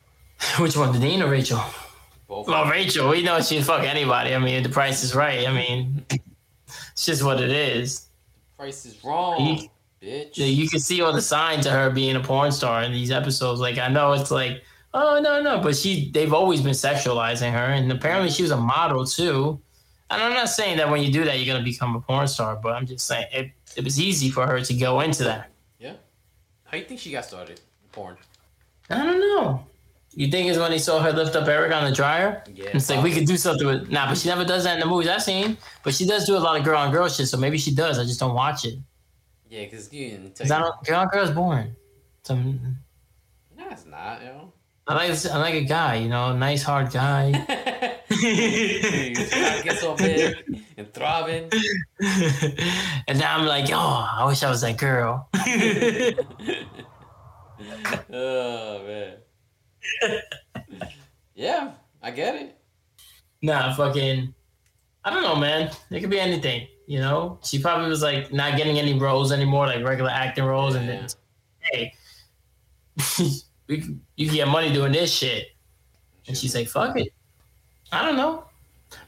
Which 0.59 0.75
one, 0.77 0.93
the 0.93 0.99
dean 0.99 1.21
or 1.21 1.29
Rachel? 1.29 1.61
both. 2.27 2.47
Well, 2.47 2.65
Rachel, 2.69 3.09
we 3.09 3.21
know 3.23 3.39
she'd 3.41 3.63
fuck 3.65 3.83
anybody. 3.83 4.33
I 4.33 4.39
mean, 4.39 4.63
the 4.63 4.69
price 4.69 5.03
is 5.03 5.13
right. 5.13 5.47
I 5.47 5.53
mean, 5.53 6.03
it's 6.09 7.05
just 7.05 7.23
what 7.23 7.39
it 7.41 7.51
is. 7.51 7.99
The 8.57 8.63
Price 8.63 8.85
is 8.85 9.03
wrong, 9.03 9.45
You- 9.45 9.69
bitch. 10.01 10.37
You 10.37 10.67
can 10.69 10.79
see 10.79 11.01
all 11.01 11.13
the 11.13 11.21
signs 11.21 11.65
of 11.65 11.73
her 11.73 11.89
being 11.89 12.15
a 12.15 12.19
porn 12.19 12.51
star 12.51 12.81
in 12.83 12.91
these 12.91 13.11
episodes. 13.11 13.59
Like 13.59 13.77
I 13.77 13.87
know 13.89 14.13
it's 14.13 14.31
like, 14.31 14.63
oh 14.93 15.19
no, 15.21 15.41
no, 15.41 15.59
but 15.59 15.75
she 15.75 16.11
they've 16.11 16.33
always 16.33 16.61
been 16.61 16.73
sexualizing 16.73 17.51
her, 17.51 17.65
and 17.73 17.91
apparently 17.91 18.29
she 18.29 18.41
was 18.43 18.51
a 18.51 18.57
model 18.57 19.05
too. 19.05 19.59
And 20.09 20.21
I'm 20.21 20.33
not 20.33 20.49
saying 20.49 20.77
that 20.77 20.89
when 20.89 21.01
you 21.01 21.11
do 21.11 21.23
that 21.25 21.39
you're 21.39 21.51
gonna 21.53 21.63
become 21.63 21.95
a 21.95 22.01
porn 22.01 22.27
star, 22.27 22.55
but 22.55 22.73
I'm 22.73 22.85
just 22.85 23.05
saying 23.07 23.27
it 23.31 23.51
it 23.75 23.83
was 23.83 23.99
easy 23.99 24.29
for 24.29 24.45
her 24.45 24.61
to 24.61 24.73
go 24.73 24.99
into 25.01 25.23
that. 25.23 25.49
yeah. 25.79 25.93
How 26.65 26.77
you 26.77 26.85
think 26.85 26.99
she 26.99 27.11
got 27.11 27.25
started? 27.25 27.61
Porn. 27.91 28.17
I 28.89 28.97
don't 29.03 29.19
know. 29.19 29.65
You 30.15 30.27
think 30.29 30.47
it's 30.47 30.59
when 30.59 30.69
they 30.69 30.77
saw 30.77 31.01
her 31.01 31.11
lift 31.11 31.35
up 31.35 31.47
Eric 31.47 31.73
on 31.73 31.85
the 31.89 31.95
dryer? 31.95 32.43
Yeah. 32.53 32.69
It's 32.73 32.87
like 32.89 33.03
we 33.03 33.11
could 33.11 33.25
do 33.25 33.35
something 33.37 33.65
with 33.65 33.89
nah, 33.89 34.07
but 34.07 34.17
she 34.17 34.27
never 34.29 34.45
does 34.45 34.63
that 34.65 34.75
in 34.75 34.79
the 34.79 34.85
movies 34.85 35.07
I've 35.09 35.23
seen. 35.23 35.57
But 35.83 35.95
she 35.95 36.05
does 36.05 36.25
do 36.25 36.37
a 36.37 36.39
lot 36.39 36.55
of 36.57 36.63
girl 36.63 36.77
on 36.77 36.91
girl 36.91 37.07
shit, 37.09 37.27
so 37.27 37.37
maybe 37.37 37.57
she 37.57 37.73
does. 37.73 37.97
I 37.97 38.03
just 38.03 38.19
don't 38.19 38.35
watch 38.35 38.65
it. 38.65 38.77
Yeah, 39.49 39.63
because 39.63 39.91
you 39.91 40.09
didn't 40.11 40.37
Cause 40.37 40.51
I 40.51 40.59
don't 40.59 40.83
girl 40.85 40.99
on 40.99 41.07
girl 41.07 41.23
is 41.23 41.31
boring. 41.31 41.75
So, 42.23 42.35
No, 42.35 42.53
it's 43.71 43.85
not, 43.85 44.21
yo. 44.23 44.51
I 44.85 44.95
like 44.95 45.25
I 45.25 45.37
like 45.37 45.53
a 45.53 45.63
guy, 45.63 45.95
you 45.95 46.09
know, 46.09 46.35
nice 46.35 46.61
hard 46.61 46.91
guy. 46.91 47.31
gotta 49.63 49.77
so 49.77 49.95
big 49.95 50.35
and 50.77 50.93
throbbing. 50.93 51.49
and 53.07 53.17
now 53.17 53.37
I'm 53.37 53.45
like, 53.45 53.69
oh, 53.71 54.09
I 54.11 54.25
wish 54.25 54.43
I 54.43 54.49
was 54.49 54.59
that 54.61 54.77
girl. 54.77 55.29
oh 58.11 58.85
man. 58.85 59.13
yeah, 61.33 61.71
I 62.01 62.11
get 62.11 62.35
it. 62.35 62.57
nah, 63.41 63.73
fucking, 63.73 64.33
I 65.05 65.09
don't 65.09 65.23
know, 65.23 65.37
man. 65.37 65.71
It 65.91 66.01
could 66.01 66.09
be 66.09 66.19
anything, 66.19 66.67
you 66.87 66.99
know. 66.99 67.39
She 67.43 67.59
probably 67.59 67.87
was 67.87 68.01
like 68.01 68.33
not 68.33 68.57
getting 68.57 68.79
any 68.79 68.99
roles 68.99 69.31
anymore, 69.31 69.67
like 69.67 69.85
regular 69.85 70.11
acting 70.11 70.43
roles, 70.43 70.75
and 70.75 70.89
then 70.89 71.07
hey, 71.61 71.93
we 73.67 73.79
can- 73.81 74.01
you 74.15 74.27
can 74.27 74.35
get 74.35 74.47
money 74.47 74.71
doing 74.73 74.91
this 74.91 75.13
shit. 75.13 75.47
And 76.27 76.37
she's 76.37 76.55
like, 76.55 76.67
fuck 76.67 76.97
it. 76.97 77.13
I 77.91 78.05
don't 78.05 78.17
know. 78.17 78.45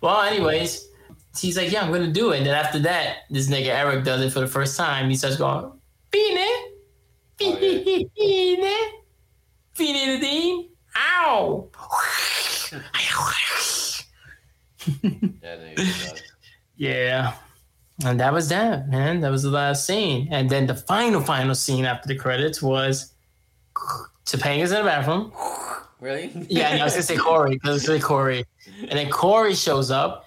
Well, 0.02 0.22
anyways, 0.22 0.88
he's 1.38 1.58
like, 1.58 1.72
yeah, 1.72 1.84
I'm 1.84 1.92
gonna 1.92 2.12
do 2.12 2.32
it. 2.32 2.38
And 2.38 2.46
then 2.46 2.56
after 2.56 2.80
that, 2.80 3.20
this 3.30 3.48
nigga 3.50 3.68
Eric 3.68 4.04
does 4.04 4.22
it 4.22 4.32
for 4.32 4.40
the 4.42 4.48
first 4.48 4.76
time. 4.78 5.10
He 5.10 5.16
starts 5.16 5.38
going, 5.38 5.72
Fine, 6.12 6.38
Fine, 7.38 8.10
Fine, 9.74 10.22
Dean, 10.22 10.70
ow. 10.96 11.70
That 15.42 15.60
nigga 15.60 15.80
sucks. 15.80 16.22
Yeah. 16.78 17.34
And 18.04 18.20
that 18.20 18.34
was 18.34 18.50
that, 18.50 18.90
man. 18.90 19.22
That 19.22 19.32
was 19.32 19.44
the 19.44 19.50
last 19.50 19.86
scene. 19.86 20.28
And 20.30 20.50
then 20.50 20.68
the 20.68 20.76
final, 20.76 21.22
final 21.22 21.56
scene 21.56 21.86
after 21.86 22.10
the 22.10 22.16
credits 22.16 22.62
was 22.62 23.14
Topanga's 24.26 24.72
in 24.72 24.80
the 24.80 24.84
bathroom. 24.84 25.32
Really? 26.00 26.32
Yeah, 26.50 26.76
no, 26.76 26.82
I 26.82 26.84
was 26.86 26.94
gonna 26.94 27.04
say 27.04 27.18
Cory 27.18 27.52
because 27.52 27.78
it's 27.78 27.86
say 27.86 28.00
Cory. 28.00 28.46
And 28.82 28.92
then 28.92 29.10
Cory 29.10 29.56
shows 29.56 29.92
up 29.92 30.26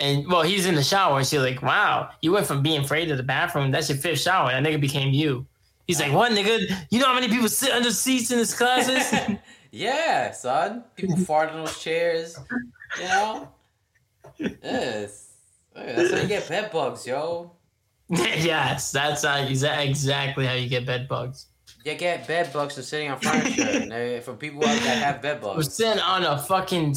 and 0.00 0.26
well, 0.26 0.42
he's 0.42 0.66
in 0.66 0.74
the 0.74 0.82
shower 0.82 1.18
and 1.18 1.26
she's 1.26 1.40
like, 1.40 1.62
Wow, 1.62 2.10
you 2.22 2.32
went 2.32 2.46
from 2.46 2.62
being 2.62 2.82
afraid 2.82 3.10
of 3.10 3.16
the 3.16 3.22
bathroom, 3.22 3.70
that's 3.70 3.88
your 3.88 3.98
fifth 3.98 4.20
shower. 4.20 4.50
That 4.50 4.62
nigga 4.62 4.80
became 4.80 5.12
you. 5.12 5.46
He's 5.86 6.00
like, 6.00 6.12
What 6.12 6.32
nigga? 6.32 6.86
You 6.90 7.00
know 7.00 7.06
how 7.06 7.14
many 7.14 7.28
people 7.28 7.48
sit 7.48 7.70
under 7.72 7.90
seats 7.90 8.30
in 8.30 8.38
this 8.38 8.56
classes? 8.56 9.30
yeah, 9.70 10.30
son. 10.32 10.84
People 10.96 11.16
fart 11.16 11.50
in 11.50 11.56
those 11.56 11.78
chairs. 11.80 12.38
You 12.98 13.04
know? 13.04 13.48
Yes. 14.38 15.30
That's 15.74 16.10
how 16.12 16.20
you 16.20 16.28
get 16.28 16.48
bed 16.48 16.70
bugs, 16.72 17.06
yo. 17.06 17.52
yes, 18.08 18.90
that's 18.90 19.24
exa- 19.24 19.86
exactly 19.86 20.44
how 20.46 20.54
you 20.54 20.68
get 20.68 20.84
bed 20.84 21.06
bugs. 21.06 21.46
You 21.84 21.94
get 21.94 22.26
bed 22.26 22.52
bugs 22.52 22.74
from 22.74 22.82
sitting 22.82 23.10
on 23.10 23.18
furniture. 23.20 23.62
and 23.92 24.22
from 24.22 24.36
people 24.36 24.60
that 24.60 24.78
have 24.80 25.22
bed 25.22 25.40
bugs. 25.42 25.74
sitting 25.74 26.00
on 26.02 26.24
a 26.24 26.38
fucking 26.38 26.94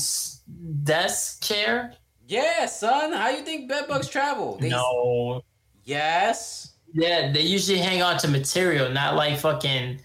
desk 0.83 1.41
chair. 1.43 1.93
Yeah, 2.27 2.65
son. 2.65 3.13
How 3.13 3.29
you 3.29 3.43
think 3.43 3.69
bed 3.69 3.87
bugs 3.87 4.09
travel? 4.09 4.57
They- 4.57 4.69
No. 4.69 5.43
Yes. 5.85 6.73
Yeah, 6.93 7.31
they 7.31 7.41
usually 7.41 7.79
hang 7.79 8.01
on 8.01 8.17
to 8.19 8.27
material, 8.27 8.89
not 8.91 9.15
like 9.15 9.39
fucking 9.39 9.99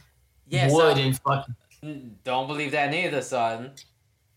Yeah, 0.49 0.71
wood 0.73 0.97
son. 0.97 0.99
and 1.05 1.21
fucking. 1.21 2.17
Don't 2.25 2.47
believe 2.47 2.73
that 2.73 2.91
neither, 2.91 3.21
son. 3.23 3.73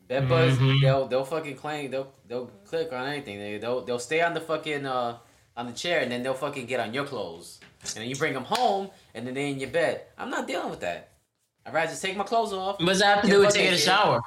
Bed 0.07 0.27
bugs, 0.27 0.57
Mhm. 0.57 0.81
they'll 0.81 1.07
they'll 1.07 1.23
fucking 1.23 1.55
claim 1.55 1.89
they'll 1.89 2.11
they'll 2.27 2.47
click 2.65 2.91
on 2.91 3.07
anything. 3.07 3.39
They 3.39 3.57
they'll 3.57 3.81
they'll 3.85 3.97
stay 3.99 4.21
on 4.21 4.33
the 4.33 4.41
fucking 4.41 4.85
uh 4.85 5.17
on 5.55 5.67
the 5.67 5.71
chair 5.73 6.01
and 6.01 6.11
then 6.11 6.21
they'll 6.21 6.33
fucking 6.33 6.65
get 6.65 6.81
on 6.81 6.93
your 6.93 7.05
clothes. 7.05 7.60
And 7.83 8.03
then 8.03 8.09
you 8.09 8.15
bring 8.15 8.33
them 8.33 8.43
home 8.43 8.89
and 9.13 9.25
then 9.25 9.33
they 9.33 9.49
in 9.49 9.59
your 9.59 9.69
bed. 9.69 10.03
I'm 10.17 10.29
not 10.29 10.47
dealing 10.47 10.69
with 10.69 10.81
that. 10.81 11.11
I'd 11.65 11.73
rather 11.73 11.91
just 11.91 12.01
take 12.01 12.17
my 12.17 12.23
clothes 12.23 12.53
off 12.53 12.81
What's 12.81 12.99
that 12.99 13.15
have 13.15 13.23
to 13.23 13.29
do 13.29 13.39
with 13.39 13.53
taking 13.53 13.73
a 13.73 13.77
shower? 13.77 14.21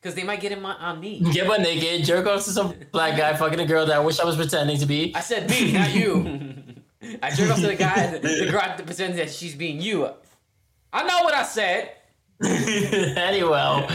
because 0.00 0.14
they 0.14 0.22
might 0.22 0.40
get 0.40 0.52
in 0.52 0.62
my 0.62 0.74
on 0.74 1.00
me. 1.00 1.20
Get 1.32 1.46
butt 1.46 1.60
naked, 1.60 2.04
jerk 2.04 2.26
off 2.26 2.44
to 2.44 2.50
some 2.50 2.74
black 2.90 3.16
guy 3.16 3.34
fucking 3.36 3.60
a 3.60 3.66
girl 3.66 3.86
that 3.86 3.96
I 3.96 4.00
wish 4.00 4.18
I 4.18 4.24
was 4.24 4.36
pretending 4.36 4.78
to 4.78 4.86
be. 4.86 5.12
I 5.14 5.20
said 5.20 5.50
me, 5.50 5.72
not 5.72 5.94
you. 5.94 6.54
I 7.22 7.30
jerk 7.30 7.50
off 7.50 7.60
to 7.60 7.66
the 7.66 7.74
guy, 7.74 8.06
the, 8.06 8.18
the 8.18 8.48
girl 8.50 8.60
that 8.60 8.84
pretends 8.86 9.16
that 9.16 9.30
she's 9.30 9.54
being 9.54 9.80
you. 9.80 10.08
I 10.92 11.02
know 11.04 11.18
what 11.22 11.34
I 11.34 11.44
said. 11.44 11.92
anyway, 12.42 13.86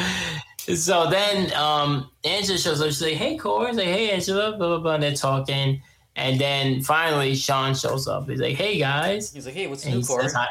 so 0.75 1.09
then 1.09 1.51
um, 1.53 2.11
Angela 2.23 2.57
shows 2.59 2.79
up. 2.79 2.87
She's 2.87 3.01
like, 3.01 3.13
"Hey, 3.13 3.37
Cory." 3.37 3.73
Like, 3.73 3.87
"Hey, 3.87 4.11
Angela." 4.11 4.55
Blah 4.55 4.67
blah 4.67 4.79
blah. 4.79 4.93
And 4.95 5.03
they're 5.03 5.15
talking, 5.15 5.81
and 6.15 6.39
then 6.39 6.81
finally 6.81 7.35
Shawn 7.35 7.75
shows 7.75 8.07
up. 8.07 8.29
He's 8.29 8.39
like, 8.39 8.55
"Hey 8.55 8.77
guys," 8.79 9.33
He's 9.33 9.45
like, 9.45 9.55
hey, 9.55 9.67
what's 9.67 9.85
and 9.85 9.95
new, 9.95 9.99
he 10.01 10.05
Cory? 10.05 10.23
says, 10.23 10.33
hi. 10.33 10.47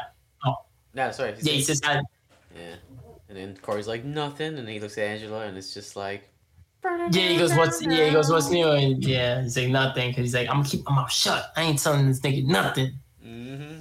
No, 0.93 1.11
sorry. 1.11 1.33
"Yeah." 1.41 1.53
He 1.53 1.61
says, 1.61 1.81
hi. 1.83 2.01
Yeah. 2.55 2.75
And 3.27 3.37
then 3.37 3.57
Cory's 3.61 3.87
like, 3.87 4.05
nothing. 4.05 4.57
And 4.57 4.67
he 4.69 4.79
looks 4.79 4.97
at 4.97 5.03
Angela 5.03 5.45
and 5.45 5.57
it's 5.57 5.73
just 5.73 5.95
like, 5.95 6.29
"Yeah." 6.83 7.09
He 7.09 7.37
goes, 7.37 7.53
"What's 7.53 7.81
yeah?" 7.81 8.05
He 8.05 8.11
goes, 8.11 8.31
"What's 8.31 8.49
new?" 8.49 8.69
And 8.69 9.03
yeah, 9.03 9.41
he's 9.41 9.57
like, 9.57 9.69
"Nothing," 9.69 10.11
because 10.11 10.23
he's 10.25 10.35
like, 10.35 10.47
"I'm 10.47 10.57
gonna 10.57 10.69
keep 10.69 10.85
my 10.85 10.95
mouth 10.95 11.11
shut. 11.11 11.51
I 11.57 11.63
ain't 11.63 11.79
telling 11.79 12.07
this 12.07 12.19
nigga 12.19 12.45
nothing." 12.45 12.91
mm-hmm. 13.25 13.79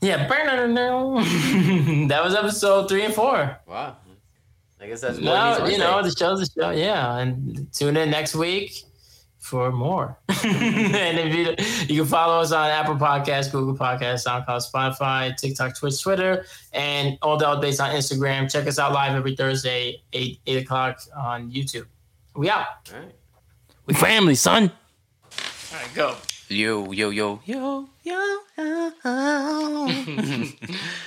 Yeah, 0.00 0.28
that 2.08 2.20
was 2.22 2.34
episode 2.34 2.88
three 2.90 3.04
and 3.06 3.14
four. 3.14 3.58
Wow. 3.66 3.96
I 4.78 4.86
guess 4.86 5.00
that's 5.00 5.18
No, 5.18 5.64
you 5.66 5.78
know, 5.78 6.02
the 6.02 6.10
show's 6.10 6.40
the 6.40 6.60
show. 6.60 6.70
Yeah, 6.70 7.16
and 7.16 7.72
tune 7.72 7.96
in 7.96 8.10
next 8.10 8.34
week 8.34 8.84
for 9.44 9.70
more. 9.70 10.18
and 10.44 11.18
if 11.18 11.34
you 11.34 11.54
you 11.94 12.00
can 12.02 12.10
follow 12.10 12.40
us 12.40 12.50
on 12.50 12.70
Apple 12.70 12.96
Podcasts, 12.96 13.52
Google 13.52 13.76
Podcasts, 13.76 14.26
SoundCloud, 14.26 14.72
Spotify, 14.72 15.36
TikTok, 15.36 15.76
Twitch, 15.76 16.02
Twitter, 16.02 16.46
and 16.72 17.18
all 17.20 17.36
the 17.36 17.44
updates 17.44 17.78
on 17.84 17.94
Instagram. 17.94 18.50
Check 18.50 18.66
us 18.66 18.78
out 18.78 18.94
live 18.94 19.14
every 19.14 19.36
Thursday, 19.36 20.02
eight 20.14 20.40
eight 20.46 20.62
o'clock 20.64 20.98
on 21.14 21.52
YouTube. 21.52 21.86
We 22.34 22.48
out. 22.48 22.66
All 22.92 23.00
right. 23.00 23.14
We 23.84 23.92
family, 23.92 24.34
son. 24.34 24.72
All 24.72 25.78
right, 25.78 25.94
go. 25.94 26.16
Yo, 26.48 26.90
yo, 26.92 27.10
yo, 27.10 27.42
yo, 27.44 27.88
yo. 28.02 28.38
Yo 28.56 28.92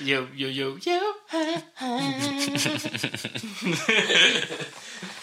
yo 0.00 0.26
yo 0.34 0.76
yo. 0.76 1.12